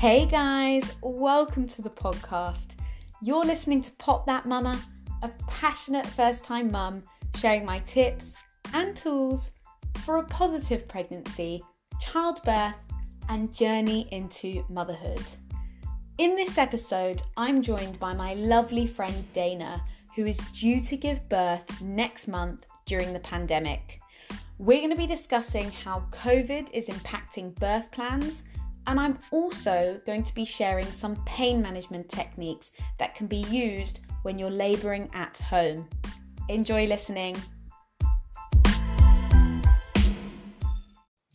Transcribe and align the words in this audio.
Hey 0.00 0.24
guys, 0.24 0.94
welcome 1.02 1.68
to 1.68 1.82
the 1.82 1.90
podcast. 1.90 2.68
You're 3.20 3.44
listening 3.44 3.82
to 3.82 3.90
Pop 3.98 4.24
That 4.24 4.46
Mama, 4.46 4.80
a 5.20 5.28
passionate 5.46 6.06
first 6.06 6.42
time 6.42 6.72
mum 6.72 7.02
sharing 7.36 7.66
my 7.66 7.80
tips 7.80 8.32
and 8.72 8.96
tools 8.96 9.50
for 9.98 10.16
a 10.16 10.24
positive 10.24 10.88
pregnancy, 10.88 11.62
childbirth, 12.00 12.76
and 13.28 13.52
journey 13.52 14.08
into 14.10 14.64
motherhood. 14.70 15.22
In 16.16 16.34
this 16.34 16.56
episode, 16.56 17.20
I'm 17.36 17.60
joined 17.60 18.00
by 18.00 18.14
my 18.14 18.32
lovely 18.32 18.86
friend 18.86 19.30
Dana, 19.34 19.84
who 20.16 20.24
is 20.24 20.38
due 20.54 20.80
to 20.80 20.96
give 20.96 21.28
birth 21.28 21.82
next 21.82 22.26
month 22.26 22.64
during 22.86 23.12
the 23.12 23.20
pandemic. 23.20 24.00
We're 24.56 24.78
going 24.78 24.92
to 24.92 24.96
be 24.96 25.06
discussing 25.06 25.70
how 25.70 26.06
COVID 26.10 26.70
is 26.72 26.88
impacting 26.88 27.54
birth 27.56 27.90
plans 27.90 28.44
and 28.86 28.98
I'm 28.98 29.18
also 29.30 30.00
going 30.06 30.22
to 30.24 30.34
be 30.34 30.44
sharing 30.44 30.86
some 30.86 31.16
pain 31.24 31.60
management 31.62 32.08
techniques 32.08 32.70
that 32.98 33.14
can 33.14 33.26
be 33.26 33.44
used 33.50 34.00
when 34.22 34.38
you're 34.38 34.50
labouring 34.50 35.10
at 35.12 35.38
home. 35.38 35.88
Enjoy 36.48 36.86
listening. 36.86 37.36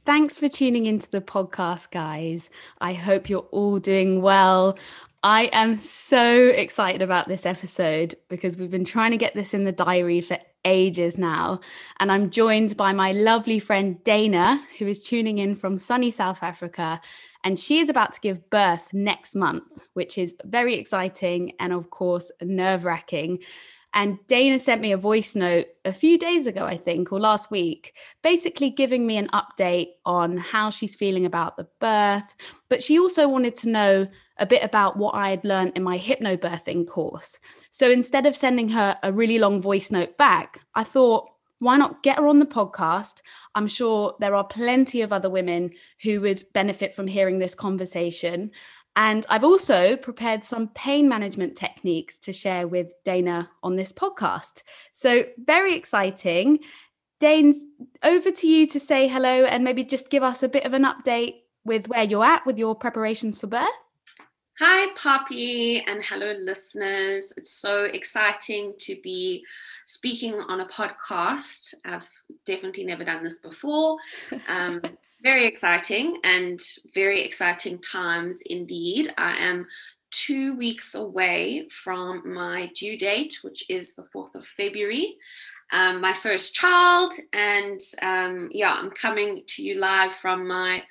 Thanks 0.05 0.37
for 0.37 0.47
tuning 0.47 0.85
into 0.85 1.09
the 1.09 1.21
podcast, 1.21 1.89
guys. 1.89 2.49
I 2.79 2.93
hope 2.93 3.27
you're 3.27 3.47
all 3.51 3.79
doing 3.79 4.21
well. 4.21 4.77
I 5.23 5.49
am 5.51 5.77
so 5.77 6.49
excited 6.49 7.01
about 7.01 7.27
this 7.27 7.47
episode 7.47 8.13
because 8.29 8.57
we've 8.57 8.69
been 8.69 8.85
trying 8.85 9.11
to 9.11 9.17
get 9.17 9.33
this 9.33 9.55
in 9.55 9.63
the 9.63 9.71
diary 9.71 10.21
for 10.21 10.37
ages 10.63 11.17
now. 11.17 11.61
And 11.99 12.11
I'm 12.11 12.29
joined 12.29 12.77
by 12.77 12.93
my 12.93 13.11
lovely 13.13 13.57
friend 13.57 14.03
Dana, 14.03 14.61
who 14.77 14.85
is 14.85 15.01
tuning 15.01 15.39
in 15.39 15.55
from 15.55 15.79
sunny 15.79 16.11
South 16.11 16.43
Africa 16.43 17.01
and 17.45 17.59
she 17.59 17.79
is 17.79 17.89
about 17.89 18.11
to 18.13 18.19
give 18.19 18.49
birth 18.49 18.91
next 18.91 19.35
month, 19.35 19.87
which 19.93 20.17
is 20.17 20.35
very 20.43 20.73
exciting 20.73 21.53
and, 21.59 21.71
of 21.71 21.91
course, 21.91 22.31
nerve 22.41 22.83
wracking. 22.83 23.39
And 23.93 24.17
Dana 24.27 24.59
sent 24.59 24.81
me 24.81 24.91
a 24.91 24.97
voice 24.97 25.35
note 25.35 25.67
a 25.85 25.93
few 25.93 26.17
days 26.17 26.47
ago, 26.47 26.65
I 26.65 26.75
think, 26.75 27.13
or 27.13 27.19
last 27.19 27.49
week, 27.51 27.95
basically 28.23 28.71
giving 28.71 29.07
me 29.07 29.15
an 29.15 29.29
update 29.29 29.91
on 30.05 30.35
how 30.35 30.69
she's 30.71 30.95
feeling 30.95 31.25
about 31.25 31.55
the 31.55 31.67
birth. 31.79 32.35
But 32.67 32.83
she 32.83 32.99
also 32.99 33.29
wanted 33.29 33.55
to 33.57 33.69
know 33.69 34.07
a 34.37 34.45
bit 34.45 34.63
about 34.63 34.97
what 34.97 35.15
I 35.15 35.29
had 35.29 35.45
learned 35.45 35.73
in 35.75 35.83
my 35.83 35.97
hypnobirthing 35.97 36.87
course. 36.87 37.39
So 37.69 37.89
instead 37.89 38.25
of 38.25 38.35
sending 38.35 38.69
her 38.69 38.97
a 39.01 39.13
really 39.13 39.39
long 39.39 39.61
voice 39.61 39.91
note 39.91 40.17
back, 40.17 40.59
I 40.73 40.83
thought, 40.83 41.29
why 41.59 41.77
not 41.77 42.03
get 42.03 42.17
her 42.17 42.27
on 42.27 42.39
the 42.39 42.45
podcast? 42.45 43.21
I'm 43.53 43.67
sure 43.67 44.15
there 44.19 44.35
are 44.35 44.43
plenty 44.43 45.01
of 45.01 45.13
other 45.13 45.29
women 45.29 45.71
who 46.03 46.21
would 46.21 46.43
benefit 46.53 46.93
from 46.93 47.07
hearing 47.07 47.39
this 47.39 47.55
conversation. 47.55 48.51
And 48.95 49.25
I've 49.29 49.43
also 49.43 49.97
prepared 49.97 50.43
some 50.43 50.69
pain 50.69 51.09
management 51.09 51.57
techniques 51.57 52.17
to 52.19 52.33
share 52.33 52.67
with 52.67 52.91
Dana 53.03 53.49
on 53.61 53.75
this 53.75 53.91
podcast. 53.91 54.63
So, 54.93 55.25
very 55.37 55.75
exciting. 55.75 56.59
Danes, 57.19 57.65
over 58.03 58.31
to 58.31 58.47
you 58.47 58.67
to 58.67 58.79
say 58.79 59.07
hello 59.07 59.45
and 59.45 59.63
maybe 59.63 59.83
just 59.83 60.09
give 60.09 60.23
us 60.23 60.43
a 60.43 60.49
bit 60.49 60.65
of 60.65 60.73
an 60.73 60.83
update 60.83 61.35
with 61.65 61.87
where 61.87 62.03
you're 62.03 62.25
at 62.25 62.45
with 62.45 62.57
your 62.57 62.75
preparations 62.75 63.39
for 63.39 63.47
birth. 63.47 63.67
Hi, 64.57 64.89
Poppy, 64.95 65.81
and 65.81 66.01
hello, 66.01 66.33
listeners. 66.39 67.33
It's 67.35 67.51
so 67.51 67.83
exciting 67.83 68.73
to 68.79 68.95
be 69.03 69.45
speaking 69.85 70.35
on 70.35 70.61
a 70.61 70.65
podcast. 70.67 71.73
I've 71.83 72.07
definitely 72.45 72.85
never 72.85 73.03
done 73.03 73.21
this 73.21 73.39
before. 73.39 73.97
Um, 74.47 74.81
very 75.21 75.45
exciting 75.45 76.21
and 76.23 76.57
very 76.93 77.21
exciting 77.21 77.79
times 77.79 78.43
indeed. 78.45 79.13
I 79.17 79.35
am 79.39 79.67
two 80.11 80.55
weeks 80.55 80.95
away 80.95 81.67
from 81.67 82.33
my 82.33 82.71
due 82.75 82.97
date, 82.97 83.39
which 83.41 83.69
is 83.69 83.93
the 83.93 84.03
4th 84.15 84.35
of 84.35 84.45
February. 84.45 85.17
Um, 85.73 85.99
my 85.99 86.13
first 86.13 86.55
child, 86.55 87.11
and 87.33 87.81
um, 88.01 88.47
yeah, 88.53 88.73
I'm 88.73 88.91
coming 88.91 89.43
to 89.47 89.63
you 89.63 89.79
live 89.79 90.13
from 90.13 90.47
my 90.47 90.81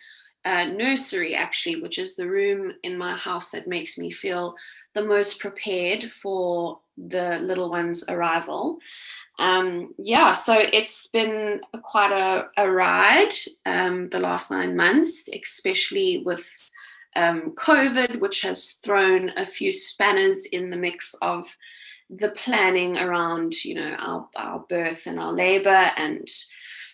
uh, 0.45 0.67
nursery, 0.67 1.35
actually, 1.35 1.81
which 1.81 1.99
is 1.99 2.17
the 2.17 2.29
room 2.29 2.73
in 2.83 2.99
my 2.99 3.17
house 3.17 3.51
that 3.51 3.67
makes 3.67 3.97
me 3.97 4.11
feel 4.11 4.55
the 4.95 5.05
most 5.05 5.41
prepared 5.41 6.05
for 6.05 6.81
the 6.97 7.39
little 7.41 7.71
one's 7.71 8.05
arrival. 8.09 8.79
Um, 9.39 9.87
yeah, 9.99 10.33
so 10.33 10.57
it's 10.59 11.09
been 11.09 11.61
quite 11.83 12.13
a, 12.13 12.47
a 12.57 12.71
ride 12.71 13.35
um, 13.67 14.09
the 14.11 14.21
last 14.21 14.51
nine 14.51 14.77
months, 14.77 15.29
especially 15.29 16.23
with 16.25 16.49
um, 17.17 17.53
COVID, 17.53 18.21
which 18.21 18.43
has 18.43 18.73
thrown 18.85 19.31
a 19.37 19.47
few 19.47 19.73
spanners 19.73 20.47
in 20.47 20.71
the 20.71 20.77
mix 20.77 21.15
of 21.23 21.57
the 22.11 22.31
planning 22.31 22.99
around, 22.99 23.65
you 23.65 23.75
know, 23.75 23.97
our, 23.99 24.29
our 24.37 24.59
birth 24.69 25.07
and 25.07 25.19
our 25.19 25.33
labor 25.33 25.91
and 25.97 26.29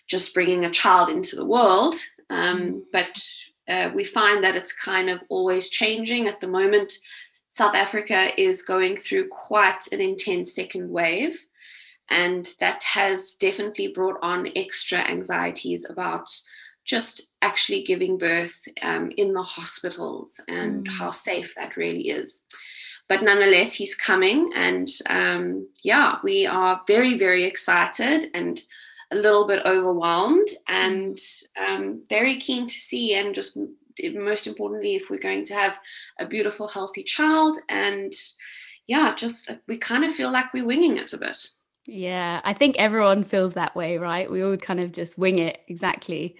just 0.07 0.33
bringing 0.33 0.65
a 0.65 0.71
child 0.71 1.09
into 1.09 1.35
the 1.35 1.45
world. 1.45 1.95
Um, 2.31 2.85
but 2.91 3.27
uh, 3.67 3.91
we 3.93 4.03
find 4.03 4.43
that 4.43 4.55
it's 4.55 4.73
kind 4.73 5.09
of 5.09 5.21
always 5.29 5.69
changing. 5.69 6.27
At 6.27 6.39
the 6.39 6.47
moment, 6.47 6.93
South 7.47 7.75
Africa 7.75 8.29
is 8.41 8.63
going 8.63 8.95
through 8.95 9.27
quite 9.27 9.87
an 9.91 9.99
intense 9.99 10.55
second 10.55 10.89
wave, 10.89 11.37
and 12.09 12.49
that 12.59 12.81
has 12.83 13.35
definitely 13.35 13.89
brought 13.89 14.17
on 14.21 14.49
extra 14.55 14.99
anxieties 14.99 15.89
about 15.89 16.29
just 16.85 17.29
actually 17.41 17.83
giving 17.83 18.17
birth 18.17 18.59
um, 18.81 19.11
in 19.17 19.33
the 19.33 19.43
hospitals 19.43 20.41
and 20.47 20.87
mm. 20.87 20.93
how 20.93 21.11
safe 21.11 21.53
that 21.55 21.77
really 21.77 22.09
is. 22.09 22.45
But 23.07 23.23
nonetheless, 23.23 23.73
he's 23.73 23.93
coming, 23.93 24.51
and 24.55 24.87
um, 25.09 25.67
yeah, 25.83 26.19
we 26.23 26.47
are 26.47 26.81
very, 26.87 27.17
very 27.17 27.43
excited 27.43 28.31
and 28.33 28.59
a 29.11 29.15
little 29.15 29.45
bit 29.45 29.65
overwhelmed 29.65 30.47
and 30.67 31.19
um, 31.57 32.03
very 32.09 32.37
keen 32.37 32.65
to 32.65 32.73
see 32.73 33.13
and 33.15 33.35
just 33.35 33.57
most 34.13 34.47
importantly 34.47 34.95
if 34.95 35.09
we're 35.09 35.19
going 35.19 35.43
to 35.43 35.53
have 35.53 35.79
a 36.19 36.25
beautiful 36.25 36.67
healthy 36.67 37.03
child 37.03 37.57
and 37.69 38.13
yeah 38.87 39.13
just 39.15 39.51
we 39.67 39.77
kind 39.77 40.05
of 40.05 40.11
feel 40.11 40.31
like 40.31 40.53
we're 40.53 40.65
winging 40.65 40.97
it 40.97 41.13
a 41.13 41.17
bit. 41.17 41.49
Yeah 41.87 42.41
i 42.43 42.53
think 42.53 42.77
everyone 42.79 43.23
feels 43.23 43.53
that 43.53 43.75
way 43.75 43.97
right? 43.97 44.31
We 44.31 44.43
all 44.43 44.57
kind 44.57 44.79
of 44.79 44.91
just 44.91 45.17
wing 45.17 45.39
it 45.39 45.61
exactly. 45.67 46.37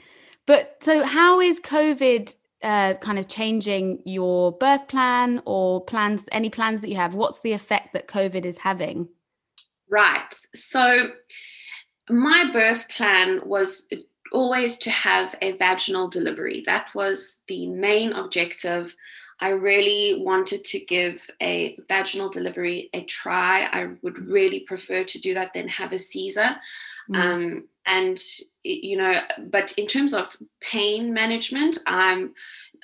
But 0.48 0.78
so 0.82 1.04
how 1.04 1.40
is 1.40 1.60
covid 1.60 2.34
uh, 2.64 2.94
kind 2.96 3.18
of 3.18 3.28
changing 3.28 4.04
your 4.06 4.52
birth 4.52 4.88
plan 4.88 5.42
or 5.46 5.84
plans 5.84 6.26
any 6.32 6.50
plans 6.50 6.82
that 6.82 6.90
you 6.90 6.96
have? 6.96 7.16
What's 7.16 7.42
the 7.42 7.54
effect 7.54 7.94
that 7.94 8.08
covid 8.08 8.46
is 8.46 8.60
having? 8.60 9.10
Right 9.90 10.34
so 10.56 11.10
my 12.12 12.50
birth 12.52 12.90
plan 12.90 13.42
was 13.46 13.88
always 14.32 14.78
to 14.78 14.90
have 14.90 15.36
a 15.42 15.54
vaginal 15.54 16.08
delivery. 16.08 16.64
That 16.66 16.88
was 16.96 17.42
the 17.48 17.68
main 17.68 18.14
objective. 18.14 18.96
I 19.40 19.50
really 19.50 20.24
wanted 20.24 20.64
to 20.66 20.80
give 20.80 21.28
a 21.42 21.78
vaginal 21.90 22.30
delivery 22.30 22.90
a 22.94 23.04
try. 23.06 23.68
I 23.72 23.90
would 24.04 24.20
really 24.28 24.62
prefer 24.62 25.04
to 25.04 25.20
do 25.20 25.34
that 25.34 25.54
than 25.54 25.68
have 25.68 25.92
a 25.92 26.00
Caesar. 26.00 26.56
Mm. 27.10 27.16
Um, 27.16 27.64
and 27.88 28.20
you 28.64 28.98
know, 28.98 29.20
but 29.50 29.74
in 29.78 29.88
terms 29.88 30.14
of 30.14 30.38
pain 30.60 31.12
management, 31.14 31.80
I'm 31.88 32.34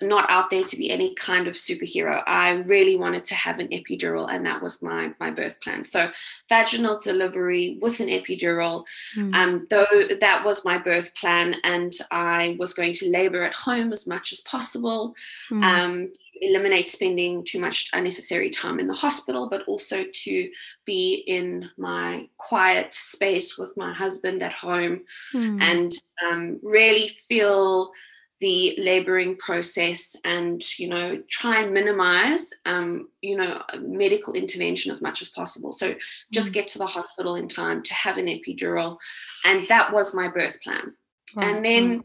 not 0.01 0.29
out 0.29 0.49
there 0.49 0.63
to 0.63 0.77
be 0.77 0.89
any 0.89 1.15
kind 1.15 1.47
of 1.47 1.55
superhero. 1.55 2.21
I 2.27 2.63
really 2.67 2.95
wanted 2.95 3.23
to 3.25 3.35
have 3.35 3.59
an 3.59 3.69
epidural, 3.69 4.31
and 4.31 4.45
that 4.45 4.61
was 4.61 4.81
my 4.83 5.13
my 5.19 5.31
birth 5.31 5.59
plan. 5.61 5.83
So 5.83 6.09
vaginal 6.49 6.99
delivery 6.99 7.77
with 7.81 7.99
an 7.99 8.07
epidural. 8.07 8.85
Mm. 9.17 9.33
Um, 9.33 9.67
though 9.69 10.03
that 10.19 10.43
was 10.45 10.65
my 10.65 10.77
birth 10.77 11.15
plan, 11.15 11.55
and 11.63 11.93
I 12.11 12.55
was 12.59 12.73
going 12.73 12.93
to 12.93 13.09
labor 13.09 13.43
at 13.43 13.53
home 13.53 13.91
as 13.91 14.07
much 14.07 14.31
as 14.31 14.41
possible. 14.41 15.15
Mm. 15.49 15.63
Um, 15.63 16.11
eliminate 16.41 16.89
spending 16.89 17.43
too 17.43 17.59
much 17.59 17.89
unnecessary 17.93 18.49
time 18.49 18.79
in 18.79 18.87
the 18.87 18.93
hospital, 18.93 19.47
but 19.49 19.63
also 19.67 20.05
to 20.11 20.49
be 20.85 21.23
in 21.27 21.69
my 21.77 22.27
quiet 22.37 22.93
space 22.93 23.57
with 23.57 23.75
my 23.77 23.93
husband 23.93 24.43
at 24.43 24.53
home 24.53 25.01
mm. 25.33 25.61
and 25.61 25.91
um, 26.23 26.59
really 26.61 27.07
feel 27.07 27.91
the 28.39 28.75
laboring 28.77 29.35
process 29.37 30.15
and 30.23 30.77
you 30.77 30.87
know 30.87 31.21
try 31.29 31.61
and 31.61 31.73
minimize 31.73 32.51
um, 32.65 33.07
you 33.21 33.35
know 33.35 33.61
medical 33.79 34.33
intervention 34.33 34.91
as 34.91 35.01
much 35.01 35.21
as 35.21 35.29
possible 35.29 35.71
so 35.71 35.95
just 36.31 36.51
mm. 36.51 36.53
get 36.53 36.67
to 36.67 36.77
the 36.77 36.85
hospital 36.85 37.35
in 37.35 37.47
time 37.47 37.81
to 37.81 37.93
have 37.93 38.17
an 38.17 38.27
epidural 38.27 38.97
and 39.45 39.67
that 39.67 39.91
was 39.91 40.13
my 40.13 40.27
birth 40.27 40.61
plan 40.61 40.93
right. 41.35 41.55
and 41.55 41.65
then 41.65 42.03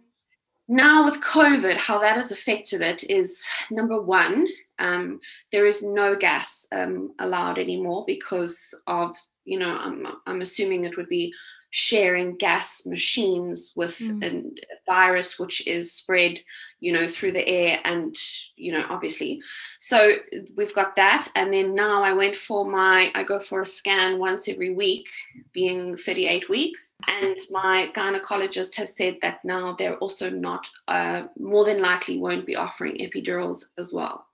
now 0.69 1.05
with 1.05 1.20
covid 1.20 1.76
how 1.76 1.99
that 1.99 2.17
has 2.17 2.32
affected 2.32 2.81
it 2.81 3.05
is 3.11 3.46
number 3.70 4.00
one 4.00 4.46
um, 4.78 5.20
there 5.52 5.67
is 5.67 5.82
no 5.82 6.17
gas 6.17 6.67
um, 6.73 7.12
allowed 7.20 7.58
anymore 7.58 8.05
because 8.06 8.75
of 8.87 9.14
you 9.44 9.58
know 9.58 9.78
I'm, 9.78 10.06
I'm 10.26 10.40
assuming 10.40 10.85
it 10.85 10.96
would 10.96 11.08
be 11.08 11.32
sharing 11.75 12.37
gas 12.37 12.85
machines 12.85 13.73
with 13.75 13.99
mm. 13.99 14.23
a 14.23 14.53
virus 14.87 15.39
which 15.39 15.67
is 15.67 15.91
spread 15.91 16.39
you 16.81 16.93
know 16.93 17.07
through 17.07 17.33
the 17.33 17.49
air 17.49 17.81
and 17.85 18.15
you 18.57 18.71
know 18.71 18.85
obviously. 18.91 19.41
So 19.81 20.11
we've 20.55 20.75
got 20.75 20.97
that. 20.97 21.29
And 21.35 21.53
then 21.53 21.75
now 21.75 22.03
i 22.03 22.13
went 22.13 22.37
for 22.37 22.71
my 22.71 23.11
i 23.15 23.25
go 23.25 23.39
for 23.39 23.63
a 23.63 23.67
scan 23.67 24.19
once 24.19 24.49
every 24.49 24.75
week 24.75 25.09
being 25.53 25.97
38 25.97 26.51
weeks. 26.51 26.95
And 27.09 27.39
my 27.51 27.91
gynecologist 27.97 28.75
has 28.77 28.95
said 28.95 29.17
that 29.23 29.43
now 29.43 29.73
they're 29.73 29.97
also 29.97 30.29
not 30.29 30.69
uh, 30.89 31.25
more 31.39 31.65
than 31.65 31.81
likely 31.81 32.19
won't 32.19 32.45
be 32.45 32.55
offering 32.55 32.99
epidurals 32.99 33.65
as 33.79 33.95
well. 33.95 34.27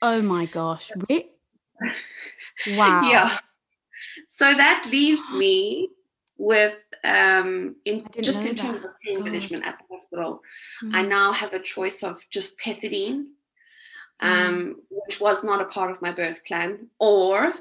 Oh 0.00 0.22
my 0.22 0.46
gosh 0.46 0.90
wow 2.76 3.02
yeah. 3.02 3.38
so 4.26 4.52
that 4.54 4.86
leaves 4.90 5.30
me 5.32 5.90
with 6.38 6.88
um 7.04 7.74
in 7.84 8.06
just 8.20 8.46
in 8.46 8.54
terms 8.54 8.84
of 8.84 8.90
pain 9.04 9.22
management 9.22 9.64
at 9.64 9.76
the 9.78 9.94
hospital 9.94 10.40
mm. 10.82 10.94
i 10.94 11.02
now 11.02 11.32
have 11.32 11.52
a 11.52 11.58
choice 11.58 12.02
of 12.04 12.24
just 12.30 12.58
pethidine 12.60 13.24
um 14.20 14.30
mm. 14.30 14.74
which 14.88 15.20
was 15.20 15.42
not 15.42 15.60
a 15.60 15.66
part 15.66 15.90
of 15.90 16.00
my 16.00 16.12
birth 16.12 16.44
plan 16.46 16.86
or 17.00 17.52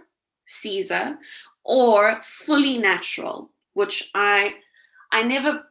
caesar 0.45 1.17
or 1.63 2.19
fully 2.21 2.77
natural 2.77 3.51
which 3.73 4.11
i 4.13 4.53
i 5.11 5.23
never 5.23 5.63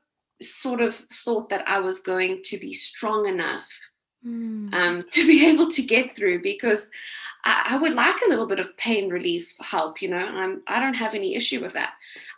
sort 0.42 0.80
of 0.80 0.92
thought 0.94 1.48
that 1.48 1.66
i 1.68 1.78
was 1.78 2.00
going 2.00 2.40
to 2.42 2.58
be 2.58 2.74
strong 2.74 3.26
enough 3.26 3.68
mm. 4.24 4.72
um, 4.72 5.04
to 5.10 5.26
be 5.26 5.46
able 5.46 5.70
to 5.70 5.82
get 5.82 6.14
through 6.14 6.42
because 6.42 6.90
I, 7.44 7.68
I, 7.70 7.78
would 7.78 7.94
like 7.94 8.16
a 8.24 8.28
little 8.28 8.46
bit 8.46 8.60
of 8.60 8.76
pain 8.76 9.08
relief 9.08 9.56
help 9.60 10.02
you 10.02 10.08
know 10.08 10.18
i'm 10.18 10.62
i 10.66 10.80
don't 10.80 10.94
have 10.94 11.14
any 11.14 11.34
issue 11.34 11.60
with 11.60 11.72
that 11.74 11.94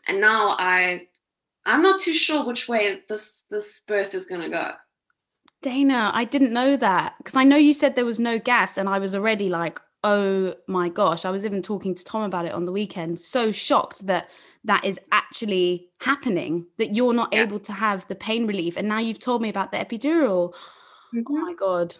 and 0.06 0.20
now 0.20 0.56
i 0.58 1.06
i'm 1.66 1.82
not 1.82 2.00
too 2.00 2.14
sure 2.14 2.44
which 2.44 2.68
way 2.68 3.02
this 3.08 3.44
this 3.50 3.82
birth 3.86 4.14
is 4.14 4.26
going 4.26 4.42
to 4.42 4.48
go 4.48 4.72
dana 5.62 6.10
i 6.14 6.24
didn't 6.24 6.52
know 6.52 6.76
that 6.76 7.14
because 7.18 7.36
i 7.36 7.44
know 7.44 7.56
you 7.56 7.74
said 7.74 7.96
there 7.96 8.04
was 8.04 8.20
no 8.20 8.38
gas 8.38 8.76
and 8.76 8.88
i 8.88 8.98
was 8.98 9.14
already 9.14 9.48
like 9.48 9.80
oh 10.04 10.54
my 10.68 10.88
gosh 10.88 11.24
i 11.24 11.30
was 11.30 11.44
even 11.44 11.62
talking 11.62 11.94
to 11.94 12.04
tom 12.04 12.22
about 12.22 12.44
it 12.44 12.52
on 12.52 12.66
the 12.66 12.72
weekend 12.72 13.18
so 13.18 13.50
shocked 13.50 14.06
that 14.06 14.28
that 14.64 14.84
is 14.84 15.00
actually 15.12 15.88
happening 16.00 16.66
that 16.76 16.94
you're 16.94 17.14
not 17.14 17.32
yeah. 17.32 17.42
able 17.42 17.58
to 17.58 17.72
have 17.72 18.06
the 18.08 18.14
pain 18.14 18.46
relief 18.46 18.76
and 18.76 18.88
now 18.88 18.98
you've 18.98 19.18
told 19.18 19.42
me 19.42 19.48
about 19.48 19.72
the 19.72 19.78
epidural 19.78 20.54
mm-hmm. 21.14 21.22
oh 21.28 21.36
my 21.36 21.54
god 21.58 21.94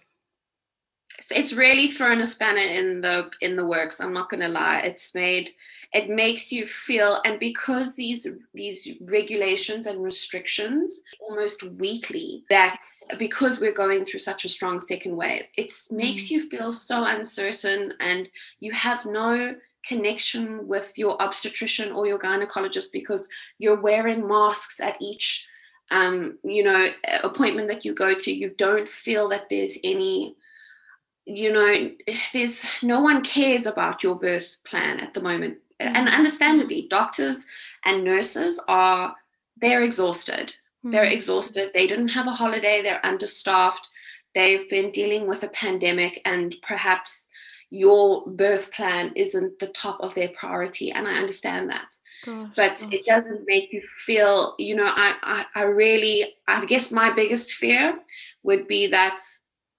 it's 1.30 1.52
really 1.52 1.88
thrown 1.88 2.20
a 2.20 2.26
spanner 2.26 2.58
in 2.58 3.00
the 3.00 3.30
in 3.40 3.56
the 3.56 3.66
works 3.66 4.00
i'm 4.00 4.12
not 4.12 4.28
going 4.28 4.40
to 4.40 4.48
lie 4.48 4.78
it's 4.80 5.14
made 5.14 5.50
it 5.92 6.08
makes 6.08 6.52
you 6.52 6.64
feel 6.66 7.20
and 7.24 7.40
because 7.40 7.96
these 7.96 8.26
these 8.54 8.88
regulations 9.00 9.86
and 9.86 10.02
restrictions 10.02 11.00
almost 11.20 11.62
weekly 11.62 12.44
that 12.50 12.78
because 13.18 13.60
we're 13.60 13.72
going 13.72 14.04
through 14.04 14.20
such 14.20 14.44
a 14.44 14.48
strong 14.48 14.78
second 14.78 15.16
wave 15.16 15.44
it 15.56 15.72
makes 15.90 16.24
mm. 16.24 16.30
you 16.32 16.48
feel 16.48 16.72
so 16.72 17.04
uncertain 17.04 17.92
and 18.00 18.28
you 18.60 18.70
have 18.72 19.04
no 19.04 19.54
connection 19.86 20.66
with 20.68 20.92
your 20.96 21.20
obstetrician 21.22 21.92
or 21.92 22.06
your 22.06 22.18
gynecologist 22.18 22.92
because 22.92 23.28
you're 23.58 23.80
wearing 23.80 24.26
masks 24.26 24.80
at 24.80 25.00
each 25.00 25.47
um, 25.90 26.38
you 26.44 26.62
know 26.62 26.88
appointment 27.22 27.68
that 27.68 27.84
you 27.84 27.94
go 27.94 28.14
to 28.14 28.32
you 28.32 28.50
don't 28.50 28.88
feel 28.88 29.28
that 29.28 29.48
there's 29.48 29.78
any 29.84 30.36
you 31.28 31.52
know, 31.52 31.90
there's 32.32 32.64
no 32.82 33.02
one 33.02 33.22
cares 33.22 33.66
about 33.66 34.02
your 34.02 34.18
birth 34.18 34.56
plan 34.64 34.98
at 34.98 35.12
the 35.12 35.20
moment. 35.20 35.58
Mm-hmm. 35.80 35.94
And 35.94 36.08
understandably, 36.08 36.86
doctors 36.88 37.44
and 37.84 38.02
nurses 38.02 38.58
are 38.66 39.14
they're 39.60 39.82
exhausted. 39.82 40.54
Mm-hmm. 40.84 40.90
They're 40.92 41.04
exhausted. 41.04 41.70
They 41.74 41.86
didn't 41.86 42.08
have 42.08 42.26
a 42.26 42.32
holiday, 42.32 42.80
they're 42.82 43.04
understaffed. 43.04 43.90
They've 44.34 44.68
been 44.70 44.90
dealing 44.90 45.26
with 45.26 45.42
a 45.42 45.48
pandemic 45.48 46.22
and 46.24 46.56
perhaps 46.62 47.28
your 47.70 48.26
birth 48.26 48.72
plan 48.72 49.12
isn't 49.14 49.58
the 49.58 49.66
top 49.68 49.98
of 50.00 50.14
their 50.14 50.28
priority 50.28 50.90
and 50.90 51.06
i 51.06 51.12
understand 51.12 51.68
that 51.68 51.88
gosh, 52.24 52.48
but 52.56 52.80
gosh. 52.80 52.92
it 52.92 53.04
doesn't 53.04 53.42
make 53.46 53.72
you 53.72 53.82
feel 54.06 54.54
you 54.58 54.74
know 54.74 54.86
I, 54.86 55.14
I 55.22 55.44
i 55.54 55.62
really 55.62 56.34
i 56.46 56.64
guess 56.64 56.90
my 56.90 57.12
biggest 57.12 57.52
fear 57.52 57.98
would 58.42 58.66
be 58.68 58.86
that 58.88 59.20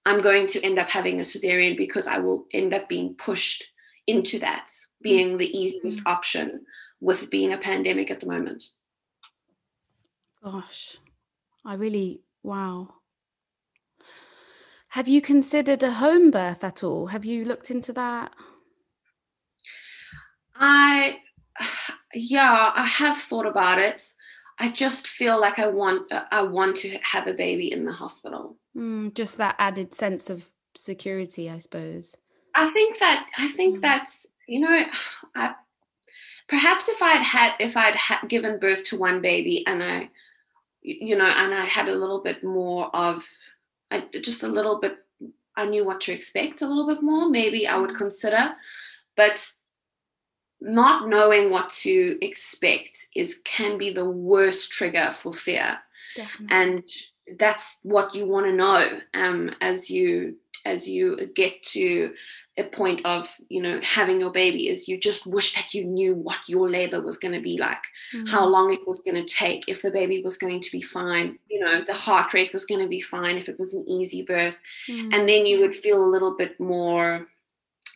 I'm 0.06 0.22
going 0.22 0.48
to 0.48 0.64
end 0.64 0.80
up 0.80 0.90
having 0.90 1.20
a 1.20 1.24
cesarean 1.24 1.78
because 1.78 2.08
I 2.08 2.18
will 2.18 2.46
end 2.52 2.74
up 2.74 2.90
being 2.90 3.14
pushed 3.14 3.64
into 4.08 4.40
that 4.40 4.72
being 5.02 5.38
the 5.38 5.56
easiest 5.56 6.00
mm-hmm. 6.00 6.08
option 6.08 6.66
with 7.00 7.30
being 7.30 7.54
a 7.54 7.58
pandemic 7.58 8.10
at 8.10 8.20
the 8.20 8.26
moment. 8.26 8.64
Gosh, 10.44 10.98
I 11.66 11.76
really, 11.76 12.22
wow. 12.44 12.96
Have 14.90 15.08
you 15.08 15.22
considered 15.22 15.84
a 15.84 15.92
home 15.92 16.32
birth 16.32 16.64
at 16.64 16.84
all? 16.84 17.08
Have 17.08 17.26
you 17.26 17.46
looked 17.46 17.70
into 17.70 17.94
that? 17.94 18.32
I, 20.56 21.20
yeah, 22.14 22.72
I 22.76 22.86
have 22.86 23.18
thought 23.18 23.46
about 23.46 23.80
it. 23.80 24.14
I 24.58 24.70
just 24.70 25.08
feel 25.08 25.40
like 25.40 25.60
I 25.60 25.68
want, 25.68 26.12
I 26.32 26.42
want 26.42 26.76
to 26.78 26.98
have 27.02 27.28
a 27.28 27.34
baby 27.34 27.72
in 27.72 27.86
the 27.86 27.94
hospital. 27.94 28.58
Mm, 28.76 29.14
just 29.14 29.38
that 29.38 29.56
added 29.58 29.94
sense 29.94 30.30
of 30.30 30.50
security, 30.76 31.50
I 31.50 31.60
suppose. 31.60 32.16
I 32.56 32.70
think 32.72 33.00
that 33.00 33.28
I 33.38 33.48
think 33.48 33.78
mm. 33.78 33.82
that's 33.82 34.28
you 34.50 34.60
know, 34.60 34.84
I, 35.36 35.54
perhaps 36.48 36.90
if 36.90 37.02
I'd 37.02 37.22
had 37.22 37.54
if 37.60 37.78
I'd 37.78 37.96
had 37.96 38.28
given 38.28 38.60
birth 38.60 38.84
to 38.86 38.98
one 38.98 39.22
baby 39.22 39.66
and 39.68 39.84
I, 39.84 40.10
you 40.82 41.16
know, 41.16 41.26
and 41.26 41.54
I 41.54 41.66
had 41.66 41.88
a 41.88 41.96
little 41.96 42.22
bit 42.22 42.44
more 42.44 42.94
of, 42.96 43.24
I, 43.92 44.06
just 44.22 44.44
a 44.44 44.48
little 44.48 44.80
bit, 44.80 44.98
I 45.56 45.66
knew 45.66 45.86
what 45.86 46.02
to 46.02 46.14
expect 46.14 46.62
a 46.62 46.68
little 46.68 46.88
bit 46.88 47.02
more. 47.02 47.30
Maybe 47.30 47.68
I 47.68 47.78
would 47.78 47.92
mm. 47.92 47.98
consider, 47.98 48.52
but 49.16 49.46
not 50.62 51.08
knowing 51.08 51.50
what 51.50 51.70
to 51.70 52.18
expect 52.22 53.08
is 53.16 53.42
can 53.46 53.78
be 53.78 53.90
the 53.92 54.10
worst 54.10 54.72
trigger 54.72 55.10
for 55.12 55.34
fear. 55.34 55.80
Definitely. 56.16 56.56
And 56.56 56.84
that's 57.38 57.80
what 57.84 58.16
you 58.16 58.26
want 58.26 58.48
to 58.48 58.54
know 58.54 59.00
um, 59.14 59.52
as 59.62 59.90
you 59.90 60.36
as 60.66 60.88
you 60.88 61.16
get 61.36 61.64
to 61.64 62.14
a 62.60 62.64
point 62.70 63.02
of 63.06 63.34
you 63.50 63.62
know 63.62 63.80
having 63.82 64.20
your 64.20 64.32
baby 64.32 64.68
is 64.68 64.88
you 64.88 65.00
just 65.00 65.26
wish 65.26 65.54
that 65.56 65.74
you 65.74 65.86
knew 65.86 66.14
what 66.14 66.38
your 66.48 66.70
labor 66.70 67.02
was 67.02 67.18
going 67.18 67.34
to 67.34 67.42
be 67.42 67.58
like 67.58 67.84
mm-hmm. 68.14 68.26
how 68.28 68.46
long 68.46 68.72
it 68.72 68.86
was 68.88 69.02
going 69.02 69.16
to 69.16 69.34
take 69.34 69.64
if 69.68 69.82
the 69.82 69.92
baby 69.92 70.22
was 70.22 70.38
going 70.38 70.62
to 70.62 70.72
be 70.72 70.82
fine 70.82 71.38
you 71.50 71.60
know 71.60 71.82
the 71.86 71.94
heart 71.94 72.34
rate 72.34 72.54
was 72.54 72.66
going 72.66 72.82
to 72.82 72.88
be 72.88 73.00
fine 73.00 73.38
if 73.38 73.50
it 73.50 73.58
was 73.58 73.74
an 73.74 73.86
easy 73.88 74.22
birth 74.22 74.60
mm-hmm. 74.88 75.10
and 75.14 75.28
then 75.28 75.46
you 75.46 75.60
would 75.60 75.76
feel 75.76 76.04
a 76.04 76.14
little 76.14 76.36
bit 76.36 76.60
more 76.60 77.28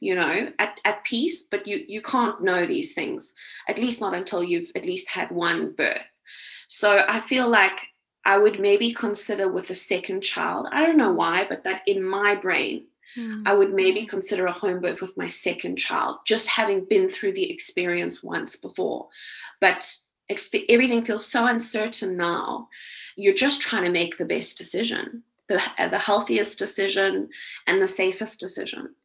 you 0.01 0.15
know 0.15 0.49
at, 0.59 0.79
at 0.85 1.03
peace 1.03 1.43
but 1.43 1.67
you 1.67 1.83
you 1.87 2.01
can't 2.01 2.41
know 2.41 2.65
these 2.65 2.93
things 2.93 3.33
at 3.67 3.77
least 3.77 4.01
not 4.01 4.13
until 4.13 4.43
you've 4.43 4.71
at 4.75 4.85
least 4.85 5.09
had 5.09 5.29
one 5.31 5.73
birth 5.73 6.21
so 6.67 7.03
i 7.07 7.19
feel 7.19 7.47
like 7.47 7.89
I 8.25 8.37
would 8.37 8.59
maybe 8.59 8.93
consider 8.93 9.51
with 9.51 9.69
a 9.69 9.75
second 9.75 10.21
child. 10.21 10.67
I 10.71 10.85
don't 10.85 10.97
know 10.97 11.11
why, 11.11 11.45
but 11.47 11.65
that 11.65 11.81
in 11.85 12.01
my 12.01 12.35
brain, 12.35 12.85
mm. 13.17 13.43
I 13.45 13.53
would 13.53 13.73
maybe 13.73 14.05
consider 14.05 14.45
a 14.45 14.51
home 14.51 14.81
birth 14.81 15.01
with 15.01 15.17
my 15.17 15.27
second 15.27 15.77
child, 15.77 16.17
just 16.25 16.47
having 16.47 16.85
been 16.85 17.09
through 17.09 17.33
the 17.33 17.51
experience 17.51 18.23
once 18.23 18.55
before. 18.55 19.07
But 19.61 19.91
it, 20.29 20.41
everything 20.69 21.01
feels 21.01 21.25
so 21.25 21.45
uncertain 21.45 22.17
now. 22.17 22.67
You're 23.15 23.33
just 23.33 23.61
trying 23.61 23.85
to 23.85 23.91
make 23.91 24.17
the 24.17 24.25
best 24.25 24.57
decision, 24.57 25.23
the, 25.47 25.61
the 25.77 25.99
healthiest 25.99 26.57
decision, 26.57 27.29
and 27.67 27.81
the 27.81 27.87
safest 27.87 28.39
decision. 28.39 28.95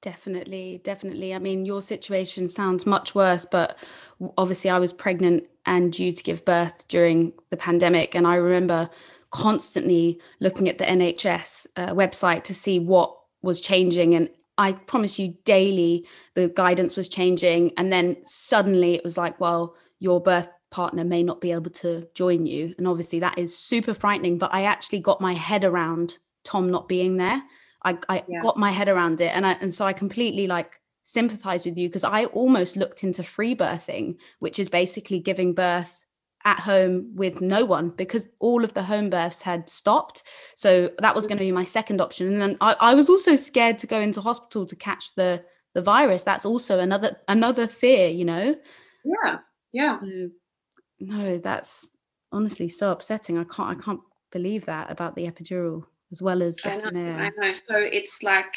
Definitely, 0.00 0.82
definitely. 0.84 1.34
I 1.34 1.38
mean, 1.38 1.64
your 1.64 1.80
situation 1.80 2.50
sounds 2.50 2.84
much 2.84 3.14
worse, 3.14 3.46
but 3.50 3.78
obviously, 4.36 4.68
I 4.68 4.78
was 4.78 4.92
pregnant 4.92 5.48
and 5.64 5.92
due 5.92 6.12
to 6.12 6.22
give 6.22 6.44
birth 6.44 6.86
during 6.88 7.32
the 7.48 7.56
pandemic. 7.56 8.14
And 8.14 8.26
I 8.26 8.34
remember 8.34 8.90
constantly 9.30 10.20
looking 10.40 10.68
at 10.68 10.78
the 10.78 10.84
NHS 10.84 11.66
uh, 11.76 11.94
website 11.94 12.44
to 12.44 12.54
see 12.54 12.78
what 12.78 13.16
was 13.44 13.60
changing. 13.60 14.14
And 14.14 14.30
I 14.58 14.72
promise 14.72 15.18
you, 15.18 15.34
daily, 15.44 16.06
the 16.34 16.48
guidance 16.48 16.96
was 16.96 17.08
changing. 17.08 17.72
And 17.76 17.92
then 17.92 18.16
suddenly 18.24 18.94
it 18.94 19.04
was 19.04 19.16
like, 19.16 19.38
well, 19.40 19.74
your 20.00 20.20
birth 20.20 20.48
partner 20.70 21.04
may 21.04 21.22
not 21.22 21.40
be 21.40 21.52
able 21.52 21.70
to 21.70 22.08
join 22.14 22.46
you. 22.46 22.74
And 22.78 22.88
obviously, 22.88 23.20
that 23.20 23.38
is 23.38 23.56
super 23.56 23.94
frightening. 23.94 24.38
But 24.38 24.52
I 24.52 24.64
actually 24.64 25.00
got 25.00 25.20
my 25.20 25.34
head 25.34 25.64
around 25.64 26.18
Tom 26.44 26.70
not 26.70 26.88
being 26.88 27.16
there. 27.16 27.42
I, 27.84 27.98
I 28.08 28.24
yeah. 28.26 28.40
got 28.40 28.56
my 28.56 28.70
head 28.70 28.88
around 28.88 29.20
it. 29.20 29.34
And 29.34 29.46
I, 29.46 29.52
and 29.60 29.72
so 29.72 29.84
I 29.84 29.92
completely 29.92 30.46
like 30.46 30.80
sympathize 31.04 31.64
with 31.64 31.76
you 31.76 31.88
because 31.88 32.04
I 32.04 32.24
almost 32.26 32.76
looked 32.76 33.04
into 33.04 33.22
free 33.22 33.54
birthing, 33.54 34.16
which 34.40 34.58
is 34.58 34.68
basically 34.68 35.20
giving 35.20 35.52
birth 35.52 36.03
at 36.44 36.60
home 36.60 37.10
with 37.14 37.40
no 37.40 37.64
one 37.64 37.88
because 37.90 38.28
all 38.38 38.64
of 38.64 38.74
the 38.74 38.82
home 38.82 39.10
births 39.10 39.42
had 39.42 39.68
stopped. 39.68 40.22
So 40.56 40.90
that 40.98 41.14
was 41.14 41.26
going 41.26 41.38
to 41.38 41.44
be 41.44 41.52
my 41.52 41.64
second 41.64 42.00
option. 42.00 42.28
And 42.28 42.40
then 42.40 42.56
I, 42.60 42.76
I 42.80 42.94
was 42.94 43.08
also 43.08 43.36
scared 43.36 43.78
to 43.80 43.86
go 43.86 44.00
into 44.00 44.20
hospital 44.20 44.66
to 44.66 44.76
catch 44.76 45.14
the 45.14 45.42
the 45.72 45.82
virus. 45.82 46.22
That's 46.22 46.44
also 46.44 46.78
another 46.78 47.16
another 47.28 47.66
fear, 47.66 48.08
you 48.08 48.24
know. 48.24 48.54
Yeah. 49.04 49.38
Yeah. 49.72 50.00
So, 50.00 50.30
no 51.00 51.38
that's 51.38 51.90
honestly 52.32 52.68
so 52.68 52.90
upsetting 52.90 53.36
i 53.36 53.44
can't 53.44 53.78
i 53.78 53.82
can't 53.82 54.00
believe 54.30 54.64
that 54.66 54.90
about 54.90 55.14
the 55.16 55.26
epidural 55.26 55.84
as 56.12 56.22
well 56.22 56.42
as 56.42 56.56
I 56.64 56.76
know, 56.90 57.10
I 57.10 57.30
know. 57.38 57.54
So 57.54 57.76
it's 57.76 58.22
like 58.22 58.56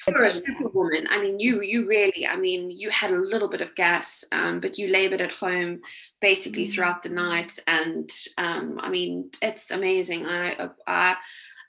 for 0.00 0.24
a 0.24 0.30
superwoman, 0.30 1.06
I 1.10 1.20
mean, 1.20 1.38
you 1.40 1.62
you 1.62 1.86
really, 1.86 2.26
I 2.26 2.36
mean, 2.36 2.70
you 2.70 2.90
had 2.90 3.10
a 3.10 3.16
little 3.16 3.48
bit 3.48 3.60
of 3.60 3.74
gas, 3.74 4.24
um, 4.32 4.60
but 4.60 4.78
you 4.78 4.88
labored 4.88 5.20
at 5.20 5.32
home 5.32 5.80
basically 6.20 6.66
Mm. 6.66 6.72
throughout 6.72 7.02
the 7.02 7.08
night, 7.10 7.58
and 7.66 8.10
um, 8.38 8.78
I 8.82 8.88
mean, 8.90 9.30
it's 9.42 9.70
amazing. 9.70 10.26
I 10.26 10.70
I 10.86 11.16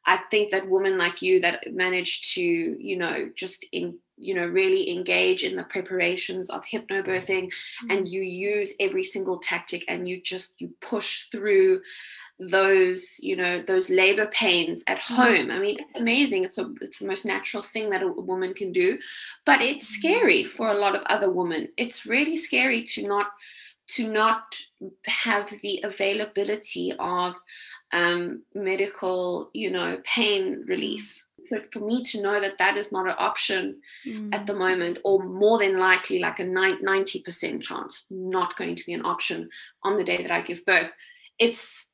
I 0.05 0.17
think 0.31 0.51
that 0.51 0.69
women 0.69 0.97
like 0.97 1.21
you 1.21 1.39
that 1.41 1.73
managed 1.73 2.33
to, 2.35 2.41
you 2.41 2.97
know, 2.97 3.29
just 3.35 3.65
in 3.71 3.99
you 4.17 4.35
know 4.35 4.45
really 4.47 4.89
engage 4.91 5.43
in 5.43 5.55
the 5.55 5.63
preparations 5.63 6.49
of 6.51 6.63
hypnobirthing 6.65 7.51
and 7.89 8.07
you 8.07 8.21
use 8.21 8.73
every 8.79 9.03
single 9.03 9.39
tactic 9.39 9.83
and 9.87 10.07
you 10.07 10.21
just 10.21 10.61
you 10.61 10.69
push 10.79 11.23
through 11.31 11.81
those 12.49 13.19
you 13.21 13.35
know 13.35 13.61
those 13.61 13.89
labor 13.91 14.25
pains 14.27 14.83
at 14.87 14.97
Mhm. 14.97 15.15
home 15.15 15.51
i 15.51 15.59
mean 15.59 15.77
it's 15.79 15.95
amazing 15.95 16.43
it's 16.43 16.57
a 16.57 16.67
it's 16.81 16.97
the 16.97 17.07
most 17.07 17.23
natural 17.23 17.61
thing 17.61 17.91
that 17.91 18.01
a 18.01 18.07
woman 18.07 18.51
can 18.55 18.71
do 18.71 18.97
but 19.45 19.61
it's 19.61 19.87
scary 19.87 20.43
for 20.43 20.71
a 20.71 20.77
lot 20.77 20.95
of 20.95 21.03
other 21.05 21.29
women 21.29 21.67
it's 21.77 22.05
really 22.07 22.35
scary 22.35 22.83
to 22.83 23.07
not 23.07 23.27
to 23.87 24.07
not 24.11 24.55
have 25.05 25.49
the 25.61 25.81
availability 25.83 26.91
of 26.97 27.39
um, 27.93 28.41
medical 28.55 29.51
you 29.53 29.69
know 29.69 29.99
pain 30.03 30.63
relief 30.65 31.23
so 31.43 31.59
for 31.71 31.79
me 31.79 32.01
to 32.03 32.21
know 32.21 32.39
that 32.41 32.57
that 32.57 32.75
is 32.77 32.91
not 32.91 33.05
an 33.07 33.15
option 33.19 33.81
Mm. 34.05 34.33
at 34.33 34.47
the 34.47 34.53
moment, 34.53 34.97
or 35.03 35.23
more 35.23 35.59
than 35.59 35.77
likely, 35.77 36.19
like 36.19 36.39
a 36.39 36.43
90% 36.43 37.61
chance, 37.61 38.05
not 38.09 38.55
going 38.57 38.75
to 38.75 38.85
be 38.85 38.93
an 38.93 39.05
option 39.05 39.49
on 39.83 39.97
the 39.97 40.03
day 40.03 40.21
that 40.23 40.31
I 40.31 40.41
give 40.41 40.65
birth. 40.65 40.91
It's 41.39 41.89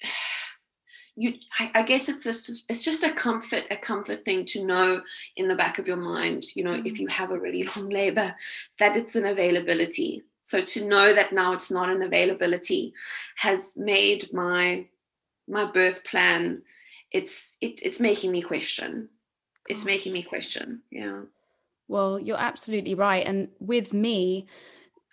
you 1.17 1.33
I, 1.59 1.71
I 1.75 1.83
guess 1.83 2.09
it's 2.09 2.23
just 2.23 2.65
it's 2.69 2.83
just 2.83 3.03
a 3.03 3.11
comfort 3.13 3.63
a 3.71 3.77
comfort 3.77 4.23
thing 4.23 4.45
to 4.45 4.63
know 4.63 5.01
in 5.35 5.47
the 5.47 5.55
back 5.55 5.79
of 5.79 5.87
your 5.87 5.97
mind 5.97 6.45
you 6.55 6.63
know 6.63 6.73
if 6.73 6.95
Mm. 6.95 6.99
you 6.99 7.07
have 7.07 7.31
a 7.31 7.39
really 7.39 7.63
long 7.75 7.89
labor 7.89 8.35
that 8.79 8.95
it's 8.95 9.15
an 9.15 9.25
availability 9.25 10.23
so 10.41 10.61
to 10.61 10.87
know 10.87 11.13
that 11.13 11.33
now 11.33 11.53
it's 11.53 11.71
not 11.71 11.89
an 11.89 12.01
availability 12.03 12.93
has 13.35 13.75
made 13.75 14.31
my 14.33 14.87
my 15.47 15.65
birth 15.65 16.03
plan 16.05 16.61
it's 17.11 17.57
it, 17.61 17.79
it's 17.83 17.99
making 17.99 18.31
me 18.31 18.41
question 18.41 19.09
it's 19.67 19.85
making 19.85 20.13
me 20.13 20.23
question 20.23 20.81
yeah 20.91 21.21
Well, 21.89 22.19
you're 22.19 22.37
absolutely 22.39 22.95
right. 22.95 23.25
And 23.25 23.49
with 23.59 23.93
me, 23.93 24.47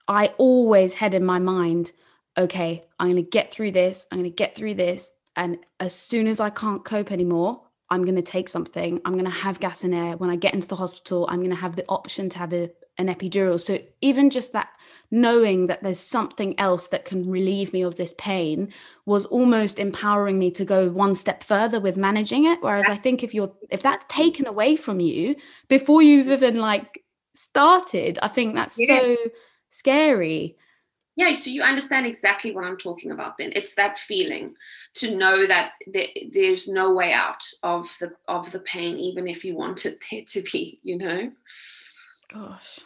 I 0.08 0.34
always 0.38 0.94
had 0.94 1.14
in 1.14 1.24
my 1.24 1.38
mind, 1.38 1.92
okay, 2.36 2.82
I'm 2.98 3.10
going 3.12 3.24
to 3.24 3.30
get 3.30 3.50
through 3.52 3.72
this. 3.72 4.06
I'm 4.10 4.18
going 4.18 4.30
to 4.30 4.34
get 4.36 4.54
through 4.56 4.74
this. 4.74 5.10
And 5.36 5.58
as 5.80 5.94
soon 5.94 6.26
as 6.26 6.40
I 6.40 6.50
can't 6.50 6.84
cope 6.84 7.10
anymore, 7.12 7.62
I'm 7.90 8.04
going 8.04 8.16
to 8.16 8.22
take 8.22 8.48
something. 8.48 9.00
I'm 9.04 9.12
going 9.12 9.24
to 9.24 9.30
have 9.30 9.60
gas 9.60 9.84
and 9.84 9.94
air. 9.94 10.16
When 10.16 10.30
I 10.30 10.36
get 10.36 10.54
into 10.54 10.68
the 10.68 10.76
hospital, 10.76 11.26
I'm 11.28 11.40
going 11.40 11.50
to 11.50 11.56
have 11.56 11.76
the 11.76 11.84
option 11.88 12.28
to 12.30 12.38
have 12.38 12.52
a, 12.52 12.70
an 12.98 13.08
epidural. 13.08 13.60
So 13.60 13.78
even 14.00 14.30
just 14.30 14.52
that 14.52 14.68
knowing 15.10 15.66
that 15.66 15.82
there's 15.82 16.00
something 16.00 16.58
else 16.58 16.88
that 16.88 17.04
can 17.04 17.30
relieve 17.30 17.72
me 17.72 17.82
of 17.82 17.96
this 17.96 18.14
pain 18.18 18.72
was 19.06 19.26
almost 19.26 19.78
empowering 19.78 20.38
me 20.38 20.50
to 20.50 20.64
go 20.64 20.88
one 20.90 21.14
step 21.14 21.42
further 21.42 21.78
with 21.78 21.96
managing 21.96 22.44
it 22.46 22.60
whereas 22.62 22.86
i 22.88 22.96
think 22.96 23.22
if 23.22 23.34
you're 23.34 23.52
if 23.70 23.82
that's 23.82 24.04
taken 24.08 24.46
away 24.46 24.74
from 24.76 24.98
you 25.00 25.36
before 25.68 26.02
you've 26.02 26.30
even 26.30 26.56
like 26.56 27.04
started 27.34 28.18
i 28.22 28.28
think 28.28 28.54
that's 28.54 28.76
Yeah. 28.78 28.98
so 28.98 29.16
scary 29.70 30.56
yeah 31.16 31.34
so 31.34 31.50
you 31.50 31.62
understand 31.62 32.06
exactly 32.06 32.52
what 32.52 32.64
i'm 32.64 32.76
talking 32.76 33.10
about 33.10 33.38
then. 33.38 33.52
It's 33.54 33.74
that 33.74 33.98
feeling 33.98 34.54
to 34.94 35.16
know 35.16 35.46
that 35.46 35.72
there, 35.86 36.08
there's 36.32 36.68
no 36.68 36.92
way 36.92 37.12
out 37.12 37.44
of 37.62 37.94
the 38.00 38.12
of 38.28 38.50
the 38.52 38.60
pain 38.60 38.96
even 38.96 39.26
if 39.26 39.44
you 39.44 39.56
wanted 39.56 39.98
there 40.10 40.22
to 40.28 40.42
be 40.42 40.80
you 40.82 40.98
know? 40.98 41.32
Gosh. 42.32 42.80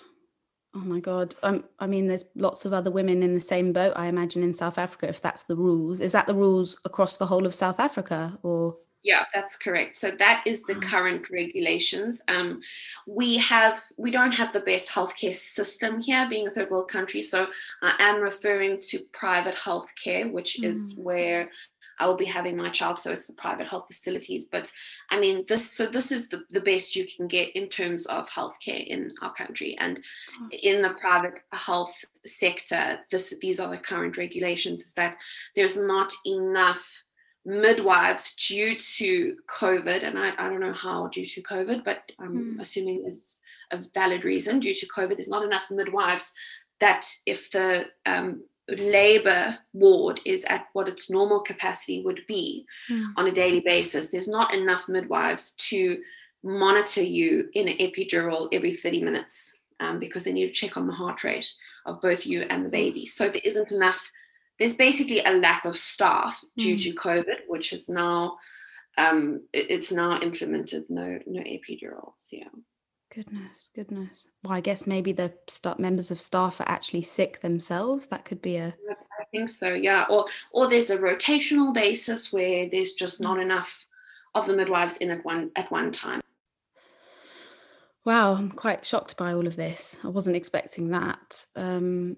Oh 0.74 0.80
my 0.80 1.00
god. 1.00 1.34
Um, 1.42 1.64
i 1.78 1.86
mean 1.86 2.06
there's 2.06 2.24
lots 2.34 2.64
of 2.64 2.72
other 2.72 2.90
women 2.90 3.22
in 3.22 3.34
the 3.34 3.40
same 3.40 3.72
boat 3.72 3.92
i 3.96 4.06
imagine 4.06 4.42
in 4.42 4.54
south 4.54 4.78
africa 4.78 5.08
if 5.08 5.20
that's 5.20 5.44
the 5.44 5.56
rules. 5.56 6.00
Is 6.00 6.12
that 6.12 6.26
the 6.26 6.34
rules 6.34 6.76
across 6.84 7.16
the 7.16 7.26
whole 7.26 7.46
of 7.46 7.54
south 7.54 7.80
africa 7.80 8.38
or 8.42 8.76
Yeah, 9.04 9.24
that's 9.32 9.56
correct. 9.56 9.96
So 9.96 10.10
that 10.10 10.42
is 10.46 10.64
the 10.64 10.74
Wow. 10.74 10.80
current 10.82 11.30
regulations. 11.30 12.20
Um, 12.26 12.60
we 13.06 13.36
have 13.38 13.84
we 13.96 14.10
don't 14.10 14.34
have 14.34 14.52
the 14.52 14.60
best 14.60 14.88
healthcare 14.90 15.34
system 15.34 16.00
here, 16.00 16.26
being 16.28 16.48
a 16.48 16.50
third 16.50 16.70
world 16.70 16.90
country. 16.90 17.22
So 17.22 17.48
I 17.80 17.94
am 18.00 18.20
referring 18.20 18.80
to 18.82 18.98
private 19.12 19.54
healthcare, 19.54 20.30
which 20.32 20.62
is 20.64 20.94
Mm. 20.94 20.98
where 20.98 21.50
I 22.00 22.06
will 22.06 22.16
be 22.16 22.24
having 22.24 22.56
my 22.56 22.70
child. 22.70 22.98
So 22.98 23.12
it's 23.12 23.26
the 23.26 23.32
private 23.32 23.66
health 23.66 23.86
facilities. 23.86 24.46
But 24.46 24.70
I 25.10 25.18
mean, 25.20 25.40
this 25.46 25.70
so 25.70 25.86
this 25.86 26.10
is 26.12 26.28
the, 26.28 26.44
the 26.50 26.60
best 26.60 26.96
you 26.96 27.06
can 27.06 27.28
get 27.28 27.54
in 27.54 27.68
terms 27.68 28.06
of 28.06 28.28
healthcare 28.30 28.84
in 28.84 29.10
our 29.22 29.32
country. 29.32 29.76
And 29.78 30.02
in 30.62 30.82
the 30.82 30.94
private 30.94 31.34
health 31.52 32.04
sector, 32.26 32.98
this 33.10 33.36
these 33.40 33.60
are 33.60 33.70
the 33.70 33.78
current 33.78 34.16
regulations. 34.16 34.82
Is 34.82 34.94
that 34.94 35.18
there's 35.54 35.76
not 35.76 36.12
enough 36.26 37.04
midwives 37.48 38.34
due 38.36 38.76
to 38.78 39.36
COVID, 39.48 40.02
and 40.04 40.18
I, 40.18 40.32
I 40.38 40.48
don't 40.50 40.60
know 40.60 40.74
how 40.74 41.08
due 41.08 41.24
to 41.24 41.42
COVID, 41.42 41.82
but 41.82 42.12
I'm 42.20 42.34
Hmm. 42.54 42.60
assuming 42.60 43.06
is 43.06 43.38
a 43.70 43.78
valid 43.94 44.22
reason 44.24 44.60
due 44.60 44.74
to 44.74 44.86
COVID. 44.86 45.16
There's 45.16 45.28
not 45.36 45.44
enough 45.44 45.70
midwives 45.70 46.32
that 46.80 47.06
if 47.24 47.50
the 47.50 47.86
um, 48.04 48.44
labor 48.68 49.58
ward 49.72 50.20
is 50.26 50.44
at 50.44 50.66
what 50.74 50.88
its 50.88 51.08
normal 51.08 51.40
capacity 51.40 52.02
would 52.04 52.20
be 52.28 52.66
Hmm. 52.86 53.04
on 53.16 53.26
a 53.26 53.32
daily 53.32 53.60
basis, 53.60 54.10
there's 54.10 54.28
not 54.28 54.52
enough 54.52 54.86
midwives 54.88 55.54
to 55.70 56.02
monitor 56.42 57.02
you 57.02 57.48
in 57.54 57.66
an 57.66 57.78
epidural 57.78 58.48
every 58.52 58.72
30 58.72 59.02
minutes 59.02 59.54
um, 59.80 59.98
because 59.98 60.24
they 60.24 60.32
need 60.32 60.46
to 60.48 60.52
check 60.60 60.76
on 60.76 60.86
the 60.86 60.92
heart 60.92 61.24
rate 61.24 61.50
of 61.86 62.00
both 62.02 62.26
you 62.26 62.42
and 62.42 62.64
the 62.64 62.68
baby. 62.68 63.06
So 63.06 63.28
there 63.30 63.42
isn't 63.44 63.72
enough 63.72 64.10
there's 64.58 64.74
basically 64.74 65.20
a 65.24 65.32
lack 65.32 65.64
of 65.64 65.76
staff 65.76 66.42
due 66.56 66.74
Mm. 66.76 66.82
to 66.84 66.94
COVID, 66.94 67.36
which 67.46 67.72
is 67.72 67.88
now 67.88 68.38
um, 68.96 69.46
it- 69.52 69.70
it's 69.70 69.92
now 69.92 70.18
implemented 70.20 70.84
no 70.88 71.20
no 71.26 71.40
epidurals. 71.42 72.26
Yeah. 72.32 72.48
Goodness, 73.14 73.70
goodness. 73.74 74.26
Well, 74.42 74.52
I 74.52 74.60
guess 74.60 74.86
maybe 74.86 75.12
the 75.12 75.32
members 75.78 76.10
of 76.10 76.20
staff 76.20 76.60
are 76.60 76.68
actually 76.68 77.02
sick 77.02 77.40
themselves. 77.40 78.08
That 78.08 78.24
could 78.24 78.42
be 78.42 78.56
a 78.56 78.74
I 78.90 79.24
think 79.30 79.48
so, 79.48 79.72
yeah. 79.74 80.04
Or 80.10 80.26
or 80.52 80.66
there's 80.68 80.90
a 80.90 80.98
rotational 80.98 81.72
basis 81.72 82.32
where 82.32 82.68
there's 82.68 82.94
just 82.94 83.20
not 83.20 83.38
enough 83.38 83.86
of 84.34 84.46
the 84.46 84.54
midwives 84.56 84.96
in 84.98 85.10
at 85.10 85.24
one 85.24 85.52
at 85.56 85.70
one 85.70 85.92
time. 85.92 86.20
wow. 88.04 88.34
I'm 88.34 88.50
quite 88.50 88.84
shocked 88.86 89.16
by 89.16 89.32
all 89.32 89.46
of 89.46 89.56
this. 89.56 89.98
I 90.02 90.08
wasn't 90.08 90.36
expecting 90.36 90.90
that. 90.90 91.44
Um, 91.56 92.16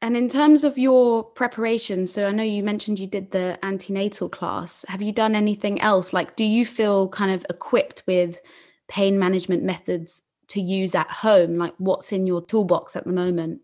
and 0.00 0.16
in 0.16 0.28
terms 0.28 0.64
of 0.64 0.78
your 0.78 1.24
preparation, 1.24 2.06
so 2.06 2.28
I 2.28 2.30
know 2.30 2.42
you 2.42 2.62
mentioned 2.62 2.98
you 2.98 3.06
did 3.06 3.30
the 3.32 3.58
antenatal 3.64 4.28
class. 4.28 4.84
Have 4.88 5.02
you 5.02 5.12
done 5.12 5.34
anything 5.34 5.80
else? 5.80 6.12
Like, 6.12 6.36
do 6.36 6.44
you 6.44 6.64
feel 6.64 7.08
kind 7.08 7.32
of 7.32 7.44
equipped 7.50 8.04
with 8.06 8.40
pain 8.88 9.18
management 9.18 9.64
methods 9.64 10.22
to 10.48 10.60
use 10.60 10.94
at 10.94 11.10
home? 11.10 11.58
Like, 11.58 11.74
what's 11.78 12.12
in 12.12 12.26
your 12.26 12.42
toolbox 12.42 12.94
at 12.96 13.04
the 13.04 13.12
moment? 13.12 13.62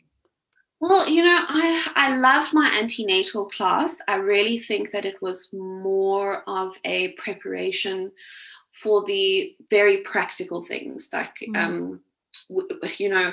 Well, 0.80 1.08
you 1.08 1.22
know, 1.22 1.44
I 1.48 1.86
I 1.94 2.16
loved 2.16 2.52
my 2.52 2.76
antenatal 2.80 3.46
class. 3.46 4.00
I 4.08 4.16
really 4.16 4.58
think 4.58 4.90
that 4.90 5.04
it 5.04 5.22
was 5.22 5.50
more 5.52 6.42
of 6.48 6.76
a 6.84 7.12
preparation 7.12 8.12
for 8.72 9.04
the 9.04 9.54
very 9.70 9.98
practical 9.98 10.60
things, 10.60 11.08
like 11.12 11.36
Mm. 11.48 11.56
um, 11.56 12.00
you 12.98 13.08
know, 13.08 13.32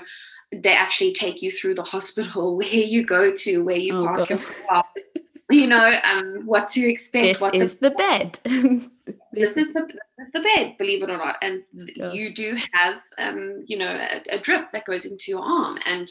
they 0.53 0.74
actually 0.74 1.13
take 1.13 1.41
you 1.41 1.51
through 1.51 1.75
the 1.75 1.84
hospital, 1.84 2.58
where 2.58 2.67
you 2.67 3.05
go 3.05 3.34
to, 3.34 3.63
where 3.63 3.77
you 3.77 3.98
Oh, 3.98 4.05
park 4.05 4.29
your 4.29 4.39
car, 4.70 4.86
you 5.50 5.67
know, 5.67 5.91
um, 6.03 6.43
what 6.46 6.67
to 6.70 6.81
expect. 6.81 7.24
This 7.24 7.41
what 7.41 7.55
is 7.55 7.75
the 7.75 7.91
bed. 7.91 8.39
this 9.34 9.58
is 9.58 9.74
the 9.74 9.88
this 10.17 10.27
is 10.27 10.34
the 10.34 10.41
bed, 10.41 10.77
believe 10.77 11.03
it 11.03 11.10
or 11.10 11.17
not, 11.17 11.38
and 11.41 11.63
th- 11.77 11.98
Gosh. 11.98 12.13
you 12.13 12.34
do 12.34 12.58
have 12.74 13.01
um, 13.17 13.63
you 13.67 13.77
know 13.77 13.88
a, 13.88 14.36
a 14.36 14.39
drip 14.39 14.72
that 14.72 14.86
goes 14.86 15.05
into 15.05 15.31
your 15.31 15.43
arm, 15.43 15.77
and 15.86 16.10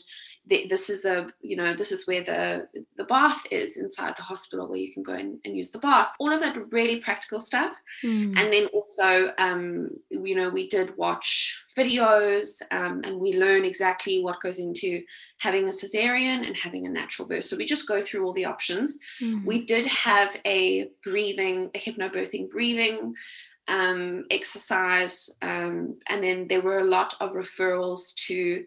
th- 0.48 0.68
this 0.68 0.88
is 0.90 1.02
the 1.02 1.30
you 1.42 1.56
know 1.56 1.74
this 1.74 1.92
is 1.92 2.06
where 2.06 2.22
the 2.24 2.66
the 2.96 3.04
bath 3.04 3.44
is 3.50 3.76
inside 3.76 4.14
the 4.16 4.22
hospital 4.22 4.68
where 4.68 4.78
you 4.78 4.92
can 4.92 5.02
go 5.02 5.14
in 5.14 5.38
and 5.44 5.56
use 5.56 5.70
the 5.70 5.78
bath. 5.78 6.14
All 6.18 6.32
of 6.32 6.40
that 6.40 6.56
really 6.72 7.00
practical 7.00 7.40
stuff, 7.40 7.76
Mm. 8.04 8.38
and 8.38 8.52
then 8.52 8.66
also 8.72 9.32
um, 9.38 9.90
you 10.10 10.34
know 10.34 10.48
we 10.50 10.68
did 10.68 10.96
watch 10.96 11.62
videos 11.76 12.62
um, 12.70 13.00
and 13.04 13.18
we 13.20 13.34
learn 13.38 13.64
exactly 13.64 14.22
what 14.22 14.40
goes 14.40 14.58
into 14.58 15.02
having 15.38 15.64
a 15.68 15.72
cesarean 15.72 16.46
and 16.46 16.56
having 16.56 16.86
a 16.86 16.90
natural 16.90 17.28
birth. 17.28 17.44
So 17.44 17.56
we 17.56 17.64
just 17.64 17.86
go 17.88 18.00
through 18.00 18.24
all 18.26 18.32
the 18.32 18.44
options 18.46 18.98
Mm. 19.20 19.44
we 19.44 19.64
did 19.66 19.86
have 19.86 20.34
a 20.46 20.88
breathing, 21.04 21.70
a 21.74 21.78
hypnobirthing 21.78 22.50
breathing 22.50 23.14
um, 23.68 24.24
exercise, 24.30 25.30
um, 25.42 25.96
and 26.08 26.22
then 26.24 26.48
there 26.48 26.60
were 26.62 26.78
a 26.80 26.84
lot 26.84 27.14
of 27.20 27.32
referrals 27.34 28.14
to 28.26 28.64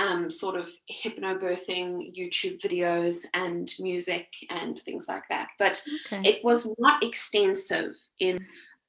um, 0.00 0.30
sort 0.30 0.56
of 0.56 0.68
hypnobirthing 0.90 2.16
YouTube 2.18 2.60
videos 2.60 3.26
and 3.34 3.70
music 3.78 4.28
and 4.48 4.78
things 4.78 5.06
like 5.06 5.28
that. 5.28 5.48
But 5.58 5.82
okay. 6.06 6.28
it 6.28 6.42
was 6.42 6.68
not 6.78 7.04
extensive 7.04 7.94
in 8.18 8.38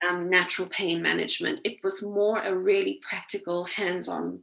um, 0.07 0.29
natural 0.29 0.69
pain 0.69 1.01
management. 1.01 1.59
It 1.65 1.83
was 1.83 2.01
more 2.01 2.41
a 2.41 2.55
really 2.55 2.99
practical, 3.01 3.65
hands 3.65 4.07
on 4.07 4.39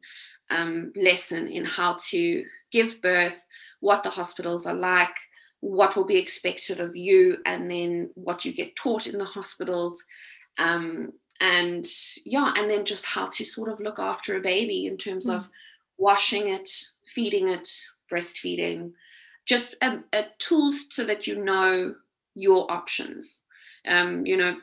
um, 0.50 0.92
lesson 0.94 1.48
in 1.48 1.64
how 1.64 1.96
to 2.10 2.44
give 2.70 3.00
birth, 3.00 3.44
what 3.80 4.02
the 4.02 4.10
hospitals 4.10 4.66
are 4.66 4.74
like, 4.74 5.16
what 5.60 5.96
will 5.96 6.04
be 6.04 6.18
expected 6.18 6.80
of 6.80 6.94
you, 6.94 7.38
and 7.46 7.70
then 7.70 8.10
what 8.14 8.44
you 8.44 8.52
get 8.52 8.76
taught 8.76 9.06
in 9.06 9.16
the 9.16 9.24
hospitals. 9.24 10.04
Um, 10.58 11.12
and 11.40 11.86
yeah, 12.26 12.52
and 12.58 12.70
then 12.70 12.84
just 12.84 13.06
how 13.06 13.28
to 13.28 13.44
sort 13.44 13.70
of 13.70 13.80
look 13.80 13.98
after 13.98 14.36
a 14.36 14.40
baby 14.40 14.86
in 14.86 14.98
terms 14.98 15.26
mm. 15.26 15.34
of 15.34 15.48
washing 15.98 16.48
it, 16.48 16.70
feeding 17.04 17.48
it, 17.48 17.68
breastfeeding, 18.10 18.92
just 19.46 19.74
a, 19.82 20.00
a 20.12 20.26
tools 20.38 20.86
so 20.90 21.04
that 21.04 21.26
you 21.26 21.42
know 21.42 21.94
your 22.34 22.70
options. 22.70 23.42
Um, 23.86 24.26
you 24.26 24.36
know, 24.36 24.56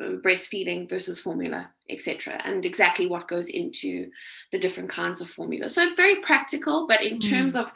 breastfeeding 0.00 0.88
versus 0.88 1.18
formula, 1.18 1.70
etc., 1.88 2.40
and 2.44 2.64
exactly 2.64 3.08
what 3.08 3.26
goes 3.26 3.48
into 3.48 4.10
the 4.52 4.58
different 4.58 4.90
kinds 4.90 5.20
of 5.20 5.28
formula. 5.28 5.68
So 5.68 5.92
very 5.96 6.20
practical, 6.20 6.86
but 6.86 7.02
in 7.02 7.18
mm. 7.18 7.30
terms 7.30 7.56
of 7.56 7.72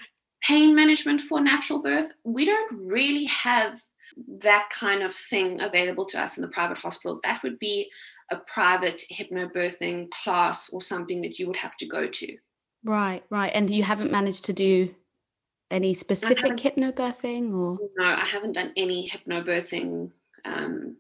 pain 0.47 0.75
management 0.75 1.21
for 1.21 1.41
natural 1.41 1.83
birth, 1.83 2.13
we 2.23 2.45
don't 2.45 2.87
really 2.87 3.25
have 3.25 3.81
that 4.29 4.69
kind 4.71 5.03
of 5.03 5.13
thing 5.15 5.61
available 5.61 6.05
to 6.05 6.23
us 6.23 6.37
in 6.37 6.43
the 6.43 6.49
private 6.49 6.79
hospitals. 6.79 7.21
That 7.25 7.43
would 7.43 7.59
be 7.59 7.91
a 8.31 8.37
private 8.37 9.03
hypnobirthing 9.13 10.11
class 10.11 10.71
or 10.71 10.81
something 10.81 11.21
that 11.23 11.39
you 11.39 11.47
would 11.47 11.57
have 11.57 11.77
to 11.79 11.87
go 11.87 12.07
to. 12.07 12.37
Right, 12.85 13.25
right. 13.31 13.51
And 13.55 13.71
you 13.71 13.83
haven't 13.83 14.13
managed 14.13 14.45
to 14.47 14.53
do 14.53 14.95
any 15.71 15.95
specific 15.95 16.53
hypnobirthing 16.53 17.53
or? 17.55 17.79
No, 17.97 18.05
I 18.05 18.27
haven't 18.27 18.53
done 18.53 18.73
any 18.77 19.09
hypnobirthing 19.09 20.11
um, 20.45 20.97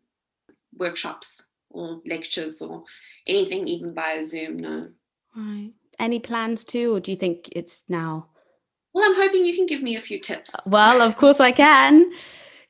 workshops 0.76 1.42
or 1.70 2.00
lectures 2.06 2.62
or 2.62 2.84
anything, 3.26 3.68
even 3.68 3.94
via 3.94 4.22
Zoom. 4.24 4.56
No. 4.56 4.88
Right. 5.36 5.72
Any 5.98 6.18
plans 6.18 6.64
to, 6.64 6.94
or 6.94 7.00
do 7.00 7.10
you 7.10 7.16
think 7.16 7.50
it's 7.52 7.84
now? 7.88 8.28
Well, 8.94 9.04
I'm 9.08 9.16
hoping 9.16 9.44
you 9.44 9.54
can 9.54 9.66
give 9.66 9.82
me 9.82 9.96
a 9.96 10.00
few 10.00 10.18
tips. 10.18 10.54
Well, 10.66 11.02
of 11.02 11.16
course 11.16 11.40
I 11.40 11.52
can. 11.52 12.12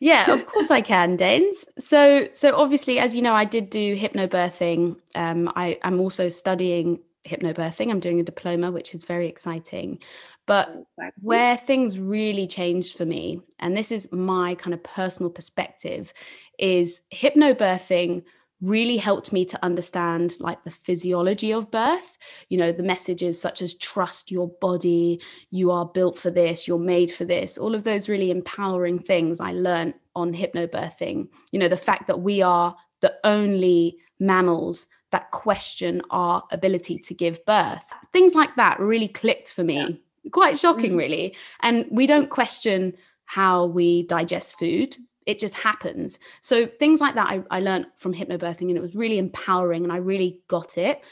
Yeah, 0.00 0.32
of 0.32 0.46
course 0.52 0.70
I 0.70 0.80
can, 0.80 1.16
Danes. 1.16 1.64
So, 1.78 2.28
so 2.32 2.56
obviously, 2.56 2.98
as 2.98 3.14
you 3.14 3.22
know, 3.22 3.34
I 3.34 3.44
did 3.44 3.70
do 3.70 3.96
hypnobirthing. 3.96 4.96
Um, 5.14 5.52
I, 5.54 5.78
I'm 5.82 6.00
also 6.00 6.28
studying 6.28 6.98
hypnobirthing. 7.26 7.90
I'm 7.90 8.00
doing 8.00 8.20
a 8.20 8.24
diploma, 8.24 8.70
which 8.70 8.94
is 8.94 9.04
very 9.04 9.28
exciting. 9.28 10.00
But 10.46 10.84
where 11.20 11.56
things 11.56 11.98
really 11.98 12.46
changed 12.46 12.96
for 12.96 13.06
me, 13.06 13.40
and 13.58 13.76
this 13.76 13.90
is 13.90 14.12
my 14.12 14.54
kind 14.54 14.74
of 14.74 14.82
personal 14.82 15.30
perspective, 15.30 16.12
is 16.58 17.02
hypnobirthing 17.12 18.24
really 18.60 18.96
helped 18.96 19.32
me 19.32 19.44
to 19.44 19.62
understand 19.64 20.34
like 20.40 20.62
the 20.64 20.70
physiology 20.70 21.52
of 21.52 21.70
birth 21.70 22.16
you 22.48 22.56
know 22.56 22.72
the 22.72 22.82
messages 22.82 23.38
such 23.38 23.60
as 23.60 23.74
trust 23.74 24.30
your 24.30 24.48
body 24.60 25.20
you 25.50 25.70
are 25.70 25.84
built 25.84 26.18
for 26.18 26.30
this 26.30 26.66
you're 26.66 26.78
made 26.78 27.10
for 27.10 27.24
this 27.24 27.58
all 27.58 27.74
of 27.74 27.82
those 27.82 28.08
really 28.08 28.30
empowering 28.30 28.98
things 28.98 29.40
i 29.40 29.52
learned 29.52 29.92
on 30.14 30.32
hypnobirthing 30.32 31.28
you 31.52 31.58
know 31.58 31.68
the 31.68 31.76
fact 31.76 32.06
that 32.06 32.20
we 32.20 32.40
are 32.40 32.74
the 33.00 33.14
only 33.24 33.98
mammals 34.18 34.86
that 35.14 35.30
question 35.30 36.02
our 36.10 36.42
ability 36.50 36.98
to 36.98 37.14
give 37.14 37.44
birth 37.46 37.92
things 38.12 38.34
like 38.34 38.54
that 38.56 38.78
really 38.78 39.08
clicked 39.08 39.50
for 39.50 39.64
me 39.64 39.76
yeah. 40.22 40.30
quite 40.30 40.58
shocking 40.58 40.90
mm-hmm. 40.90 40.98
really 40.98 41.36
and 41.60 41.86
we 41.90 42.06
don't 42.06 42.30
question 42.30 42.94
how 43.26 43.64
we 43.64 44.02
digest 44.04 44.58
food 44.58 44.96
it 45.26 45.38
just 45.38 45.54
happens. 45.54 46.18
So 46.40 46.66
things 46.66 47.00
like 47.00 47.14
that 47.14 47.28
I, 47.28 47.42
I 47.50 47.60
learned 47.60 47.86
from 47.96 48.14
hypnobirthing 48.14 48.68
and 48.68 48.76
it 48.76 48.82
was 48.82 48.94
really 48.94 49.18
empowering 49.18 49.84
and 49.84 49.92
I 49.92 49.96
really 49.96 50.42
got 50.48 50.76
it. 50.76 51.02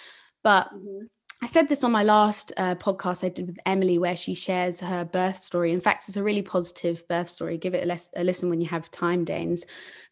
But 0.43 0.67
mm-hmm. 0.75 1.07
I 1.43 1.47
said 1.47 1.69
this 1.69 1.83
on 1.83 1.91
my 1.91 2.05
last 2.05 2.53
uh, 2.57 2.77
podcast 2.77 3.25
I 3.25 3.29
did 3.29 3.49
with 3.49 3.59
Emily, 3.67 3.99
where 3.99 4.15
she 4.15 4.35
shares 4.35 4.79
her 4.81 5.05
birth 5.05 5.39
story. 5.39 5.73
In 5.73 5.81
fact, 5.81 6.09
it's 6.09 6.17
a 6.17 6.23
really 6.23 6.43
positive 6.43 7.07
birth 7.09 7.29
story. 7.29 7.59
Give 7.59 7.75
it 7.75 7.83
a, 7.83 7.87
les- 7.87 8.11
a 8.15 8.23
listen 8.23 8.49
when 8.49 8.61
you 8.61 8.69
have 8.69 8.91
time, 8.93 9.25
Danes. 9.25 9.65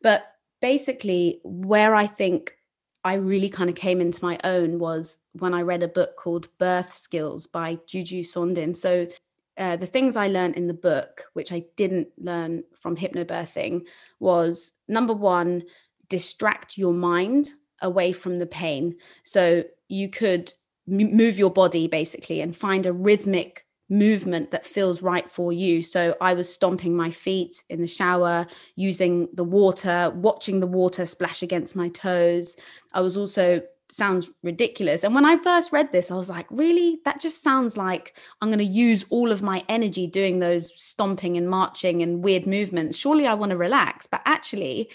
But 0.02 0.24
basically, 0.60 1.40
where 1.44 1.94
I 1.94 2.08
think 2.08 2.56
I 3.04 3.14
really 3.14 3.48
kind 3.48 3.70
of 3.70 3.76
came 3.76 4.00
into 4.00 4.24
my 4.24 4.38
own 4.44 4.78
was 4.78 5.18
when 5.32 5.54
I 5.54 5.62
read 5.62 5.82
a 5.82 5.88
book 5.88 6.16
called 6.16 6.48
Birth 6.58 6.94
Skills 6.94 7.46
by 7.46 7.78
Juju 7.86 8.22
Sundin. 8.22 8.76
So 8.76 9.08
uh, 9.56 9.76
the 9.76 9.86
things 9.86 10.16
I 10.16 10.28
learned 10.28 10.56
in 10.56 10.66
the 10.66 10.74
book, 10.74 11.24
which 11.32 11.52
I 11.52 11.64
didn't 11.76 12.08
learn 12.18 12.64
from 12.76 12.96
hypnobirthing, 12.96 13.86
was 14.18 14.72
number 14.88 15.12
one, 15.12 15.64
distract 16.08 16.76
your 16.76 16.92
mind 16.92 17.50
away 17.82 18.12
from 18.12 18.38
the 18.38 18.46
pain. 18.46 18.96
So 19.22 19.64
you 19.88 20.08
could 20.08 20.52
m- 20.88 21.16
move 21.16 21.38
your 21.38 21.50
body 21.50 21.88
basically 21.88 22.40
and 22.40 22.54
find 22.54 22.84
a 22.86 22.92
rhythmic 22.92 23.66
movement 23.90 24.52
that 24.52 24.64
feels 24.64 25.02
right 25.02 25.30
for 25.30 25.52
you. 25.52 25.82
So 25.82 26.16
I 26.20 26.34
was 26.34 26.52
stomping 26.52 26.96
my 26.96 27.10
feet 27.10 27.62
in 27.68 27.80
the 27.80 27.86
shower, 27.86 28.46
using 28.76 29.28
the 29.34 29.44
water, 29.44 30.12
watching 30.14 30.60
the 30.60 30.66
water 30.66 31.04
splash 31.04 31.42
against 31.42 31.76
my 31.76 31.88
toes. 31.88 32.56
I 32.94 33.00
was 33.00 33.16
also 33.16 33.62
sounds 33.92 34.30
ridiculous. 34.42 35.04
And 35.04 35.14
when 35.14 35.24
I 35.24 35.36
first 35.36 35.72
read 35.72 35.92
this, 35.92 36.10
I 36.10 36.14
was 36.14 36.28
like, 36.28 36.46
really? 36.50 37.00
That 37.04 37.20
just 37.20 37.42
sounds 37.42 37.76
like 37.76 38.16
I'm 38.40 38.48
going 38.48 38.58
to 38.58 38.64
use 38.64 39.04
all 39.10 39.32
of 39.32 39.42
my 39.42 39.64
energy 39.68 40.06
doing 40.06 40.38
those 40.38 40.72
stomping 40.80 41.36
and 41.36 41.48
marching 41.48 42.02
and 42.02 42.22
weird 42.22 42.46
movements. 42.46 42.96
Surely 42.96 43.26
I 43.26 43.34
want 43.34 43.50
to 43.50 43.56
relax. 43.56 44.06
But 44.06 44.22
actually, 44.24 44.90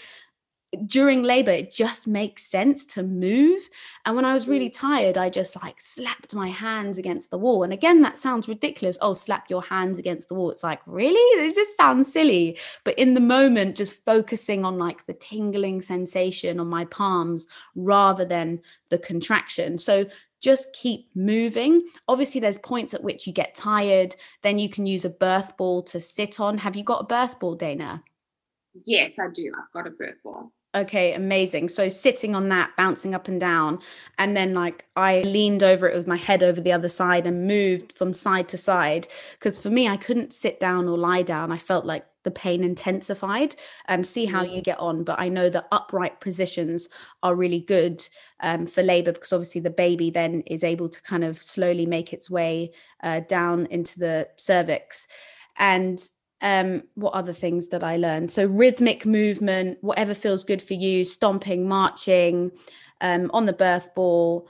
during 0.86 1.22
labor 1.22 1.50
it 1.50 1.70
just 1.70 2.06
makes 2.06 2.44
sense 2.44 2.84
to 2.84 3.02
move 3.02 3.68
and 4.04 4.14
when 4.14 4.24
i 4.24 4.34
was 4.34 4.48
really 4.48 4.68
mm. 4.68 4.78
tired 4.78 5.16
i 5.16 5.28
just 5.28 5.60
like 5.62 5.80
slapped 5.80 6.34
my 6.34 6.48
hands 6.48 6.98
against 6.98 7.30
the 7.30 7.38
wall 7.38 7.62
and 7.62 7.72
again 7.72 8.00
that 8.00 8.18
sounds 8.18 8.48
ridiculous 8.48 8.98
oh 9.00 9.12
slap 9.14 9.48
your 9.48 9.62
hands 9.62 9.98
against 9.98 10.28
the 10.28 10.34
wall 10.34 10.50
it's 10.50 10.62
like 10.62 10.80
really 10.86 11.42
this 11.42 11.54
just 11.54 11.76
sounds 11.76 12.12
silly 12.12 12.58
but 12.84 12.98
in 12.98 13.14
the 13.14 13.20
moment 13.20 13.76
just 13.76 14.04
focusing 14.04 14.64
on 14.64 14.78
like 14.78 15.04
the 15.06 15.14
tingling 15.14 15.80
sensation 15.80 16.60
on 16.60 16.66
my 16.66 16.84
palms 16.86 17.46
rather 17.74 18.24
than 18.24 18.60
the 18.90 18.98
contraction 18.98 19.78
so 19.78 20.06
just 20.40 20.72
keep 20.74 21.08
moving. 21.14 21.84
Obviously, 22.08 22.40
there's 22.40 22.58
points 22.58 22.94
at 22.94 23.02
which 23.02 23.26
you 23.26 23.32
get 23.32 23.54
tired. 23.54 24.14
Then 24.42 24.58
you 24.58 24.68
can 24.68 24.86
use 24.86 25.04
a 25.04 25.10
birth 25.10 25.56
ball 25.56 25.82
to 25.84 26.00
sit 26.00 26.40
on. 26.40 26.58
Have 26.58 26.76
you 26.76 26.84
got 26.84 27.00
a 27.00 27.06
birth 27.06 27.40
ball, 27.40 27.54
Dana? 27.54 28.04
Yes, 28.84 29.18
I 29.18 29.28
do. 29.32 29.52
I've 29.56 29.72
got 29.72 29.86
a 29.86 29.90
birth 29.90 30.22
ball. 30.22 30.52
Okay, 30.76 31.14
amazing. 31.14 31.70
So 31.70 31.88
sitting 31.88 32.34
on 32.34 32.50
that, 32.50 32.76
bouncing 32.76 33.14
up 33.14 33.28
and 33.28 33.40
down. 33.40 33.78
And 34.18 34.36
then, 34.36 34.52
like, 34.52 34.84
I 34.94 35.22
leaned 35.22 35.62
over 35.62 35.88
it 35.88 35.96
with 35.96 36.06
my 36.06 36.18
head 36.18 36.42
over 36.42 36.60
the 36.60 36.72
other 36.72 36.90
side 36.90 37.26
and 37.26 37.46
moved 37.46 37.94
from 37.94 38.12
side 38.12 38.46
to 38.50 38.58
side. 38.58 39.08
Because 39.32 39.60
for 39.60 39.70
me, 39.70 39.88
I 39.88 39.96
couldn't 39.96 40.34
sit 40.34 40.60
down 40.60 40.86
or 40.86 40.98
lie 40.98 41.22
down. 41.22 41.50
I 41.50 41.56
felt 41.56 41.86
like 41.86 42.04
the 42.24 42.30
pain 42.30 42.62
intensified. 42.62 43.56
Um, 43.88 44.04
see 44.04 44.26
how 44.26 44.42
you 44.42 44.60
mm. 44.60 44.64
get 44.64 44.78
on. 44.78 45.02
But 45.02 45.18
I 45.18 45.30
know 45.30 45.48
that 45.48 45.66
upright 45.72 46.20
positions 46.20 46.90
are 47.22 47.34
really 47.34 47.60
good 47.60 48.06
um, 48.40 48.66
for 48.66 48.82
labor 48.82 49.12
because 49.12 49.32
obviously 49.32 49.62
the 49.62 49.70
baby 49.70 50.10
then 50.10 50.42
is 50.42 50.62
able 50.62 50.90
to 50.90 51.02
kind 51.02 51.24
of 51.24 51.42
slowly 51.42 51.86
make 51.86 52.12
its 52.12 52.28
way 52.28 52.72
uh, 53.02 53.20
down 53.20 53.64
into 53.70 53.98
the 53.98 54.28
cervix. 54.36 55.08
And 55.56 56.06
um 56.42 56.82
what 56.94 57.14
other 57.14 57.32
things 57.32 57.68
did 57.68 57.82
i 57.82 57.96
learn? 57.96 58.28
So 58.28 58.46
rhythmic 58.46 59.06
movement 59.06 59.78
whatever 59.80 60.14
feels 60.14 60.44
good 60.44 60.62
for 60.62 60.74
you 60.74 61.04
stomping 61.04 61.68
marching 61.68 62.52
um 63.00 63.30
on 63.32 63.46
the 63.46 63.52
birth 63.52 63.94
ball. 63.94 64.48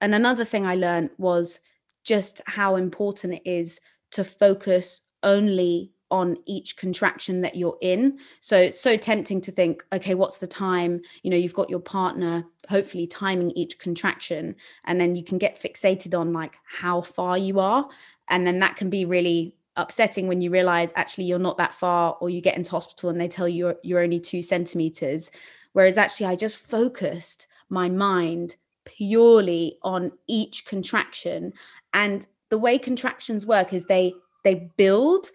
And 0.00 0.14
another 0.14 0.44
thing 0.44 0.66
i 0.66 0.74
learned 0.74 1.10
was 1.18 1.60
just 2.04 2.40
how 2.46 2.76
important 2.76 3.34
it 3.34 3.42
is 3.44 3.80
to 4.12 4.24
focus 4.24 5.02
only 5.22 5.92
on 6.10 6.36
each 6.46 6.76
contraction 6.76 7.40
that 7.40 7.56
you're 7.56 7.76
in. 7.80 8.16
So 8.40 8.56
it's 8.56 8.80
so 8.80 8.96
tempting 8.96 9.40
to 9.42 9.52
think 9.52 9.84
okay 9.92 10.14
what's 10.14 10.38
the 10.38 10.46
time? 10.46 11.00
You 11.22 11.30
know 11.30 11.36
you've 11.36 11.54
got 11.54 11.70
your 11.70 11.80
partner 11.80 12.44
hopefully 12.68 13.06
timing 13.06 13.50
each 13.52 13.78
contraction 13.78 14.56
and 14.84 15.00
then 15.00 15.14
you 15.14 15.24
can 15.24 15.38
get 15.38 15.60
fixated 15.60 16.18
on 16.18 16.32
like 16.32 16.54
how 16.80 17.00
far 17.00 17.38
you 17.38 17.60
are. 17.60 17.88
And 18.28 18.46
then 18.46 18.58
that 18.60 18.76
can 18.76 18.90
be 18.90 19.04
really 19.04 19.55
upsetting 19.76 20.28
when 20.28 20.40
you 20.40 20.50
realize 20.50 20.92
actually 20.96 21.24
you're 21.24 21.38
not 21.38 21.58
that 21.58 21.74
far 21.74 22.16
or 22.20 22.30
you 22.30 22.40
get 22.40 22.56
into 22.56 22.70
hospital 22.70 23.10
and 23.10 23.20
they 23.20 23.28
tell 23.28 23.48
you 23.48 23.66
you're, 23.66 23.76
you're 23.82 24.00
only 24.00 24.20
two 24.20 24.42
centimeters. 24.42 25.30
Whereas 25.72 25.98
actually 25.98 26.26
i 26.26 26.36
just 26.36 26.58
focused 26.58 27.46
my 27.68 27.88
mind 27.88 28.56
purely 28.84 29.78
on 29.82 30.12
each 30.26 30.64
contraction. 30.64 31.52
And 31.92 32.26
the 32.50 32.58
way 32.58 32.78
contractions 32.78 33.44
work 33.44 33.72
is 33.72 33.86
they 33.86 34.14
they 34.44 34.70
build 34.76 35.28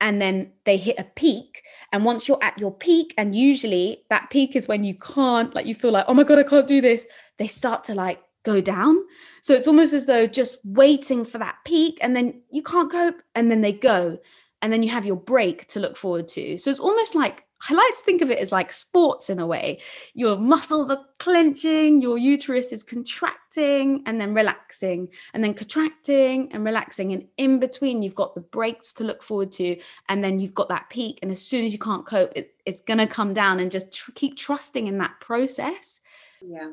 and 0.00 0.20
then 0.20 0.52
they 0.64 0.76
hit 0.76 0.98
a 0.98 1.04
peak. 1.04 1.62
And 1.92 2.04
once 2.04 2.28
you're 2.28 2.42
at 2.42 2.58
your 2.58 2.72
peak 2.72 3.14
and 3.16 3.34
usually 3.34 4.04
that 4.10 4.30
peak 4.30 4.56
is 4.56 4.68
when 4.68 4.84
you 4.84 4.94
can't 4.94 5.54
like 5.54 5.66
you 5.66 5.74
feel 5.74 5.92
like 5.92 6.06
oh 6.08 6.14
my 6.14 6.24
god 6.24 6.38
i 6.38 6.42
can't 6.42 6.66
do 6.66 6.80
this 6.80 7.06
they 7.38 7.46
start 7.46 7.84
to 7.84 7.94
like 7.94 8.20
go 8.44 8.60
down. 8.60 8.98
So 9.42 9.54
it's 9.54 9.68
almost 9.68 9.92
as 9.92 10.06
though 10.06 10.26
just 10.26 10.58
waiting 10.64 11.24
for 11.24 11.38
that 11.38 11.56
peak 11.64 11.98
and 12.00 12.14
then 12.14 12.42
you 12.50 12.62
can't 12.62 12.90
cope 12.90 13.20
and 13.34 13.50
then 13.50 13.60
they 13.60 13.72
go. 13.72 14.18
And 14.62 14.72
then 14.72 14.82
you 14.82 14.88
have 14.90 15.04
your 15.04 15.16
break 15.16 15.66
to 15.68 15.80
look 15.80 15.96
forward 15.96 16.28
to. 16.28 16.56
So 16.56 16.70
it's 16.70 16.80
almost 16.80 17.14
like 17.14 17.44
I 17.68 17.72
like 17.72 17.94
to 17.94 18.04
think 18.04 18.20
of 18.20 18.30
it 18.30 18.38
as 18.38 18.52
like 18.52 18.70
sports 18.72 19.30
in 19.30 19.38
a 19.38 19.46
way. 19.46 19.80
Your 20.12 20.36
muscles 20.36 20.90
are 20.90 21.00
clenching, 21.18 22.00
your 22.00 22.18
uterus 22.18 22.72
is 22.72 22.82
contracting 22.82 24.02
and 24.04 24.20
then 24.20 24.34
relaxing, 24.34 25.08
and 25.32 25.42
then 25.42 25.54
contracting 25.54 26.52
and 26.52 26.64
relaxing. 26.64 27.12
And 27.12 27.26
in 27.38 27.58
between, 27.60 28.02
you've 28.02 28.14
got 28.14 28.34
the 28.34 28.42
breaks 28.42 28.92
to 28.94 29.04
look 29.04 29.22
forward 29.22 29.50
to, 29.52 29.78
and 30.08 30.22
then 30.22 30.40
you've 30.40 30.54
got 30.54 30.68
that 30.68 30.90
peak. 30.90 31.18
And 31.22 31.30
as 31.30 31.40
soon 31.40 31.64
as 31.64 31.72
you 31.72 31.78
can't 31.78 32.04
cope, 32.04 32.32
it, 32.36 32.54
it's 32.66 32.82
going 32.82 32.98
to 32.98 33.06
come 33.06 33.32
down 33.32 33.60
and 33.60 33.70
just 33.70 33.92
tr- 33.92 34.12
keep 34.14 34.36
trusting 34.36 34.86
in 34.86 34.98
that 34.98 35.20
process. 35.20 36.00
Yeah. 36.42 36.72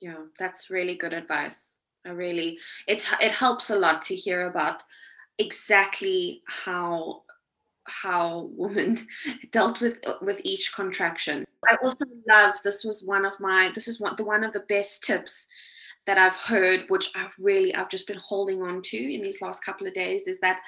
Yeah, 0.00 0.24
that's 0.38 0.70
really 0.70 0.96
good 0.96 1.12
advice. 1.12 1.78
I 2.06 2.10
really, 2.10 2.58
it, 2.86 3.08
it 3.20 3.32
helps 3.32 3.70
a 3.70 3.76
lot 3.76 4.02
to 4.02 4.14
hear 4.14 4.46
about 4.46 4.82
exactly 5.38 6.42
how 6.46 7.22
how 7.84 8.50
women 8.52 9.06
dealt 9.52 9.80
with 9.80 9.98
with 10.20 10.40
each 10.44 10.74
contraction. 10.74 11.44
I 11.68 11.76
also 11.82 12.04
love 12.28 12.54
this 12.62 12.84
was 12.84 13.02
one 13.04 13.24
of 13.24 13.38
my 13.40 13.70
this 13.74 13.88
is 13.88 14.00
one 14.00 14.14
the 14.16 14.24
one 14.24 14.44
of 14.44 14.52
the 14.52 14.64
best 14.68 15.02
tips 15.04 15.48
that 16.06 16.18
I've 16.18 16.36
heard, 16.36 16.84
which 16.88 17.10
I've 17.16 17.34
really 17.38 17.74
I've 17.74 17.88
just 17.90 18.06
been 18.06 18.18
holding 18.18 18.62
on 18.62 18.82
to 18.82 18.96
in 18.96 19.22
these 19.22 19.42
last 19.42 19.64
couple 19.64 19.86
of 19.86 19.94
days, 19.94 20.28
is 20.28 20.38
that 20.40 20.60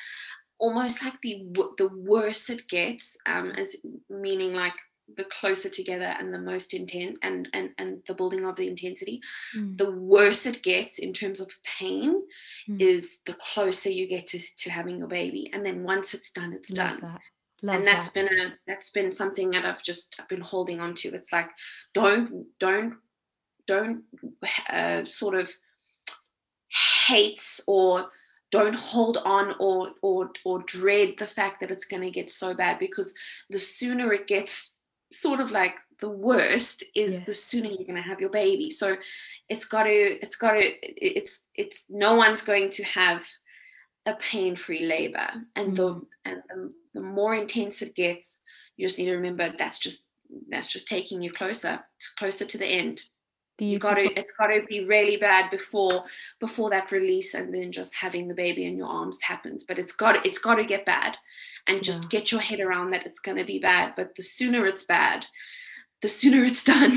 almost 0.58 1.04
like 1.04 1.20
the 1.22 1.44
the 1.78 1.88
worse 1.94 2.50
it 2.50 2.66
gets, 2.68 3.16
um, 3.26 3.50
as 3.52 3.76
meaning 4.08 4.54
like 4.54 4.74
the 5.16 5.24
closer 5.24 5.68
together 5.68 6.14
and 6.18 6.32
the 6.32 6.38
most 6.38 6.74
intent 6.74 7.18
and 7.22 7.48
and 7.52 7.70
and 7.78 8.02
the 8.06 8.14
building 8.14 8.44
of 8.44 8.56
the 8.56 8.68
intensity 8.68 9.20
mm. 9.56 9.76
the 9.76 9.90
worse 9.90 10.46
it 10.46 10.62
gets 10.62 10.98
in 10.98 11.12
terms 11.12 11.40
of 11.40 11.50
pain 11.62 12.22
mm. 12.68 12.80
is 12.80 13.18
the 13.26 13.34
closer 13.34 13.88
you 13.88 14.06
get 14.08 14.26
to, 14.26 14.38
to 14.56 14.70
having 14.70 14.98
your 14.98 15.08
baby 15.08 15.50
and 15.52 15.64
then 15.64 15.82
once 15.82 16.14
it's 16.14 16.32
done 16.32 16.52
it's 16.52 16.70
Love 16.70 17.00
done 17.00 17.18
that. 17.62 17.76
and 17.76 17.86
that's 17.86 18.10
that. 18.10 18.28
been 18.28 18.38
a 18.38 18.54
that's 18.66 18.90
been 18.90 19.12
something 19.12 19.50
that 19.50 19.64
i've 19.64 19.82
just 19.82 20.16
I've 20.18 20.28
been 20.28 20.40
holding 20.40 20.80
on 20.80 20.94
to 20.96 21.14
it's 21.14 21.32
like 21.32 21.50
don't 21.94 22.46
don't 22.58 22.94
don't 23.66 24.02
uh, 24.68 25.04
sort 25.04 25.34
of 25.34 25.50
hate 27.06 27.60
or 27.66 28.06
don't 28.50 28.74
hold 28.74 29.16
on 29.18 29.54
or 29.60 29.92
or 30.02 30.30
or 30.44 30.60
dread 30.60 31.14
the 31.18 31.26
fact 31.26 31.60
that 31.60 31.70
it's 31.70 31.84
going 31.84 32.02
to 32.02 32.10
get 32.10 32.30
so 32.30 32.54
bad 32.54 32.78
because 32.78 33.14
the 33.48 33.58
sooner 33.58 34.12
it 34.12 34.26
gets 34.26 34.74
sort 35.12 35.40
of 35.40 35.50
like 35.50 35.74
the 36.00 36.08
worst 36.08 36.84
is 36.94 37.14
yeah. 37.14 37.24
the 37.24 37.34
sooner 37.34 37.66
you're 37.66 37.78
going 37.78 37.94
to 37.94 38.08
have 38.08 38.20
your 38.20 38.30
baby 38.30 38.70
so 38.70 38.96
it's 39.48 39.64
got 39.64 39.84
to 39.84 39.90
it's 39.90 40.36
got 40.36 40.52
to 40.52 40.62
it's 40.82 41.48
it's 41.54 41.86
no 41.90 42.14
one's 42.14 42.42
going 42.42 42.70
to 42.70 42.84
have 42.84 43.26
a 44.06 44.14
pain-free 44.14 44.86
labor 44.86 45.28
and 45.56 45.74
mm-hmm. 45.74 45.74
the 45.74 46.02
and 46.24 46.42
the, 46.48 46.72
the 46.94 47.00
more 47.00 47.34
intense 47.34 47.82
it 47.82 47.94
gets 47.94 48.40
you 48.76 48.86
just 48.86 48.98
need 48.98 49.06
to 49.06 49.16
remember 49.16 49.52
that's 49.58 49.78
just 49.78 50.06
that's 50.48 50.68
just 50.68 50.86
taking 50.86 51.20
you 51.20 51.30
closer 51.30 51.80
closer 52.16 52.44
to 52.44 52.56
the 52.56 52.66
end 52.66 53.02
you 53.60 53.78
got 53.78 53.94
to 53.94 54.02
it's 54.18 54.34
got 54.34 54.48
to 54.48 54.62
be 54.68 54.84
really 54.84 55.16
bad 55.16 55.50
before 55.50 56.04
before 56.38 56.70
that 56.70 56.92
release 56.92 57.34
and 57.34 57.52
then 57.52 57.72
just 57.72 57.94
having 57.94 58.28
the 58.28 58.34
baby 58.34 58.66
in 58.66 58.76
your 58.76 58.88
arms 58.88 59.22
happens. 59.22 59.62
But 59.62 59.78
it's 59.78 59.92
got 59.92 60.24
it's 60.26 60.38
got 60.38 60.56
to 60.56 60.64
get 60.64 60.86
bad. 60.86 61.18
And 61.66 61.84
just 61.84 62.04
yeah. 62.04 62.08
get 62.08 62.32
your 62.32 62.40
head 62.40 62.60
around 62.60 62.90
that 62.90 63.04
it's 63.04 63.20
going 63.20 63.36
to 63.36 63.44
be 63.44 63.58
bad. 63.58 63.92
But 63.94 64.14
the 64.14 64.22
sooner 64.22 64.66
it's 64.66 64.84
bad 64.84 65.26
the 66.00 66.08
sooner 66.08 66.44
it's 66.44 66.64
done. 66.72 66.92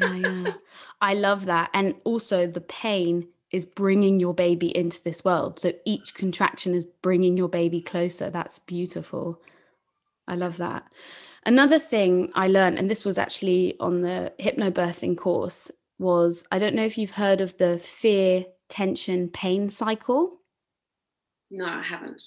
Yeah, 0.00 0.14
yeah. 0.14 0.52
i 1.00 1.14
love 1.14 1.46
that. 1.46 1.70
And 1.74 1.94
also 2.04 2.46
the 2.46 2.60
pain 2.60 3.28
is 3.50 3.66
bringing 3.66 4.18
your 4.18 4.34
baby 4.34 4.76
into 4.76 5.02
this 5.02 5.24
world. 5.24 5.60
So 5.60 5.72
each 5.84 6.14
contraction 6.14 6.74
is 6.74 6.86
bringing 6.86 7.36
your 7.36 7.48
baby 7.48 7.80
closer. 7.80 8.30
That's 8.30 8.58
beautiful. 8.58 9.40
I 10.26 10.34
love 10.34 10.56
that. 10.56 10.90
Another 11.46 11.78
thing 11.78 12.32
i 12.34 12.48
learned 12.48 12.78
and 12.78 12.90
this 12.90 13.04
was 13.04 13.18
actually 13.18 13.76
on 13.78 14.00
the 14.00 14.32
hypnobirthing 14.40 15.14
course 15.14 15.70
was 15.98 16.44
I 16.50 16.58
don't 16.58 16.74
know 16.74 16.84
if 16.84 16.98
you've 16.98 17.12
heard 17.12 17.40
of 17.40 17.56
the 17.58 17.78
fear, 17.78 18.44
tension, 18.68 19.30
pain 19.30 19.70
cycle. 19.70 20.38
No, 21.50 21.66
I 21.66 21.82
haven't. 21.82 22.22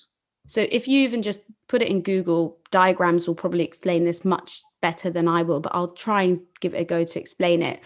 So 0.47 0.65
if 0.71 0.87
you 0.87 1.01
even 1.01 1.21
just 1.21 1.41
put 1.67 1.81
it 1.81 1.89
in 1.89 2.01
Google, 2.01 2.57
diagrams 2.71 3.27
will 3.27 3.35
probably 3.35 3.65
explain 3.65 4.05
this 4.05 4.23
much 4.23 4.61
better 4.81 5.09
than 5.09 5.27
I 5.27 5.43
will, 5.43 5.59
but 5.59 5.75
I'll 5.75 5.89
try 5.91 6.23
and 6.23 6.39
give 6.61 6.73
it 6.73 6.81
a 6.81 6.85
go 6.85 7.03
to 7.03 7.19
explain 7.19 7.61
it. 7.61 7.83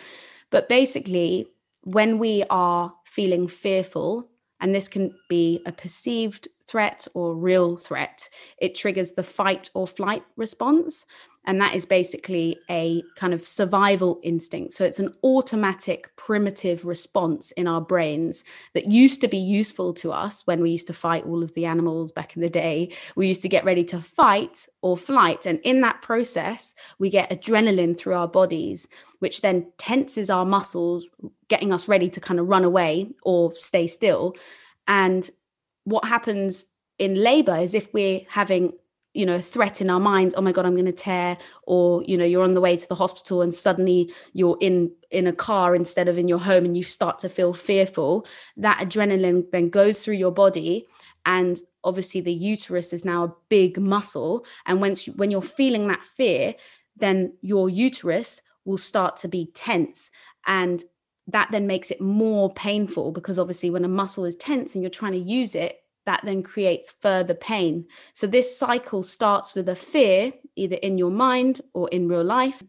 But 0.51 0.69
basically, 0.69 1.47
when 1.83 2.19
we 2.19 2.43
are 2.49 2.93
feeling 3.05 3.47
fearful, 3.47 4.29
and 4.59 4.75
this 4.75 4.87
can 4.87 5.15
be 5.27 5.61
a 5.65 5.71
perceived 5.71 6.47
threat 6.67 7.07
or 7.15 7.35
real 7.35 7.77
threat, 7.77 8.29
it 8.59 8.75
triggers 8.75 9.13
the 9.13 9.23
fight 9.23 9.71
or 9.73 9.87
flight 9.87 10.23
response. 10.37 11.07
And 11.45 11.59
that 11.59 11.75
is 11.75 11.85
basically 11.85 12.59
a 12.69 13.03
kind 13.15 13.33
of 13.33 13.45
survival 13.47 14.19
instinct. 14.21 14.73
So 14.73 14.85
it's 14.85 14.99
an 14.99 15.13
automatic, 15.23 16.15
primitive 16.15 16.85
response 16.85 17.51
in 17.51 17.67
our 17.67 17.81
brains 17.81 18.43
that 18.75 18.91
used 18.91 19.21
to 19.21 19.27
be 19.27 19.37
useful 19.37 19.93
to 19.95 20.11
us 20.11 20.45
when 20.45 20.61
we 20.61 20.69
used 20.69 20.87
to 20.87 20.93
fight 20.93 21.25
all 21.25 21.41
of 21.41 21.53
the 21.55 21.65
animals 21.65 22.11
back 22.11 22.35
in 22.35 22.43
the 22.43 22.49
day. 22.49 22.93
We 23.15 23.27
used 23.27 23.41
to 23.41 23.49
get 23.49 23.65
ready 23.65 23.83
to 23.85 24.01
fight 24.01 24.67
or 24.83 24.95
flight. 24.95 25.47
And 25.47 25.59
in 25.63 25.81
that 25.81 26.03
process, 26.03 26.75
we 26.99 27.09
get 27.09 27.31
adrenaline 27.31 27.97
through 27.97 28.13
our 28.13 28.27
bodies, 28.27 28.87
which 29.17 29.41
then 29.41 29.71
tenses 29.79 30.29
our 30.29 30.45
muscles, 30.45 31.07
getting 31.47 31.73
us 31.73 31.87
ready 31.87 32.09
to 32.09 32.19
kind 32.19 32.39
of 32.39 32.49
run 32.49 32.63
away 32.63 33.09
or 33.23 33.55
stay 33.55 33.87
still. 33.87 34.35
And 34.87 35.27
what 35.85 36.05
happens 36.05 36.65
in 36.99 37.15
labor 37.15 37.57
is 37.57 37.73
if 37.73 37.91
we're 37.93 38.21
having 38.29 38.73
you 39.13 39.25
know 39.25 39.39
threat 39.39 39.81
in 39.81 39.89
our 39.89 39.99
minds 39.99 40.33
oh 40.37 40.41
my 40.41 40.51
god 40.51 40.65
i'm 40.65 40.73
going 40.73 40.85
to 40.85 40.91
tear 40.91 41.37
or 41.63 42.03
you 42.03 42.17
know 42.17 42.25
you're 42.25 42.43
on 42.43 42.53
the 42.53 42.61
way 42.61 42.77
to 42.77 42.87
the 42.87 42.95
hospital 42.95 43.41
and 43.41 43.53
suddenly 43.53 44.11
you're 44.33 44.57
in 44.61 44.91
in 45.09 45.27
a 45.27 45.33
car 45.33 45.75
instead 45.75 46.07
of 46.07 46.17
in 46.17 46.27
your 46.27 46.39
home 46.39 46.63
and 46.63 46.77
you 46.77 46.83
start 46.83 47.19
to 47.19 47.27
feel 47.27 47.53
fearful 47.53 48.25
that 48.55 48.79
adrenaline 48.79 49.43
then 49.51 49.69
goes 49.69 50.01
through 50.01 50.15
your 50.15 50.31
body 50.31 50.87
and 51.25 51.59
obviously 51.83 52.21
the 52.21 52.33
uterus 52.33 52.93
is 52.93 53.05
now 53.05 53.23
a 53.23 53.33
big 53.49 53.79
muscle. 53.79 54.45
And 54.65 54.81
once 54.81 55.07
you, 55.07 55.13
when 55.13 55.31
you're 55.31 55.41
feeling 55.41 55.87
that 55.87 56.03
fear 56.03 56.55
then 56.97 57.33
your 57.41 57.69
uterus 57.69 58.41
will 58.65 58.77
start 58.77 59.17
to 59.17 59.27
be 59.27 59.49
tense 59.53 60.11
and 60.45 60.83
that 61.27 61.49
then 61.51 61.65
makes 61.65 61.89
it 61.89 62.01
more 62.01 62.53
painful 62.53 63.11
because 63.11 63.39
obviously 63.39 63.69
when 63.69 63.85
a 63.85 63.89
muscle 63.89 64.25
is 64.25 64.35
tense 64.35 64.75
and 64.75 64.83
you're 64.83 64.89
trying 64.89 65.13
to 65.13 65.17
use 65.17 65.55
it 65.55 65.80
that 66.05 66.21
then 66.23 66.41
creates 66.43 66.93
further 66.99 67.33
pain. 67.33 67.85
So 68.13 68.27
this 68.27 68.57
cycle 68.57 69.03
starts 69.03 69.53
with 69.53 69.69
a 69.69 69.75
fear, 69.75 70.31
either 70.55 70.77
in 70.77 70.97
your 70.97 71.11
mind 71.11 71.61
or 71.73 71.89
in 71.89 72.07
real 72.07 72.23
life. 72.23 72.61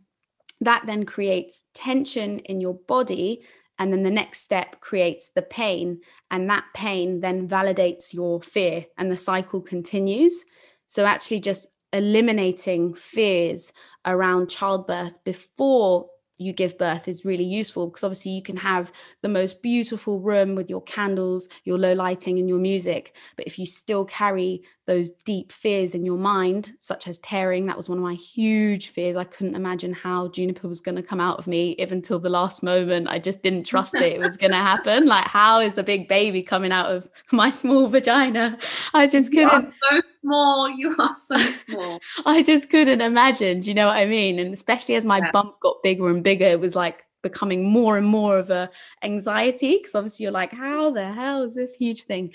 That 0.60 0.84
then 0.86 1.04
creates 1.04 1.62
tension 1.74 2.38
in 2.40 2.60
your 2.60 2.74
body. 2.74 3.42
And 3.78 3.92
then 3.92 4.02
the 4.02 4.10
next 4.10 4.40
step 4.40 4.80
creates 4.80 5.30
the 5.30 5.42
pain. 5.42 6.00
And 6.30 6.48
that 6.50 6.64
pain 6.74 7.20
then 7.20 7.48
validates 7.48 8.12
your 8.12 8.42
fear, 8.42 8.86
and 8.96 9.10
the 9.10 9.16
cycle 9.16 9.60
continues. 9.60 10.44
So, 10.86 11.04
actually, 11.04 11.40
just 11.40 11.66
eliminating 11.92 12.94
fears 12.94 13.72
around 14.06 14.48
childbirth 14.48 15.22
before 15.24 16.06
you 16.42 16.52
give 16.52 16.78
birth 16.78 17.08
is 17.08 17.24
really 17.24 17.44
useful 17.44 17.86
because 17.86 18.04
obviously 18.04 18.32
you 18.32 18.42
can 18.42 18.56
have 18.56 18.92
the 19.22 19.28
most 19.28 19.62
beautiful 19.62 20.20
room 20.20 20.54
with 20.54 20.68
your 20.68 20.82
candles, 20.82 21.48
your 21.64 21.78
low 21.78 21.92
lighting, 21.92 22.38
and 22.38 22.48
your 22.48 22.58
music. 22.58 23.16
But 23.36 23.46
if 23.46 23.58
you 23.58 23.66
still 23.66 24.04
carry 24.04 24.62
those 24.86 25.10
deep 25.10 25.52
fears 25.52 25.94
in 25.94 26.04
your 26.04 26.18
mind, 26.18 26.72
such 26.80 27.06
as 27.06 27.18
tearing. 27.18 27.66
That 27.66 27.76
was 27.76 27.88
one 27.88 27.98
of 27.98 28.04
my 28.04 28.14
huge 28.14 28.88
fears. 28.88 29.16
I 29.16 29.24
couldn't 29.24 29.54
imagine 29.54 29.92
how 29.92 30.28
Juniper 30.28 30.66
was 30.66 30.80
going 30.80 30.96
to 30.96 31.02
come 31.02 31.20
out 31.20 31.38
of 31.38 31.46
me, 31.46 31.76
even 31.78 31.98
until 31.98 32.18
the 32.18 32.28
last 32.28 32.62
moment. 32.62 33.08
I 33.08 33.18
just 33.18 33.42
didn't 33.42 33.64
trust 33.64 33.94
it. 33.94 34.02
It 34.02 34.18
was 34.18 34.36
going 34.36 34.50
to 34.52 34.56
happen. 34.56 35.06
Like, 35.06 35.26
how 35.26 35.60
is 35.60 35.74
the 35.74 35.84
big 35.84 36.08
baby 36.08 36.42
coming 36.42 36.72
out 36.72 36.90
of 36.90 37.08
my 37.32 37.50
small 37.50 37.86
vagina? 37.88 38.58
I 38.92 39.06
just 39.06 39.32
couldn't. 39.32 39.72
so 39.90 40.02
small. 40.20 40.68
You 40.70 40.94
are 40.98 41.12
so 41.12 41.36
small. 41.36 42.00
I 42.26 42.42
just 42.42 42.68
couldn't 42.68 43.00
imagine. 43.00 43.60
Do 43.60 43.68
you 43.68 43.74
know 43.74 43.86
what 43.86 43.96
I 43.96 44.06
mean? 44.06 44.38
And 44.38 44.52
especially 44.52 44.96
as 44.96 45.04
my 45.04 45.18
yeah. 45.18 45.30
bump 45.30 45.60
got 45.60 45.82
bigger 45.82 46.08
and 46.08 46.24
bigger, 46.24 46.46
it 46.46 46.60
was 46.60 46.74
like 46.74 47.04
becoming 47.22 47.68
more 47.70 47.96
and 47.96 48.06
more 48.06 48.38
of 48.38 48.50
a 48.50 48.70
anxiety 49.02 49.78
because 49.78 49.94
obviously 49.94 50.24
you're 50.24 50.32
like 50.32 50.52
how 50.52 50.90
the 50.90 51.12
hell 51.12 51.42
is 51.42 51.54
this 51.54 51.74
huge 51.74 52.02
thing? 52.02 52.32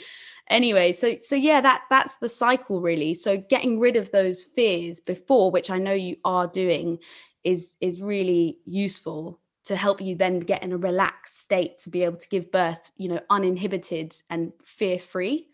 Anyway 0.49 0.93
so 0.93 1.17
so 1.19 1.35
yeah 1.35 1.61
that 1.61 1.81
that's 1.89 2.17
the 2.17 2.29
cycle 2.29 2.81
really. 2.81 3.13
So 3.13 3.37
getting 3.37 3.79
rid 3.79 3.95
of 3.95 4.11
those 4.11 4.43
fears 4.43 4.99
before 4.99 5.51
which 5.51 5.69
i 5.69 5.77
know 5.77 5.93
you 5.93 6.15
are 6.23 6.47
doing 6.47 6.99
is 7.43 7.75
is 7.79 8.01
really 8.01 8.59
useful 8.65 9.39
to 9.63 9.75
help 9.75 10.01
you 10.01 10.15
then 10.15 10.39
get 10.39 10.63
in 10.63 10.71
a 10.71 10.77
relaxed 10.77 11.39
state 11.39 11.77
to 11.77 11.89
be 11.89 12.03
able 12.03 12.17
to 12.17 12.29
give 12.29 12.51
birth 12.51 12.91
you 12.97 13.07
know 13.09 13.19
uninhibited 13.29 14.15
and 14.29 14.53
fear 14.63 14.99
free 14.99 15.47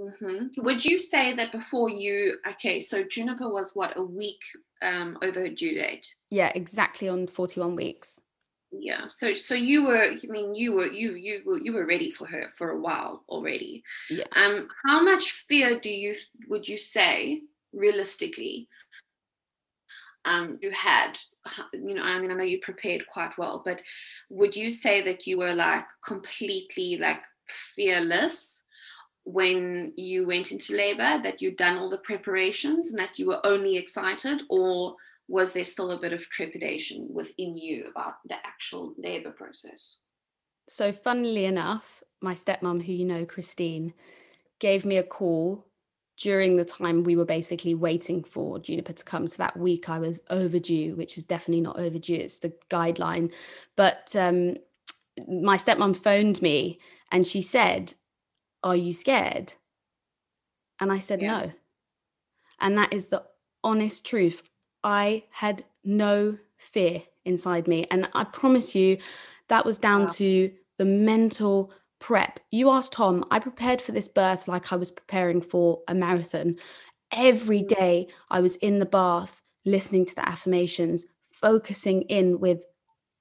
mm-hmm. 0.00 0.46
would 0.62 0.84
you 0.84 0.98
say 0.98 1.34
that 1.34 1.52
before 1.52 1.88
you 1.88 2.36
okay 2.48 2.80
so 2.80 3.02
juniper 3.02 3.48
was 3.48 3.72
what 3.74 3.96
a 3.96 4.02
week 4.02 4.42
um 4.82 5.18
over 5.22 5.48
due 5.48 5.74
date? 5.74 6.14
Yeah 6.30 6.52
exactly 6.54 7.08
on 7.08 7.26
41 7.26 7.76
weeks 7.76 8.20
yeah 8.80 9.06
so 9.10 9.34
so 9.34 9.54
you 9.54 9.86
were 9.86 10.02
i 10.02 10.16
mean 10.28 10.54
you 10.54 10.72
were 10.72 10.86
you 10.86 11.14
you 11.14 11.42
were 11.44 11.58
you 11.58 11.72
were 11.72 11.86
ready 11.86 12.10
for 12.10 12.26
her 12.26 12.48
for 12.48 12.70
a 12.70 12.80
while 12.80 13.24
already. 13.28 13.82
Yeah. 14.10 14.24
Um 14.36 14.68
how 14.86 15.02
much 15.02 15.32
fear 15.32 15.78
do 15.78 15.90
you 15.90 16.14
would 16.48 16.66
you 16.68 16.78
say 16.78 17.42
realistically 17.72 18.68
um 20.24 20.58
you 20.62 20.70
had? 20.70 21.18
You 21.74 21.94
know 21.94 22.02
i 22.02 22.18
mean 22.18 22.30
i 22.30 22.34
know 22.34 22.42
you 22.42 22.58
prepared 22.60 23.06
quite 23.06 23.36
well 23.36 23.60
but 23.62 23.82
would 24.30 24.56
you 24.56 24.70
say 24.70 25.02
that 25.02 25.26
you 25.26 25.36
were 25.36 25.52
like 25.52 25.84
completely 26.02 26.96
like 26.96 27.22
fearless 27.46 28.64
when 29.24 29.92
you 29.96 30.26
went 30.26 30.52
into 30.52 30.76
labor 30.76 31.20
that 31.22 31.40
you'd 31.40 31.56
done 31.56 31.78
all 31.78 31.90
the 31.90 31.98
preparations 31.98 32.90
and 32.90 32.98
that 32.98 33.18
you 33.18 33.26
were 33.26 33.44
only 33.44 33.76
excited 33.76 34.42
or 34.48 34.96
was 35.28 35.52
there 35.52 35.64
still 35.64 35.90
a 35.90 36.00
bit 36.00 36.12
of 36.12 36.28
trepidation 36.28 37.08
within 37.12 37.56
you 37.56 37.86
about 37.90 38.14
the 38.26 38.36
actual 38.44 38.94
labor 38.98 39.30
process? 39.30 39.98
So, 40.68 40.92
funnily 40.92 41.44
enough, 41.44 42.02
my 42.20 42.34
stepmom, 42.34 42.84
who 42.84 42.92
you 42.92 43.04
know, 43.04 43.24
Christine, 43.24 43.94
gave 44.58 44.84
me 44.84 44.96
a 44.96 45.02
call 45.02 45.66
during 46.16 46.56
the 46.56 46.64
time 46.64 47.02
we 47.02 47.16
were 47.16 47.24
basically 47.24 47.74
waiting 47.74 48.22
for 48.22 48.58
Juniper 48.58 48.92
to 48.92 49.04
come. 49.04 49.26
So 49.26 49.36
that 49.38 49.56
week 49.56 49.88
I 49.88 49.98
was 49.98 50.20
overdue, 50.30 50.94
which 50.94 51.18
is 51.18 51.26
definitely 51.26 51.60
not 51.60 51.78
overdue, 51.78 52.14
it's 52.14 52.38
the 52.38 52.52
guideline. 52.70 53.32
But 53.76 54.14
um, 54.14 54.56
my 55.28 55.56
stepmom 55.56 55.96
phoned 55.96 56.40
me 56.40 56.78
and 57.10 57.26
she 57.26 57.42
said, 57.42 57.94
Are 58.62 58.76
you 58.76 58.92
scared? 58.92 59.54
And 60.80 60.92
I 60.92 60.98
said, 60.98 61.22
yeah. 61.22 61.40
No. 61.40 61.52
And 62.60 62.78
that 62.78 62.92
is 62.92 63.06
the 63.06 63.24
honest 63.62 64.06
truth. 64.06 64.42
I 64.84 65.24
had 65.30 65.64
no 65.82 66.38
fear 66.56 67.02
inside 67.24 67.66
me. 67.66 67.86
And 67.90 68.08
I 68.14 68.24
promise 68.24 68.74
you, 68.74 68.98
that 69.48 69.64
was 69.64 69.78
down 69.78 70.02
wow. 70.02 70.08
to 70.08 70.52
the 70.78 70.84
mental 70.84 71.72
prep. 71.98 72.40
You 72.50 72.70
asked 72.70 72.92
Tom, 72.92 73.24
I 73.30 73.38
prepared 73.38 73.80
for 73.80 73.92
this 73.92 74.08
birth 74.08 74.46
like 74.46 74.72
I 74.72 74.76
was 74.76 74.90
preparing 74.90 75.40
for 75.40 75.80
a 75.88 75.94
marathon. 75.94 76.56
Every 77.10 77.62
mm. 77.62 78.08
I 78.30 78.40
was 78.40 78.56
in 78.56 78.78
the 78.78 78.86
bath, 78.86 79.40
listening 79.64 80.04
to 80.06 80.14
the 80.14 80.28
affirmations, 80.28 81.06
focusing 81.30 82.02
in 82.02 82.40
with 82.40 82.64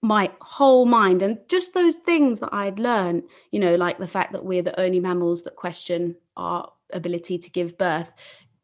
my 0.02 0.30
whole 0.42 0.86
mind 0.86 1.22
and 1.22 1.40
just 1.48 1.74
those 1.74 1.96
things 1.96 2.42
that 2.42 2.54
I'd 2.54 2.78
learned, 2.78 3.24
you 3.52 3.60
know, 3.60 3.76
like 3.76 4.00
the 4.00 4.08
fact 4.08 4.34
that 4.34 4.44
we're 4.44 4.62
the 4.62 4.78
only 4.78 5.00
mammals 5.00 5.44
that 5.44 5.56
question 5.56 6.18
our 6.36 6.70
ability 6.92 7.38
to 7.38 7.50
give 7.50 7.78
birth 7.78 8.12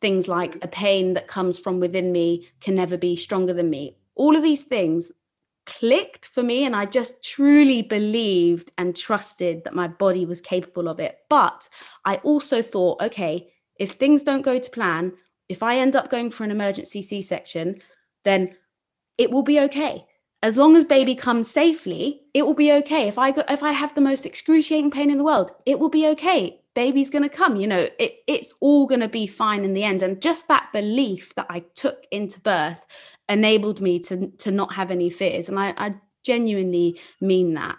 things 0.01 0.27
like 0.27 0.63
a 0.63 0.67
pain 0.67 1.13
that 1.13 1.27
comes 1.27 1.59
from 1.59 1.79
within 1.79 2.11
me 2.11 2.47
can 2.61 2.75
never 2.75 2.97
be 2.97 3.15
stronger 3.15 3.53
than 3.53 3.69
me. 3.69 3.97
All 4.15 4.35
of 4.35 4.43
these 4.43 4.63
things 4.63 5.11
clicked 5.65 6.25
for 6.27 6.41
me, 6.41 6.65
and 6.65 6.75
I 6.75 6.85
just 6.85 7.23
truly 7.23 7.81
believed 7.81 8.71
and 8.77 8.95
trusted 8.95 9.63
that 9.63 9.75
my 9.75 9.87
body 9.87 10.25
was 10.25 10.41
capable 10.41 10.87
of 10.87 10.99
it. 10.99 11.19
But 11.29 11.69
I 12.05 12.15
also 12.17 12.61
thought, 12.61 13.01
okay, 13.01 13.51
if 13.75 13.91
things 13.91 14.23
don't 14.23 14.41
go 14.41 14.59
to 14.59 14.71
plan, 14.71 15.13
if 15.47 15.63
I 15.63 15.77
end 15.77 15.95
up 15.95 16.09
going 16.09 16.31
for 16.31 16.43
an 16.43 16.51
emergency 16.51 17.01
C 17.01 17.21
section, 17.21 17.81
then 18.23 18.55
it 19.17 19.31
will 19.31 19.43
be 19.43 19.59
okay. 19.61 20.05
As 20.41 20.55
long 20.55 20.75
as 20.77 20.85
baby 20.85 21.15
comes 21.15 21.49
safely, 21.49 22.21
it 22.33 22.45
will 22.45 22.53
be 22.53 22.71
okay. 22.71 23.07
If 23.07 23.17
I 23.17 23.31
go, 23.31 23.43
if 23.49 23.61
I 23.61 23.73
have 23.73 23.93
the 23.93 24.01
most 24.01 24.25
excruciating 24.25 24.91
pain 24.91 25.11
in 25.11 25.17
the 25.17 25.23
world, 25.23 25.51
it 25.65 25.79
will 25.79 25.89
be 25.89 26.07
okay 26.07 26.61
baby's 26.79 27.09
going 27.09 27.29
to 27.29 27.35
come 27.43 27.57
you 27.57 27.67
know 27.67 27.89
it, 27.99 28.19
it's 28.25 28.53
all 28.61 28.87
going 28.87 29.01
to 29.01 29.09
be 29.09 29.27
fine 29.27 29.65
in 29.65 29.73
the 29.73 29.83
end 29.83 30.01
and 30.01 30.21
just 30.21 30.47
that 30.47 30.69
belief 30.71 31.35
that 31.35 31.45
i 31.49 31.59
took 31.75 32.07
into 32.09 32.39
birth 32.39 32.87
enabled 33.27 33.81
me 33.81 33.99
to 33.99 34.29
to 34.37 34.49
not 34.49 34.73
have 34.73 34.89
any 34.89 35.09
fears 35.09 35.49
and 35.49 35.59
i, 35.59 35.73
I 35.75 35.91
genuinely 36.23 36.97
mean 37.19 37.53
that 37.55 37.77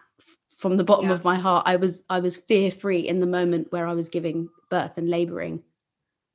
from 0.55 0.77
the 0.77 0.85
bottom 0.85 1.07
yeah. 1.07 1.15
of 1.15 1.25
my 1.25 1.37
heart 1.37 1.63
i 1.65 1.77
was 1.77 2.05
i 2.11 2.21
was 2.21 2.37
fear 2.37 2.71
free 2.71 3.01
in 3.01 3.21
the 3.21 3.27
moment 3.27 3.73
where 3.73 3.87
i 3.87 3.95
was 3.95 4.11
giving 4.11 4.51
birth 4.69 4.99
and 4.99 5.09
laboring 5.09 5.63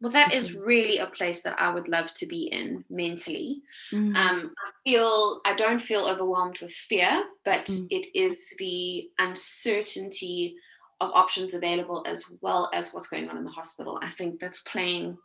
well 0.02 0.12
that 0.12 0.34
is 0.34 0.50
mm-hmm. 0.50 0.66
really 0.66 0.98
a 0.98 1.06
place 1.06 1.44
that 1.44 1.62
i 1.62 1.72
would 1.72 1.88
love 1.88 2.12
to 2.16 2.26
be 2.26 2.46
in 2.46 2.84
mentally 2.90 3.62
mm. 3.94 4.16
um, 4.16 4.52
i 4.66 4.72
feel 4.84 5.40
i 5.46 5.56
don't 5.56 5.84
feel 5.84 6.08
overwhelmed 6.08 6.58
with 6.64 6.72
fear 6.72 7.26
but 7.44 7.66
mm. 7.66 7.86
it 7.92 8.08
is 8.16 8.56
the 8.58 9.08
uncertainty 9.20 10.56
of 11.02 11.12
options 11.14 11.54
available 11.54 12.04
as 12.08 12.26
well 12.42 12.70
as 12.74 12.92
what's 12.92 13.08
going 13.08 13.30
on 13.30 13.38
in 13.38 13.44
the 13.44 13.52
hospital. 13.52 14.00
I 14.02 14.10
think 14.10 14.40
that's 14.40 14.62
playing 14.62 15.18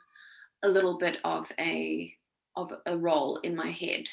a 0.63 0.69
little 0.69 0.99
bit 0.99 1.19
of 1.25 1.51
a 1.59 2.13
of 2.57 2.73
a 2.87 2.99
role 2.99 3.37
in 3.39 3.55
my 3.55 3.69
head. 3.69 4.07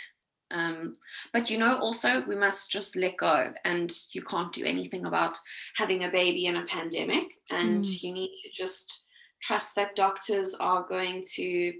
Um, 0.51 0.95
but 1.33 1.49
you 1.49 1.57
know, 1.57 1.77
also 1.79 2.21
we 2.21 2.35
must 2.35 2.71
just 2.71 2.95
let 2.95 3.17
go, 3.17 3.53
and 3.65 3.91
you 4.13 4.21
can't 4.21 4.53
do 4.53 4.63
anything 4.63 5.05
about 5.05 5.37
having 5.75 6.03
a 6.03 6.11
baby 6.11 6.45
in 6.45 6.57
a 6.57 6.65
pandemic, 6.65 7.33
and 7.49 7.83
mm. 7.83 8.03
you 8.03 8.13
need 8.13 8.31
to 8.43 8.49
just 8.53 9.05
trust 9.41 9.75
that 9.75 9.95
doctors 9.95 10.53
are 10.55 10.85
going 10.87 11.23
to 11.35 11.73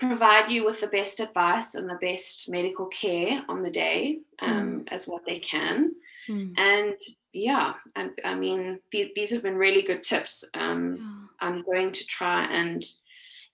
provide 0.00 0.50
you 0.50 0.64
with 0.64 0.80
the 0.80 0.86
best 0.88 1.20
advice 1.20 1.74
and 1.74 1.88
the 1.88 1.98
best 2.00 2.48
medical 2.48 2.86
care 2.86 3.42
on 3.48 3.62
the 3.62 3.70
day 3.70 4.18
um, 4.40 4.80
mm. 4.80 4.92
as 4.92 5.06
what 5.06 5.24
they 5.26 5.38
can. 5.38 5.92
Mm. 6.28 6.58
And 6.58 6.94
yeah, 7.38 7.74
I, 7.96 8.10
I 8.24 8.34
mean, 8.34 8.80
th- 8.90 9.12
these 9.14 9.30
have 9.30 9.42
been 9.42 9.56
really 9.56 9.82
good 9.82 10.02
tips. 10.02 10.44
Um, 10.54 10.96
yeah. 10.96 11.48
I'm 11.48 11.62
going 11.62 11.92
to 11.92 12.06
try 12.06 12.44
and 12.44 12.84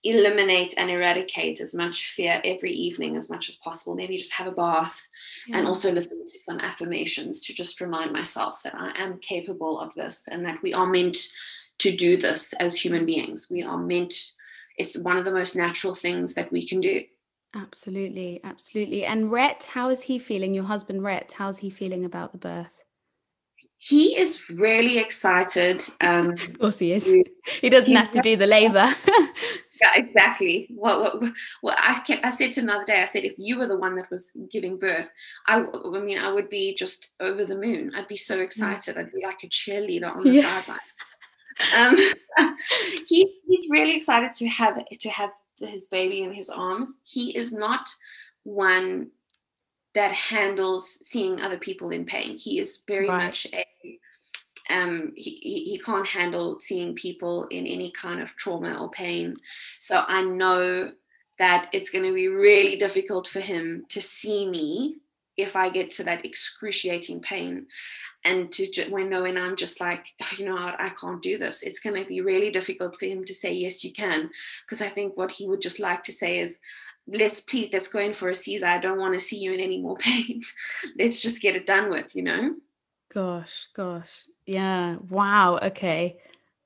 eliminate 0.03 0.75
and 0.77 0.91
eradicate 0.91 1.59
as 1.59 1.73
much 1.73 2.09
fear 2.09 2.39
every 2.45 2.71
evening 2.71 3.17
as 3.17 3.29
much 3.29 3.49
as 3.49 3.55
possible. 3.55 3.95
Maybe 3.95 4.17
just 4.17 4.33
have 4.33 4.47
a 4.47 4.51
bath 4.51 5.07
yeah. 5.47 5.57
and 5.57 5.67
also 5.67 5.91
listen 5.91 6.23
to 6.23 6.39
some 6.39 6.59
affirmations 6.59 7.41
to 7.41 7.53
just 7.53 7.81
remind 7.81 8.11
myself 8.11 8.61
that 8.63 8.75
I 8.75 8.91
am 8.95 9.17
capable 9.19 9.79
of 9.79 9.93
this 9.95 10.27
and 10.29 10.45
that 10.45 10.61
we 10.61 10.73
are 10.73 10.85
meant 10.85 11.17
to 11.79 11.95
do 11.95 12.17
this 12.17 12.53
as 12.53 12.77
human 12.77 13.05
beings. 13.05 13.47
We 13.49 13.63
are 13.63 13.79
meant, 13.79 14.13
it's 14.77 14.95
one 14.95 15.17
of 15.17 15.25
the 15.25 15.31
most 15.31 15.55
natural 15.55 15.95
things 15.95 16.35
that 16.35 16.51
we 16.51 16.67
can 16.67 16.81
do. 16.81 17.01
Absolutely, 17.55 18.41
absolutely. 18.43 19.05
And 19.05 19.31
Rhett, 19.31 19.69
how 19.73 19.89
is 19.89 20.03
he 20.03 20.19
feeling? 20.19 20.53
Your 20.53 20.65
husband, 20.65 21.03
Rhett, 21.03 21.33
how's 21.37 21.59
he 21.59 21.69
feeling 21.69 22.05
about 22.05 22.31
the 22.31 22.37
birth? 22.37 22.83
He 23.77 24.17
is 24.17 24.49
really 24.49 24.97
excited. 24.97 25.83
Um, 26.01 26.31
of 26.31 26.59
course, 26.59 26.79
he 26.79 26.91
is. 26.91 27.05
He 27.61 27.69
doesn't 27.69 27.95
have 27.95 28.11
to 28.11 28.21
do 28.21 28.35
the 28.35 28.47
labor. 28.47 28.87
yeah, 29.07 29.91
exactly. 29.95 30.67
What, 30.73 31.21
what, 31.21 31.33
what 31.61 31.77
I 31.79 31.99
kept, 31.99 32.25
I 32.25 32.29
said 32.29 32.53
to 32.53 32.61
another 32.61 32.85
day, 32.85 33.01
I 33.01 33.05
said, 33.05 33.25
if 33.25 33.35
you 33.37 33.59
were 33.59 33.67
the 33.67 33.77
one 33.77 33.95
that 33.95 34.09
was 34.09 34.31
giving 34.51 34.79
birth, 34.79 35.09
I, 35.47 35.59
I 35.63 35.99
mean, 35.99 36.17
I 36.17 36.31
would 36.31 36.49
be 36.49 36.73
just 36.75 37.09
over 37.19 37.45
the 37.45 37.57
moon. 37.57 37.91
I'd 37.95 38.07
be 38.07 38.17
so 38.17 38.39
mm. 38.39 38.43
excited. 38.43 38.97
I'd 38.97 39.11
be 39.11 39.23
like 39.23 39.43
a 39.43 39.47
cheerleader 39.47 40.15
on 40.15 40.23
the 40.23 40.31
yeah. 40.31 40.61
sideline 40.61 40.79
um, 41.75 41.95
he, 43.07 43.39
he's 43.47 43.67
really 43.69 43.95
excited 43.95 44.31
to 44.33 44.47
have 44.47 44.83
to 44.89 45.09
have 45.09 45.31
his 45.59 45.87
baby 45.87 46.23
in 46.23 46.31
his 46.31 46.49
arms. 46.49 46.99
He 47.03 47.35
is 47.35 47.53
not 47.53 47.87
one 48.43 49.11
that 49.95 50.11
handles 50.11 50.87
seeing 51.07 51.41
other 51.41 51.57
people 51.57 51.89
in 51.89 52.05
pain. 52.05 52.37
He 52.37 52.59
is 52.59 52.83
very 52.87 53.07
right. 53.07 53.25
much 53.25 53.47
a 53.53 53.65
um, 54.69 55.13
he, 55.15 55.63
he 55.63 55.79
can't 55.83 56.07
handle 56.07 56.59
seeing 56.59 56.95
people 56.95 57.45
in 57.47 57.67
any 57.67 57.91
kind 57.91 58.19
of 58.19 58.35
trauma 58.35 58.75
or 58.81 58.89
pain. 58.89 59.35
So 59.79 60.03
I 60.07 60.23
know 60.23 60.91
that 61.37 61.69
it's 61.71 61.89
going 61.89 62.05
to 62.05 62.13
be 62.13 62.29
really 62.29 62.75
difficult 62.77 63.27
for 63.27 63.41
him 63.41 63.85
to 63.89 64.01
see 64.01 64.47
me 64.49 64.97
if 65.37 65.55
I 65.55 65.69
get 65.69 65.91
to 65.91 66.03
that 66.05 66.25
excruciating 66.25 67.21
pain 67.21 67.67
and 68.25 68.51
to 68.51 68.89
when 68.89 69.09
knowing 69.09 69.37
I'm 69.37 69.55
just 69.55 69.79
like, 69.79 70.11
oh, 70.21 70.31
you 70.37 70.45
know, 70.45 70.57
I, 70.57 70.75
I 70.87 70.89
can't 70.89 71.21
do 71.21 71.37
this, 71.37 71.61
it's 71.61 71.79
going 71.79 72.01
to 72.01 72.07
be 72.07 72.21
really 72.21 72.51
difficult 72.51 72.99
for 72.99 73.05
him 73.05 73.23
to 73.23 73.33
say, 73.33 73.53
yes, 73.53 73.83
you 73.83 73.93
can. 73.93 74.29
Because 74.65 74.81
I 74.81 74.89
think 74.89 75.15
what 75.15 75.31
he 75.31 75.47
would 75.47 75.61
just 75.61 75.79
like 75.79 76.03
to 76.03 76.11
say 76.11 76.39
is, 76.39 76.59
let's 77.07 77.39
please, 77.39 77.69
let's 77.71 77.87
go 77.87 77.99
in 77.99 78.13
for 78.13 78.29
a 78.29 78.35
Caesar. 78.35 78.65
I 78.65 78.79
don't 78.79 78.99
want 78.99 79.13
to 79.13 79.19
see 79.19 79.37
you 79.37 79.53
in 79.53 79.59
any 79.59 79.79
more 79.79 79.97
pain. 79.99 80.41
let's 80.97 81.21
just 81.21 81.41
get 81.41 81.55
it 81.55 81.67
done 81.67 81.89
with, 81.89 82.15
you 82.15 82.23
know? 82.23 82.55
Gosh, 83.13 83.67
gosh. 83.75 84.25
Yeah. 84.45 84.97
Wow. 85.09 85.59
Okay. 85.61 86.17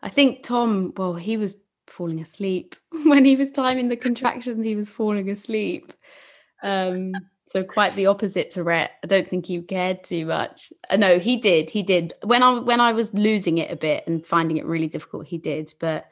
I 0.02 0.10
think 0.10 0.44
Tom, 0.44 0.94
well, 0.96 1.14
he 1.14 1.38
was 1.38 1.58
falling 1.88 2.22
asleep 2.22 2.76
when 3.04 3.26
he 3.26 3.36
was 3.36 3.52
timing 3.52 3.90
the 3.90 3.98
contractions, 3.98 4.64
he 4.64 4.76
was 4.76 4.90
falling 4.90 5.30
asleep. 5.30 5.92
Um, 6.64 7.14
so 7.50 7.64
quite 7.64 7.96
the 7.96 8.06
opposite 8.06 8.52
to 8.52 8.64
Rhett. 8.64 8.92
I 9.04 9.08
don't 9.08 9.28
think 9.28 9.48
he 9.48 9.60
cared 9.60 10.04
too 10.04 10.28
much. 10.28 10.72
Uh, 10.88 10.98
no, 10.98 11.18
he 11.18 11.36
did. 11.36 11.72
He 11.72 11.82
did. 11.82 12.14
When 12.24 12.44
I 12.44 12.60
when 12.60 12.80
I 12.80 12.94
was 12.94 13.12
losing 13.16 13.58
it 13.58 13.72
a 13.72 13.76
bit 13.76 14.04
and 14.06 14.24
finding 14.24 14.58
it 14.58 14.68
really 14.68 14.88
difficult, 14.88 15.26
he 15.26 15.40
did. 15.40 15.74
But 15.80 16.06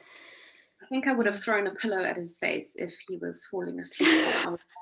I 0.82 0.86
think 0.88 1.06
I 1.06 1.12
would 1.12 1.26
have 1.26 1.38
thrown 1.38 1.68
a 1.68 1.74
pillow 1.76 2.02
at 2.02 2.16
his 2.16 2.38
face 2.38 2.74
if 2.76 2.92
he 3.08 3.18
was 3.18 3.46
falling 3.46 3.78
asleep. 3.78 4.08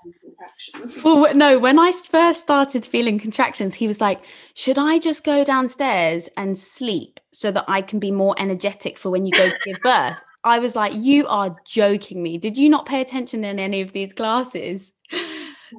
contractions. 0.03 1.03
Well, 1.05 1.35
no, 1.35 1.59
when 1.59 1.79
I 1.79 1.93
first 1.93 2.41
started 2.41 2.87
feeling 2.87 3.19
contractions, 3.19 3.75
he 3.75 3.87
was 3.87 4.01
like, 4.01 4.25
"Should 4.55 4.79
I 4.79 4.99
just 4.99 5.25
go 5.25 5.45
downstairs 5.45 6.31
and 6.39 6.57
sleep 6.57 7.21
so 7.35 7.51
that 7.51 7.67
I 7.69 7.83
can 7.83 7.99
be 7.99 8.11
more 8.11 8.35
energetic 8.39 8.97
for 8.97 9.11
when 9.11 9.27
you 9.27 9.33
go 9.33 9.51
to 9.51 9.59
give 9.63 9.83
birth?" 9.83 10.23
I 10.43 10.59
was 10.61 10.75
like, 10.75 10.95
"You 10.95 11.27
are 11.27 11.55
joking 11.67 12.23
me. 12.23 12.39
Did 12.39 12.57
you 12.57 12.71
not 12.71 12.87
pay 12.87 13.03
attention 13.03 13.45
in 13.45 13.59
any 13.59 13.83
of 13.83 13.93
these 13.93 14.15
classes?" 14.15 14.95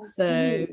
so 0.05 0.67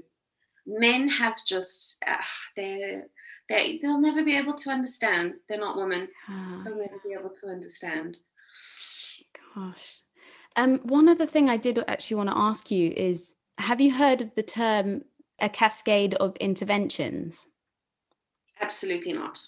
men 0.67 1.09
have 1.09 1.37
just 1.47 2.03
uh, 2.07 2.17
they're 2.57 3.05
they 3.49 3.79
they'll 3.83 4.01
never 4.01 4.25
be 4.25 4.37
able 4.37 4.55
to 4.55 4.71
understand. 4.71 5.35
They're 5.49 5.59
not 5.59 5.77
women. 5.77 6.09
Ah, 6.29 6.63
They'll 6.65 6.79
never 6.79 7.01
be 7.05 7.15
able 7.19 7.31
to 7.31 7.47
understand. 7.49 8.17
gosh. 9.55 10.01
Um, 10.57 10.79
one 10.79 11.09
other 11.09 11.27
thing 11.27 11.49
I 11.49 11.57
did 11.57 11.83
actually 11.89 12.17
want 12.17 12.31
to 12.31 12.39
ask 12.39 12.71
you 12.71 12.93
is 12.97 13.35
have 13.59 13.81
you 13.81 13.93
heard 13.93 14.21
of 14.21 14.35
the 14.35 14.43
term 14.43 15.03
a 15.41 15.49
cascade 15.49 16.15
of 16.15 16.37
interventions? 16.37 17.49
Absolutely 18.61 19.13
not. 19.13 19.47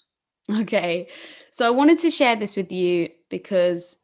Okay. 0.50 1.08
So 1.50 1.66
I 1.66 1.70
wanted 1.70 1.98
to 2.00 2.10
share 2.10 2.36
this 2.36 2.56
with 2.56 2.70
you 2.70 3.08
because 3.30 3.96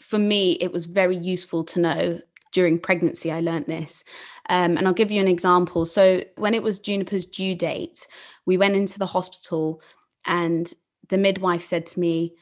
for 0.00 0.18
me, 0.18 0.52
it 0.52 0.72
was 0.72 0.86
very 0.86 1.16
useful 1.16 1.64
to 1.64 1.80
know 1.80 2.20
during 2.52 2.78
pregnancy. 2.78 3.32
I 3.32 3.40
learned 3.40 3.66
this. 3.66 4.04
Um, 4.48 4.76
and 4.76 4.86
I'll 4.86 4.92
give 4.92 5.10
you 5.10 5.20
an 5.20 5.28
example. 5.28 5.84
So 5.86 6.22
when 6.36 6.54
it 6.54 6.62
was 6.62 6.78
Juniper's 6.78 7.26
due 7.26 7.54
date, 7.54 8.06
we 8.46 8.56
went 8.56 8.76
into 8.76 8.98
the 8.98 9.06
hospital 9.06 9.80
and 10.24 10.72
the 11.08 11.18
midwife 11.18 11.62
said 11.62 11.86
to 11.86 12.00
me, 12.00 12.34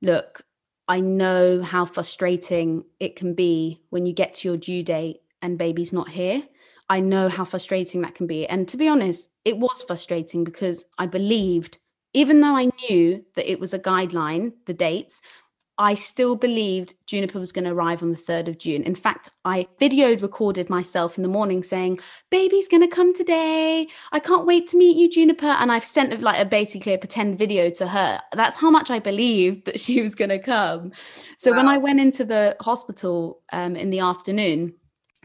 Look, 0.00 0.42
I 0.86 1.00
know 1.00 1.62
how 1.62 1.84
frustrating 1.84 2.84
it 2.98 3.16
can 3.16 3.34
be 3.34 3.82
when 3.90 4.06
you 4.06 4.12
get 4.12 4.34
to 4.34 4.48
your 4.48 4.56
due 4.56 4.82
date 4.82 5.20
and 5.42 5.58
baby's 5.58 5.92
not 5.92 6.08
here. 6.08 6.42
I 6.88 7.00
know 7.00 7.28
how 7.28 7.44
frustrating 7.44 8.00
that 8.02 8.14
can 8.14 8.26
be. 8.26 8.46
And 8.46 8.66
to 8.68 8.76
be 8.76 8.88
honest, 8.88 9.30
it 9.44 9.58
was 9.58 9.82
frustrating 9.82 10.44
because 10.44 10.86
I 10.96 11.06
believed, 11.06 11.78
even 12.14 12.40
though 12.40 12.56
I 12.56 12.70
knew 12.88 13.24
that 13.34 13.50
it 13.50 13.60
was 13.60 13.74
a 13.74 13.78
guideline, 13.78 14.52
the 14.64 14.72
dates, 14.72 15.20
I 15.78 15.94
still 15.94 16.34
believed 16.34 16.96
Juniper 17.06 17.38
was 17.38 17.52
going 17.52 17.64
to 17.64 17.70
arrive 17.70 18.02
on 18.02 18.10
the 18.10 18.18
3rd 18.18 18.48
of 18.48 18.58
June. 18.58 18.82
In 18.82 18.96
fact, 18.96 19.30
I 19.44 19.68
videoed 19.80 20.22
recorded 20.22 20.68
myself 20.68 21.16
in 21.16 21.22
the 21.22 21.28
morning 21.28 21.62
saying, 21.62 22.00
Baby's 22.30 22.66
going 22.66 22.82
to 22.82 22.94
come 22.94 23.14
today. 23.14 23.86
I 24.10 24.18
can't 24.18 24.44
wait 24.44 24.66
to 24.68 24.76
meet 24.76 24.96
you, 24.96 25.08
Juniper. 25.08 25.46
And 25.46 25.70
I've 25.70 25.84
sent 25.84 26.20
like 26.20 26.40
a 26.40 26.44
basically 26.44 26.94
a 26.94 26.98
pretend 26.98 27.38
video 27.38 27.70
to 27.70 27.86
her. 27.86 28.20
That's 28.32 28.56
how 28.56 28.70
much 28.70 28.90
I 28.90 28.98
believed 28.98 29.66
that 29.66 29.78
she 29.88 30.02
was 30.02 30.16
going 30.16 30.30
to 30.30 30.40
come. 30.40 30.92
So 31.36 31.52
wow. 31.52 31.58
when 31.58 31.68
I 31.68 31.78
went 31.78 32.00
into 32.00 32.24
the 32.24 32.56
hospital 32.60 33.40
um, 33.52 33.76
in 33.76 33.90
the 33.90 34.00
afternoon, 34.00 34.74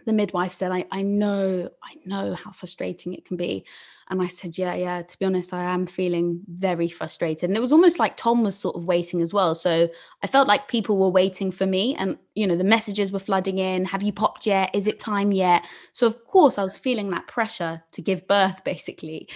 the 0.05 0.13
midwife 0.13 0.51
said, 0.51 0.71
I, 0.71 0.85
I 0.91 1.01
know, 1.01 1.69
I 1.81 1.95
know 2.05 2.35
how 2.35 2.51
frustrating 2.51 3.13
it 3.13 3.25
can 3.25 3.37
be. 3.37 3.65
And 4.09 4.21
I 4.21 4.27
said, 4.27 4.57
Yeah, 4.57 4.73
yeah, 4.75 5.01
to 5.01 5.19
be 5.19 5.25
honest, 5.25 5.53
I 5.53 5.63
am 5.63 5.85
feeling 5.85 6.41
very 6.47 6.87
frustrated. 6.87 7.49
And 7.49 7.57
it 7.57 7.61
was 7.61 7.71
almost 7.71 7.99
like 7.99 8.17
Tom 8.17 8.43
was 8.43 8.57
sort 8.57 8.75
of 8.75 8.85
waiting 8.85 9.21
as 9.21 9.33
well. 9.33 9.55
So 9.55 9.89
I 10.21 10.27
felt 10.27 10.47
like 10.47 10.67
people 10.67 10.97
were 10.97 11.09
waiting 11.09 11.51
for 11.51 11.65
me. 11.65 11.95
And, 11.95 12.17
you 12.35 12.47
know, 12.47 12.55
the 12.55 12.63
messages 12.63 13.11
were 13.11 13.19
flooding 13.19 13.59
in 13.59 13.85
Have 13.85 14.03
you 14.03 14.13
popped 14.13 14.45
yet? 14.45 14.71
Is 14.73 14.87
it 14.87 14.99
time 14.99 15.31
yet? 15.31 15.65
So, 15.91 16.07
of 16.07 16.23
course, 16.25 16.57
I 16.57 16.63
was 16.63 16.77
feeling 16.77 17.09
that 17.11 17.27
pressure 17.27 17.83
to 17.91 18.01
give 18.01 18.27
birth, 18.27 18.63
basically. 18.65 19.29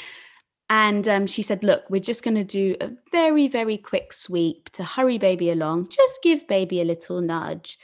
And 0.69 1.07
um, 1.07 1.27
she 1.27 1.41
said, 1.43 1.63
Look, 1.63 1.89
we're 1.89 2.01
just 2.01 2.23
going 2.23 2.35
to 2.35 2.43
do 2.43 2.75
a 2.81 2.91
very, 3.11 3.47
very 3.47 3.77
quick 3.77 4.13
sweep 4.13 4.69
to 4.71 4.83
hurry 4.83 5.17
baby 5.17 5.49
along. 5.49 5.87
Just 5.89 6.21
give 6.21 6.47
baby 6.47 6.81
a 6.81 6.85
little 6.85 7.21
nudge 7.21 7.77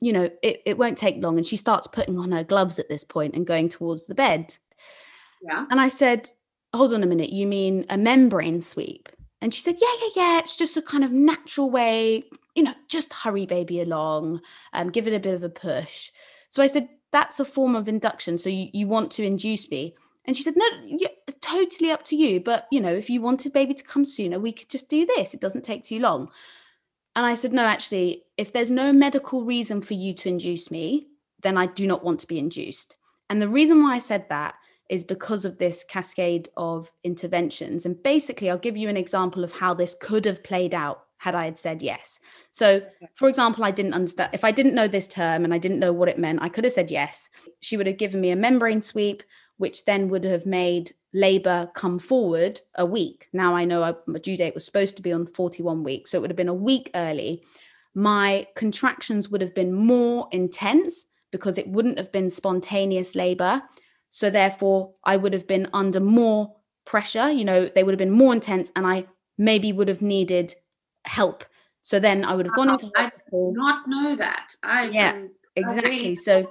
you 0.00 0.12
know, 0.12 0.28
it, 0.42 0.60
it 0.66 0.76
won't 0.76 0.98
take 0.98 1.22
long. 1.22 1.38
And 1.38 1.46
she 1.46 1.56
starts 1.56 1.86
putting 1.86 2.18
on 2.18 2.32
her 2.32 2.44
gloves 2.44 2.78
at 2.78 2.90
this 2.90 3.04
point 3.04 3.34
and 3.34 3.46
going 3.46 3.70
towards 3.70 4.06
the 4.06 4.14
bed. 4.14 4.56
Yeah. 5.44 5.66
And 5.70 5.80
I 5.80 5.88
said, 5.88 6.30
hold 6.74 6.92
on 6.92 7.02
a 7.02 7.06
minute, 7.06 7.30
you 7.30 7.46
mean 7.46 7.84
a 7.90 7.98
membrane 7.98 8.62
sweep? 8.62 9.08
And 9.40 9.52
she 9.52 9.60
said, 9.60 9.76
yeah, 9.80 9.88
yeah, 10.00 10.08
yeah. 10.16 10.38
It's 10.38 10.56
just 10.56 10.76
a 10.76 10.82
kind 10.82 11.04
of 11.04 11.12
natural 11.12 11.70
way, 11.70 12.24
you 12.54 12.62
know, 12.62 12.74
just 12.88 13.12
hurry 13.12 13.44
baby 13.44 13.80
along, 13.80 14.40
um, 14.72 14.90
give 14.90 15.06
it 15.06 15.14
a 15.14 15.20
bit 15.20 15.34
of 15.34 15.42
a 15.42 15.50
push. 15.50 16.10
So 16.48 16.62
I 16.62 16.66
said, 16.66 16.88
that's 17.12 17.40
a 17.40 17.44
form 17.44 17.76
of 17.76 17.86
induction. 17.86 18.38
So 18.38 18.48
you, 18.48 18.68
you 18.72 18.88
want 18.88 19.10
to 19.12 19.24
induce 19.24 19.70
me. 19.70 19.94
And 20.24 20.34
she 20.34 20.42
said, 20.42 20.54
no, 20.56 20.64
it's 21.28 21.36
totally 21.42 21.90
up 21.90 22.04
to 22.04 22.16
you. 22.16 22.40
But, 22.40 22.66
you 22.72 22.80
know, 22.80 22.94
if 22.94 23.10
you 23.10 23.20
wanted 23.20 23.52
baby 23.52 23.74
to 23.74 23.84
come 23.84 24.06
sooner, 24.06 24.38
we 24.38 24.52
could 24.52 24.70
just 24.70 24.88
do 24.88 25.04
this. 25.04 25.34
It 25.34 25.40
doesn't 25.40 25.62
take 25.62 25.82
too 25.82 25.98
long. 25.98 26.28
And 27.14 27.26
I 27.26 27.34
said, 27.34 27.52
no, 27.52 27.64
actually, 27.64 28.24
if 28.38 28.52
there's 28.52 28.70
no 28.70 28.92
medical 28.92 29.44
reason 29.44 29.82
for 29.82 29.94
you 29.94 30.14
to 30.14 30.28
induce 30.28 30.70
me, 30.70 31.08
then 31.42 31.58
I 31.58 31.66
do 31.66 31.86
not 31.86 32.02
want 32.02 32.20
to 32.20 32.26
be 32.26 32.38
induced. 32.38 32.96
And 33.28 33.42
the 33.42 33.48
reason 33.48 33.82
why 33.82 33.94
I 33.94 33.98
said 33.98 34.28
that 34.30 34.54
is 34.88 35.04
because 35.04 35.44
of 35.44 35.58
this 35.58 35.84
cascade 35.84 36.48
of 36.56 36.90
interventions. 37.02 37.86
And 37.86 38.02
basically, 38.02 38.50
I'll 38.50 38.58
give 38.58 38.76
you 38.76 38.88
an 38.88 38.96
example 38.96 39.44
of 39.44 39.52
how 39.52 39.74
this 39.74 39.96
could 39.98 40.24
have 40.26 40.44
played 40.44 40.74
out 40.74 41.04
had 41.18 41.34
I 41.34 41.46
had 41.46 41.56
said 41.56 41.80
yes. 41.80 42.20
So, 42.50 42.82
for 43.14 43.28
example, 43.28 43.64
I 43.64 43.70
didn't 43.70 43.94
understand 43.94 44.30
if 44.34 44.44
I 44.44 44.50
didn't 44.50 44.74
know 44.74 44.88
this 44.88 45.08
term 45.08 45.42
and 45.42 45.54
I 45.54 45.58
didn't 45.58 45.78
know 45.78 45.92
what 45.92 46.10
it 46.10 46.18
meant, 46.18 46.42
I 46.42 46.50
could 46.50 46.64
have 46.64 46.74
said 46.74 46.90
yes. 46.90 47.30
She 47.60 47.78
would 47.78 47.86
have 47.86 47.96
given 47.96 48.20
me 48.20 48.30
a 48.30 48.36
membrane 48.36 48.82
sweep, 48.82 49.22
which 49.56 49.86
then 49.86 50.10
would 50.10 50.24
have 50.24 50.44
made 50.44 50.94
labor 51.14 51.70
come 51.74 51.98
forward 51.98 52.60
a 52.74 52.84
week. 52.84 53.28
Now 53.32 53.54
I 53.54 53.64
know 53.64 53.96
my 54.06 54.18
due 54.18 54.36
date 54.36 54.52
was 54.52 54.66
supposed 54.66 54.96
to 54.96 55.02
be 55.02 55.12
on 55.12 55.26
41 55.26 55.82
weeks, 55.82 56.10
so 56.10 56.18
it 56.18 56.20
would 56.20 56.30
have 56.30 56.36
been 56.36 56.48
a 56.48 56.54
week 56.54 56.90
early. 56.94 57.42
My 57.94 58.46
contractions 58.54 59.30
would 59.30 59.40
have 59.40 59.54
been 59.54 59.72
more 59.72 60.28
intense 60.30 61.06
because 61.30 61.56
it 61.56 61.68
wouldn't 61.68 61.98
have 61.98 62.12
been 62.12 62.28
spontaneous 62.28 63.14
labor. 63.14 63.62
So 64.14 64.30
therefore, 64.30 64.92
I 65.02 65.16
would 65.16 65.32
have 65.32 65.48
been 65.48 65.68
under 65.72 65.98
more 65.98 66.54
pressure. 66.84 67.32
You 67.32 67.44
know, 67.44 67.68
they 67.74 67.82
would 67.82 67.90
have 67.90 67.98
been 67.98 68.12
more 68.12 68.32
intense, 68.32 68.70
and 68.76 68.86
I 68.86 69.06
maybe 69.36 69.72
would 69.72 69.88
have 69.88 70.02
needed 70.02 70.54
help. 71.04 71.44
So 71.80 71.98
then 71.98 72.24
I 72.24 72.36
would 72.36 72.46
have 72.46 72.54
gone 72.54 72.68
uh-huh. 72.68 72.78
into 72.80 72.92
hospital. 72.96 73.52
I 73.52 73.58
not 73.58 73.88
know 73.88 74.14
that. 74.14 74.54
I 74.62 74.84
yeah, 74.90 75.20
exactly. 75.56 75.90
Really 75.90 76.14
so 76.14 76.46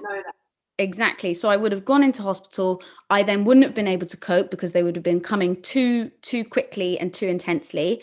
Exactly. 0.76 1.32
So 1.32 1.48
I 1.48 1.56
would 1.56 1.72
have 1.72 1.86
gone 1.86 2.02
into 2.02 2.22
hospital. 2.22 2.82
I 3.08 3.22
then 3.22 3.46
wouldn't 3.46 3.64
have 3.64 3.74
been 3.74 3.88
able 3.88 4.08
to 4.08 4.16
cope 4.18 4.50
because 4.50 4.74
they 4.74 4.82
would 4.82 4.96
have 4.96 5.02
been 5.02 5.22
coming 5.22 5.62
too 5.62 6.10
too 6.20 6.44
quickly 6.44 6.98
and 6.98 7.14
too 7.14 7.28
intensely. 7.28 8.02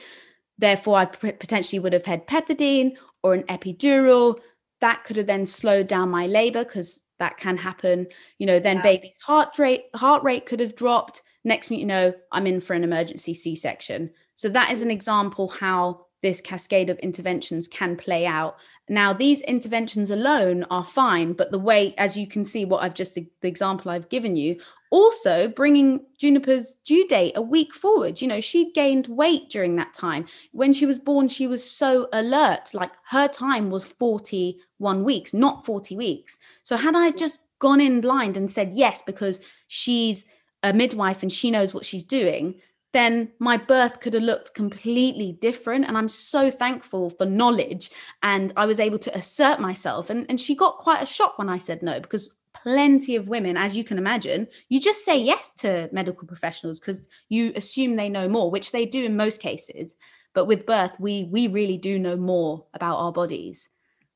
Therefore, 0.58 0.98
I 0.98 1.06
potentially 1.06 1.78
would 1.78 1.94
have 1.94 2.08
had 2.08 2.26
pethidine 2.26 2.98
or 3.22 3.36
an 3.36 3.44
epidural. 3.44 4.40
That 4.80 5.04
could 5.04 5.18
have 5.18 5.28
then 5.28 5.46
slowed 5.46 5.86
down 5.86 6.10
my 6.10 6.26
labor 6.26 6.64
because 6.64 7.04
that 7.22 7.38
can 7.38 7.56
happen. 7.56 8.08
You 8.40 8.48
know, 8.48 8.60
then 8.60 8.78
yeah. 8.78 8.84
baby's 8.84 9.18
heart 9.22 9.58
rate 9.58 9.86
heart 9.96 10.24
rate 10.24 10.46
could 10.46 10.60
have 10.60 10.76
dropped. 10.76 11.22
Next 11.46 11.70
thing 11.70 11.80
you 11.80 11.86
know, 11.86 12.14
I'm 12.32 12.48
in 12.48 12.60
for 12.62 12.74
an 12.74 12.84
emergency 12.84 13.34
C-section. 13.34 14.12
So 14.36 14.50
that 14.50 14.72
is 14.72 14.82
an 14.82 14.90
mm. 14.90 14.94
example 14.94 15.48
how 15.48 16.08
this 16.22 16.42
cascade 16.42 16.90
of 16.90 17.00
interventions 17.00 17.68
can 17.68 17.96
play 17.96 18.26
out. 18.26 18.58
Now, 18.88 19.14
these 19.14 19.42
interventions 19.42 20.12
alone 20.12 20.66
are 20.70 20.86
fine, 20.86 21.34
but 21.34 21.52
the 21.52 21.60
way, 21.60 21.96
as 21.98 22.16
you 22.16 22.28
can 22.28 22.46
see, 22.46 22.66
what 22.66 22.84
I've 22.84 22.94
just 22.94 23.16
the 23.16 23.28
example 23.44 23.90
I've 23.90 24.10
given 24.10 24.36
you, 24.36 24.60
also 24.92 25.48
bringing 25.48 26.06
Juniper's 26.18 26.76
due 26.86 27.08
date 27.08 27.34
a 27.36 27.42
week 27.42 27.74
forward. 27.74 28.22
You 28.22 28.28
know, 28.28 28.40
she 28.40 28.72
gained 28.74 29.08
weight 29.08 29.50
during 29.50 29.76
that 29.78 29.94
time. 29.94 30.28
When 30.52 30.74
she 30.74 30.86
was 30.86 31.00
born, 31.00 31.28
she 31.28 31.48
was 31.48 31.70
so 31.70 32.08
alert, 32.14 32.74
like 32.74 32.92
her 33.10 33.28
time 33.28 33.72
was 33.72 33.86
41 33.86 35.04
weeks, 35.04 35.34
not 35.34 35.66
40 35.66 35.96
weeks. 35.96 36.38
So, 36.64 36.78
had 36.78 36.96
I 36.96 37.12
just 37.12 37.40
gone 37.60 37.82
in 37.82 38.02
blind 38.02 38.38
and 38.38 38.52
said 38.52 38.74
yes, 38.74 39.02
because 39.02 39.42
she's 39.68 40.26
a 40.64 40.74
midwife 40.74 41.24
and 41.24 41.32
she 41.32 41.50
knows 41.50 41.74
what 41.74 41.86
she's 41.86 42.04
doing, 42.04 42.56
then 42.94 43.32
my 43.40 43.58
birth 43.58 44.00
could 44.00 44.14
have 44.14 44.24
looked 44.24 44.54
completely 44.54 45.38
different. 45.40 45.86
And 45.86 45.98
I'm 45.98 46.10
so 46.10 46.52
thankful 46.52 47.10
for 47.10 47.26
knowledge. 47.26 47.90
And 48.22 48.52
I 48.58 48.66
was 48.66 48.80
able 48.80 49.00
to 49.00 49.18
assert 49.18 49.60
myself. 49.60 50.10
And, 50.10 50.26
and 50.30 50.40
she 50.40 50.56
got 50.56 50.78
quite 50.78 51.02
a 51.02 51.06
shock 51.06 51.38
when 51.38 51.50
I 51.50 51.58
said 51.58 51.82
no, 51.82 52.00
because 52.00 52.36
plenty 52.54 53.16
of 53.16 53.30
women, 53.30 53.58
as 53.58 53.76
you 53.76 53.84
can 53.84 53.98
imagine, 53.98 54.48
you 54.70 54.80
just 54.80 55.06
say 55.06 55.18
yes 55.18 55.52
to 55.60 55.90
medical 55.92 56.28
professionals 56.28 56.80
because 56.80 57.08
you 57.30 57.54
assume 57.56 57.96
they 57.96 58.10
know 58.10 58.28
more, 58.28 58.52
which 58.52 58.72
they 58.72 58.86
do 58.86 59.06
in 59.06 59.16
most 59.16 59.42
cases. 59.42 59.96
But 60.34 60.46
with 60.46 60.66
birth, 60.66 60.96
we 61.00 61.26
we 61.26 61.48
really 61.48 61.78
do 61.78 62.00
know 62.00 62.16
more 62.16 62.66
about 62.74 62.98
our 62.98 63.12
bodies. 63.12 63.70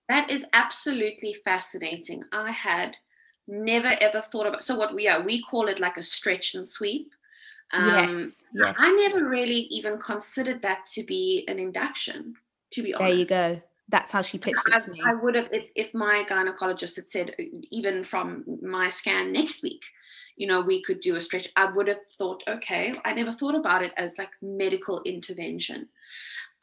That 0.07 0.29
is 0.29 0.45
absolutely 0.53 1.33
fascinating. 1.33 2.23
I 2.31 2.51
had 2.51 2.97
never 3.47 3.91
ever 4.01 4.21
thought 4.21 4.47
about 4.47 4.63
so 4.63 4.75
what 4.75 4.95
we 4.95 5.07
are 5.07 5.21
we 5.21 5.39
call 5.43 5.67
it 5.67 5.79
like 5.79 5.97
a 5.97 6.03
stretch 6.03 6.55
and 6.55 6.67
sweep 6.67 7.13
um, 7.71 8.09
yes, 8.09 8.43
yes. 8.53 8.75
I 8.77 8.91
never 8.93 9.27
really 9.27 9.67
even 9.71 9.97
considered 9.97 10.61
that 10.61 10.85
to 10.93 11.03
be 11.03 11.45
an 11.47 11.59
induction, 11.59 12.35
to 12.71 12.83
be 12.83 12.93
honest. 12.93 13.29
There 13.29 13.49
you 13.49 13.55
go. 13.55 13.61
That's 13.89 14.11
how 14.11 14.21
she 14.21 14.37
pitched 14.37 14.61
I, 14.71 14.77
it 14.77 14.83
to 14.83 14.91
me. 14.91 15.01
I 15.05 15.13
would 15.13 15.35
have, 15.35 15.49
if, 15.51 15.65
if 15.75 15.93
my 15.93 16.25
gynecologist 16.27 16.95
had 16.95 17.07
said, 17.07 17.35
even 17.69 18.03
from 18.03 18.43
my 18.61 18.89
scan 18.89 19.31
next 19.31 19.61
week, 19.61 19.83
you 20.37 20.47
know, 20.47 20.61
we 20.61 20.81
could 20.81 20.99
do 21.01 21.15
a 21.15 21.21
stretch, 21.21 21.49
I 21.55 21.71
would 21.71 21.87
have 21.87 21.99
thought, 22.17 22.43
okay, 22.47 22.93
I 23.05 23.13
never 23.13 23.31
thought 23.31 23.55
about 23.55 23.83
it 23.83 23.93
as 23.97 24.17
like 24.17 24.31
medical 24.41 25.01
intervention. 25.03 25.87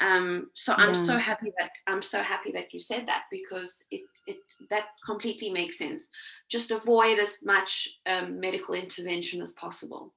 Um, 0.01 0.51
so 0.55 0.75
I'm 0.77 0.95
so 0.95 1.17
happy 1.17 1.53
that 1.61 1.71
I'm 1.87 2.03
so 2.03 2.23
happy 2.23 2.51
that 2.53 2.73
you 2.75 2.81
said 2.81 3.07
that 3.07 3.25
because 3.31 3.85
it 3.93 4.03
it 4.27 4.39
that 4.69 4.87
completely 5.07 5.51
makes 5.51 5.79
sense. 5.79 6.09
Just 6.49 6.73
avoid 6.73 7.21
as 7.21 7.39
much 7.45 8.01
um, 8.07 8.41
medical 8.41 8.75
intervention 8.75 9.41
as 9.41 9.53
possible 9.53 10.13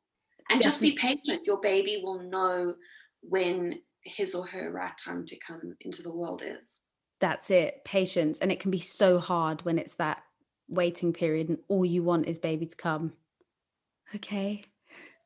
and 0.50 0.62
just 0.62 0.82
be 0.82 0.96
patient 0.96 1.46
your 1.46 1.60
baby 1.60 2.02
will 2.04 2.20
know 2.20 2.76
when 3.22 3.80
his 4.02 4.36
or 4.36 4.46
her 4.46 4.72
right 4.72 4.98
time 4.98 5.26
to 5.26 5.38
come 5.40 5.76
into 5.82 6.02
the 6.02 6.14
world 6.14 6.44
is 6.46 6.80
that's 7.20 7.50
it 7.50 7.84
patience 7.84 8.40
and 8.40 8.52
it 8.52 8.60
can 8.60 8.72
be 8.72 8.80
so 8.80 9.20
hard 9.20 9.64
when 9.64 9.80
it's 9.80 9.96
that 9.96 10.22
waiting 10.68 11.14
period 11.14 11.50
and 11.50 11.58
all 11.68 11.86
you 11.86 12.04
want 12.04 12.28
is 12.28 12.40
baby 12.40 12.66
to 12.66 12.76
come 12.76 13.14
okay 14.14 14.62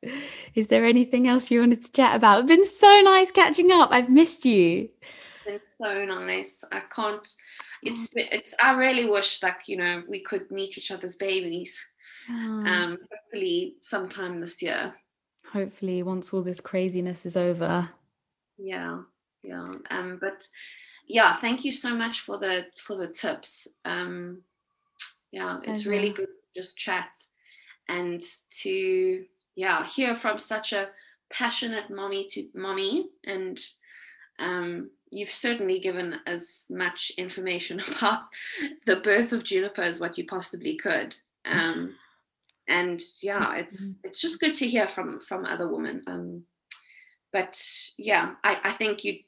Is 0.54 0.68
there 0.68 0.84
anything 0.84 1.28
else 1.28 1.50
you 1.50 1.60
wanted 1.60 1.84
to 1.84 1.92
chat 1.92 2.16
about? 2.16 2.40
It's 2.40 2.48
been 2.48 2.64
so 2.64 3.00
nice 3.04 3.30
catching 3.30 3.70
up. 3.70 3.90
I've 3.92 4.10
missed 4.10 4.44
you. 4.44 4.88
It's 5.02 5.44
been 5.46 5.60
so 5.62 6.04
nice. 6.04 6.64
I 6.72 6.82
can't. 6.94 7.26
It's. 7.82 8.08
It's. 8.14 8.54
I 8.62 8.72
really 8.72 9.06
wish 9.08 9.42
like 9.42 9.66
you 9.66 9.76
know 9.76 10.02
we 10.08 10.22
could 10.22 10.50
meet 10.50 10.78
each 10.78 10.90
other's 10.90 11.16
babies. 11.16 11.84
Oh, 12.28 12.32
Um, 12.32 12.98
hopefully 13.10 13.76
sometime 13.80 14.40
this 14.40 14.62
year. 14.62 14.94
Hopefully, 15.52 16.02
once 16.02 16.32
all 16.32 16.42
this 16.42 16.60
craziness 16.60 17.26
is 17.26 17.36
over. 17.36 17.88
Yeah, 18.58 19.02
yeah. 19.42 19.72
Um, 19.90 20.18
but 20.20 20.46
yeah, 21.06 21.36
thank 21.36 21.64
you 21.64 21.72
so 21.72 21.94
much 21.94 22.20
for 22.20 22.38
the 22.38 22.66
for 22.76 22.96
the 22.96 23.08
tips. 23.08 23.68
Um, 23.84 24.42
yeah, 25.32 25.58
it's 25.64 25.86
really 25.86 26.10
good 26.10 26.26
to 26.26 26.60
just 26.60 26.76
chat 26.76 27.10
and 27.88 28.22
to 28.62 29.24
yeah 29.56 29.84
hear 29.84 30.14
from 30.14 30.38
such 30.38 30.72
a 30.72 30.88
passionate 31.30 31.90
mommy 31.90 32.26
to 32.26 32.48
mommy 32.54 33.08
and 33.24 33.58
um 34.38 34.90
you've 35.10 35.30
certainly 35.30 35.80
given 35.80 36.16
as 36.26 36.66
much 36.70 37.12
information 37.18 37.80
about 37.96 38.22
the 38.86 38.96
birth 38.96 39.32
of 39.32 39.44
juniper 39.44 39.82
as 39.82 40.00
what 40.00 40.16
you 40.16 40.24
possibly 40.24 40.76
could 40.76 41.16
um 41.44 41.94
and 42.70 43.02
yeah 43.22 43.54
it's 43.56 43.96
it's 44.04 44.20
just 44.20 44.40
good 44.40 44.54
to 44.54 44.66
hear 44.66 44.86
from 44.86 45.20
from 45.20 45.44
other 45.44 45.70
women 45.70 46.02
um 46.06 46.42
but 47.32 47.62
yeah 47.98 48.32
i 48.44 48.58
i 48.64 48.70
think 48.70 49.04
you 49.04 49.18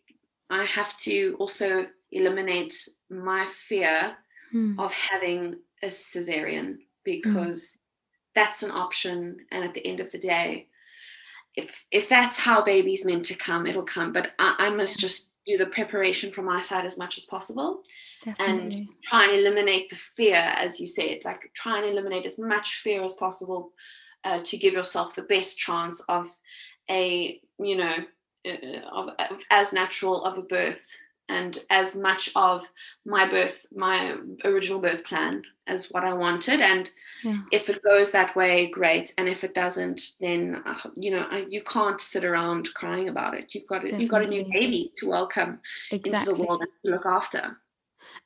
i 0.49 0.65
have 0.65 0.97
to 0.97 1.37
also 1.39 1.87
eliminate 2.11 2.89
my 3.11 3.45
fear 3.47 4.17
Hmm. 4.53 4.79
of 4.79 4.93
having 4.93 5.57
a 5.83 5.87
cesarean 5.87 6.77
because 7.05 7.81
that's 8.35 8.63
an 8.63 8.71
option 8.71 9.39
and 9.51 9.65
at 9.65 9.73
the 9.73 9.87
end 9.87 9.99
of 9.99 10.13
the 10.13 10.19
day 10.19 10.69
if 11.57 11.87
if 11.91 12.07
that's 12.07 12.39
how 12.39 12.63
baby's 12.63 13.07
meant 13.07 13.25
to 13.25 13.35
come 13.35 13.67
it'll 13.67 13.83
come 13.83 14.13
but 14.13 14.33
i, 14.39 14.55
I 14.59 14.69
must 14.71 15.01
just 15.01 15.33
do 15.47 15.57
the 15.57 15.65
preparation 15.65 16.31
from 16.33 16.45
my 16.45 16.61
side 16.61 16.85
as 16.85 16.99
much 16.99 17.17
as 17.17 17.25
possible 17.25 17.83
and 18.39 18.89
try 19.03 19.25
and 19.25 19.39
eliminate 19.39 19.89
the 19.89 19.97
fear 19.97 20.37
as 20.37 20.81
you 20.81 20.87
said 20.87 21.19
like 21.25 21.51
try 21.55 21.79
and 21.79 21.87
eliminate 21.87 22.27
as 22.27 22.39
much 22.39 22.77
fear 22.77 23.03
as 23.03 23.15
possible 23.15 23.73
uh, 24.25 24.41
to 24.45 24.57
give 24.57 24.75
yourself 24.75 25.15
the 25.15 25.23
best 25.23 25.59
chance 25.59 26.01
of 26.09 26.27
a 26.91 27.41
you 27.59 27.77
know 27.77 27.97
uh, 28.47 28.81
of, 28.93 29.09
of 29.19 29.43
as 29.51 29.73
natural 29.73 30.25
of 30.25 30.39
a 30.39 30.43
birth 30.43 30.81
and 31.29 31.59
as 31.71 31.97
much 31.97 32.31
of 32.37 32.69
my 33.07 33.29
birth 33.29 33.67
my 33.75 34.17
original 34.45 34.79
birth 34.79 35.05
plan 35.05 35.43
as 35.67 35.91
what 35.91 36.05
i 36.05 36.13
wanted. 36.13 36.61
And 36.61 36.91
Yeah. 37.23 37.39
if 37.53 37.69
it 37.69 37.83
goes 37.83 38.11
that 38.13 38.35
way 38.35 38.69
great. 38.71 39.15
And 39.17 39.29
if 39.29 39.45
it 39.45 39.55
doesn't 39.55 40.01
then 40.21 40.63
uh, 40.67 40.91
you 40.97 41.11
know 41.11 41.27
uh, 41.31 41.45
you 41.49 41.63
can't 41.63 42.01
sit 42.01 42.25
around 42.25 42.75
crying 42.75 43.09
about 43.09 43.35
it. 43.35 43.55
You've 43.55 43.69
got 43.69 43.85
a, 43.85 43.97
you've 43.97 44.11
got 44.11 44.23
a 44.23 44.27
new 44.27 44.45
baby 44.45 44.91
to 44.97 45.09
welcome 45.09 45.61
into 45.91 46.11
the 46.25 46.35
world 46.35 46.63
and 46.63 46.71
to 46.85 46.91
look 46.91 47.07
after 47.07 47.57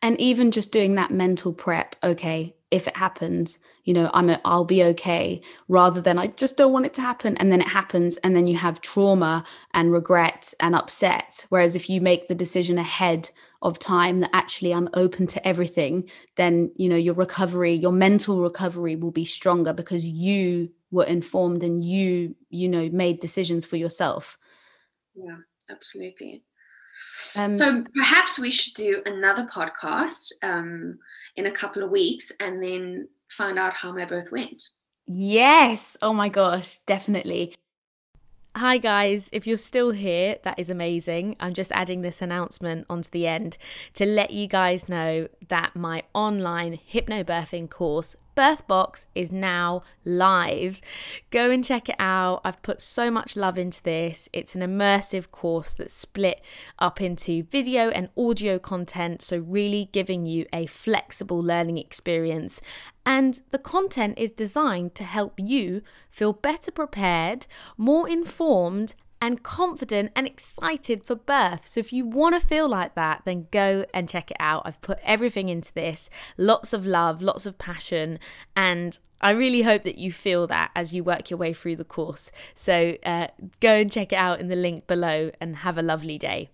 and 0.02 0.20
even 0.20 0.50
just 0.50 0.72
doing 0.72 0.94
that 0.94 1.10
mental 1.10 1.52
prep 1.52 1.96
okay 2.02 2.54
if 2.70 2.88
it 2.88 2.96
happens 2.96 3.58
you 3.84 3.94
know 3.94 4.10
i'm 4.12 4.28
a, 4.28 4.40
i'll 4.44 4.64
be 4.64 4.82
okay 4.82 5.40
rather 5.68 6.00
than 6.00 6.18
i 6.18 6.26
just 6.26 6.56
don't 6.56 6.72
want 6.72 6.84
it 6.84 6.92
to 6.94 7.00
happen 7.00 7.36
and 7.36 7.50
then 7.52 7.60
it 7.60 7.68
happens 7.68 8.16
and 8.18 8.34
then 8.34 8.46
you 8.46 8.56
have 8.56 8.80
trauma 8.80 9.44
and 9.72 9.92
regret 9.92 10.52
and 10.60 10.74
upset. 10.74 11.46
Whereas 11.48 11.76
if 11.76 11.88
you 11.88 12.00
make 12.00 12.26
the 12.28 12.34
decision 12.34 12.78
ahead 12.78 13.30
of 13.62 13.78
time 13.78 14.20
that 14.20 14.30
actually 14.32 14.74
i'm 14.74 14.88
open 14.94 15.26
to 15.26 15.46
everything 15.46 16.08
then 16.36 16.70
you 16.76 16.88
know 16.88 16.96
your 16.96 17.14
recovery 17.14 17.72
your 17.72 17.92
mental 17.92 18.40
recovery 18.42 18.96
will 18.96 19.10
be 19.10 19.24
stronger 19.24 19.72
because 19.72 20.04
you 20.04 20.70
were 20.90 21.04
informed 21.04 21.62
and 21.62 21.84
you 21.84 22.34
you 22.50 22.68
know 22.68 22.88
made 22.90 23.20
decisions 23.20 23.64
for 23.64 23.76
yourself. 23.76 24.38
Yeah 25.14 25.36
absolutely 25.70 26.42
um 27.36 27.52
so 27.52 27.84
perhaps 27.94 28.38
we 28.38 28.50
should 28.50 28.74
do 28.74 29.02
another 29.06 29.46
podcast 29.46 30.32
um, 30.42 30.98
in 31.36 31.46
a 31.46 31.50
couple 31.50 31.82
of 31.82 31.90
weeks 31.90 32.32
and 32.40 32.62
then 32.62 33.08
find 33.28 33.58
out 33.58 33.74
how 33.74 33.92
my 33.92 34.04
birth 34.04 34.30
went 34.30 34.70
Yes. 35.06 35.96
Oh 36.02 36.12
my 36.12 36.28
gosh, 36.28 36.78
definitely. 36.78 37.54
Hi, 38.56 38.78
guys. 38.78 39.28
If 39.32 39.46
you're 39.46 39.56
still 39.56 39.90
here, 39.90 40.38
that 40.42 40.58
is 40.58 40.70
amazing. 40.70 41.36
I'm 41.38 41.52
just 41.52 41.70
adding 41.72 42.00
this 42.00 42.22
announcement 42.22 42.86
onto 42.88 43.10
the 43.10 43.26
end 43.26 43.58
to 43.94 44.06
let 44.06 44.30
you 44.30 44.48
guys 44.48 44.88
know 44.88 45.28
that 45.48 45.76
my 45.76 46.02
online 46.14 46.80
hypnobirthing 46.90 47.70
course, 47.70 48.16
Birthbox, 48.36 49.06
is 49.14 49.32
now 49.32 49.82
live. 50.04 50.80
Go 51.30 51.50
and 51.50 51.64
check 51.64 51.88
it 51.88 51.96
out. 51.98 52.42
I've 52.44 52.62
put 52.62 52.82
so 52.82 53.10
much 53.10 53.34
love 53.36 53.56
into 53.56 53.82
this. 53.82 54.28
It's 54.32 54.54
an 54.54 54.60
immersive 54.60 55.30
course 55.30 55.72
that's 55.72 55.94
split 55.94 56.40
up 56.78 57.00
into 57.00 57.44
video 57.44 57.88
and 57.90 58.10
audio 58.16 58.58
content, 58.58 59.22
so 59.22 59.38
really 59.38 59.88
giving 59.92 60.26
you 60.26 60.46
a 60.52 60.66
flexible 60.66 61.42
learning 61.42 61.78
experience 61.78 62.60
and 63.06 63.40
the 63.52 63.58
content 63.58 64.18
is 64.18 64.32
designed 64.32 64.96
to 64.96 65.04
help 65.04 65.34
you 65.38 65.80
feel 66.10 66.32
better 66.32 66.72
prepared, 66.72 67.46
more 67.76 68.08
informed, 68.08 68.94
and 69.26 69.42
confident 69.42 70.12
and 70.14 70.24
excited 70.24 71.02
for 71.02 71.16
birth. 71.16 71.66
So, 71.66 71.80
if 71.80 71.92
you 71.92 72.06
want 72.06 72.40
to 72.40 72.46
feel 72.46 72.68
like 72.68 72.94
that, 72.94 73.22
then 73.24 73.48
go 73.50 73.84
and 73.92 74.08
check 74.08 74.30
it 74.30 74.36
out. 74.38 74.62
I've 74.64 74.80
put 74.80 75.00
everything 75.02 75.48
into 75.48 75.74
this 75.74 76.08
lots 76.36 76.72
of 76.72 76.86
love, 76.86 77.20
lots 77.20 77.44
of 77.44 77.58
passion, 77.58 78.20
and 78.54 78.96
I 79.20 79.30
really 79.30 79.62
hope 79.62 79.82
that 79.82 79.98
you 79.98 80.12
feel 80.12 80.46
that 80.46 80.70
as 80.76 80.94
you 80.94 81.02
work 81.02 81.28
your 81.28 81.38
way 81.38 81.52
through 81.52 81.74
the 81.74 81.84
course. 81.84 82.30
So, 82.54 82.96
uh, 83.04 83.26
go 83.58 83.74
and 83.74 83.90
check 83.90 84.12
it 84.12 84.16
out 84.16 84.38
in 84.38 84.46
the 84.46 84.54
link 84.54 84.86
below 84.86 85.32
and 85.40 85.56
have 85.56 85.76
a 85.76 85.82
lovely 85.82 86.18
day. 86.18 86.50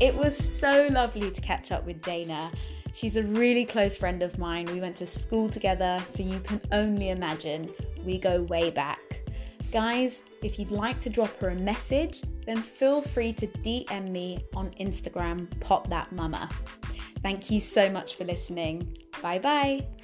It 0.00 0.14
was 0.14 0.34
so 0.34 0.88
lovely 0.90 1.30
to 1.30 1.40
catch 1.42 1.70
up 1.72 1.84
with 1.84 2.00
Dana. 2.00 2.52
She's 2.92 3.16
a 3.16 3.22
really 3.22 3.64
close 3.64 3.96
friend 3.96 4.22
of 4.22 4.38
mine. 4.38 4.66
We 4.66 4.80
went 4.80 4.96
to 4.96 5.06
school 5.06 5.48
together, 5.48 6.02
so 6.12 6.22
you 6.22 6.40
can 6.40 6.60
only 6.72 7.10
imagine 7.10 7.70
we 8.04 8.18
go 8.18 8.42
way 8.42 8.70
back. 8.70 9.20
Guys, 9.70 10.22
if 10.42 10.58
you'd 10.58 10.70
like 10.70 10.98
to 11.00 11.10
drop 11.10 11.36
her 11.40 11.50
a 11.50 11.54
message, 11.54 12.22
then 12.46 12.58
feel 12.58 13.02
free 13.02 13.32
to 13.34 13.46
DM 13.46 14.10
me 14.10 14.44
on 14.54 14.70
Instagram, 14.80 15.48
pop 15.60 15.88
that 15.90 16.10
mama. 16.12 16.48
Thank 17.22 17.50
you 17.50 17.60
so 17.60 17.90
much 17.90 18.14
for 18.14 18.24
listening. 18.24 18.96
Bye 19.20 19.38
bye. 19.38 19.97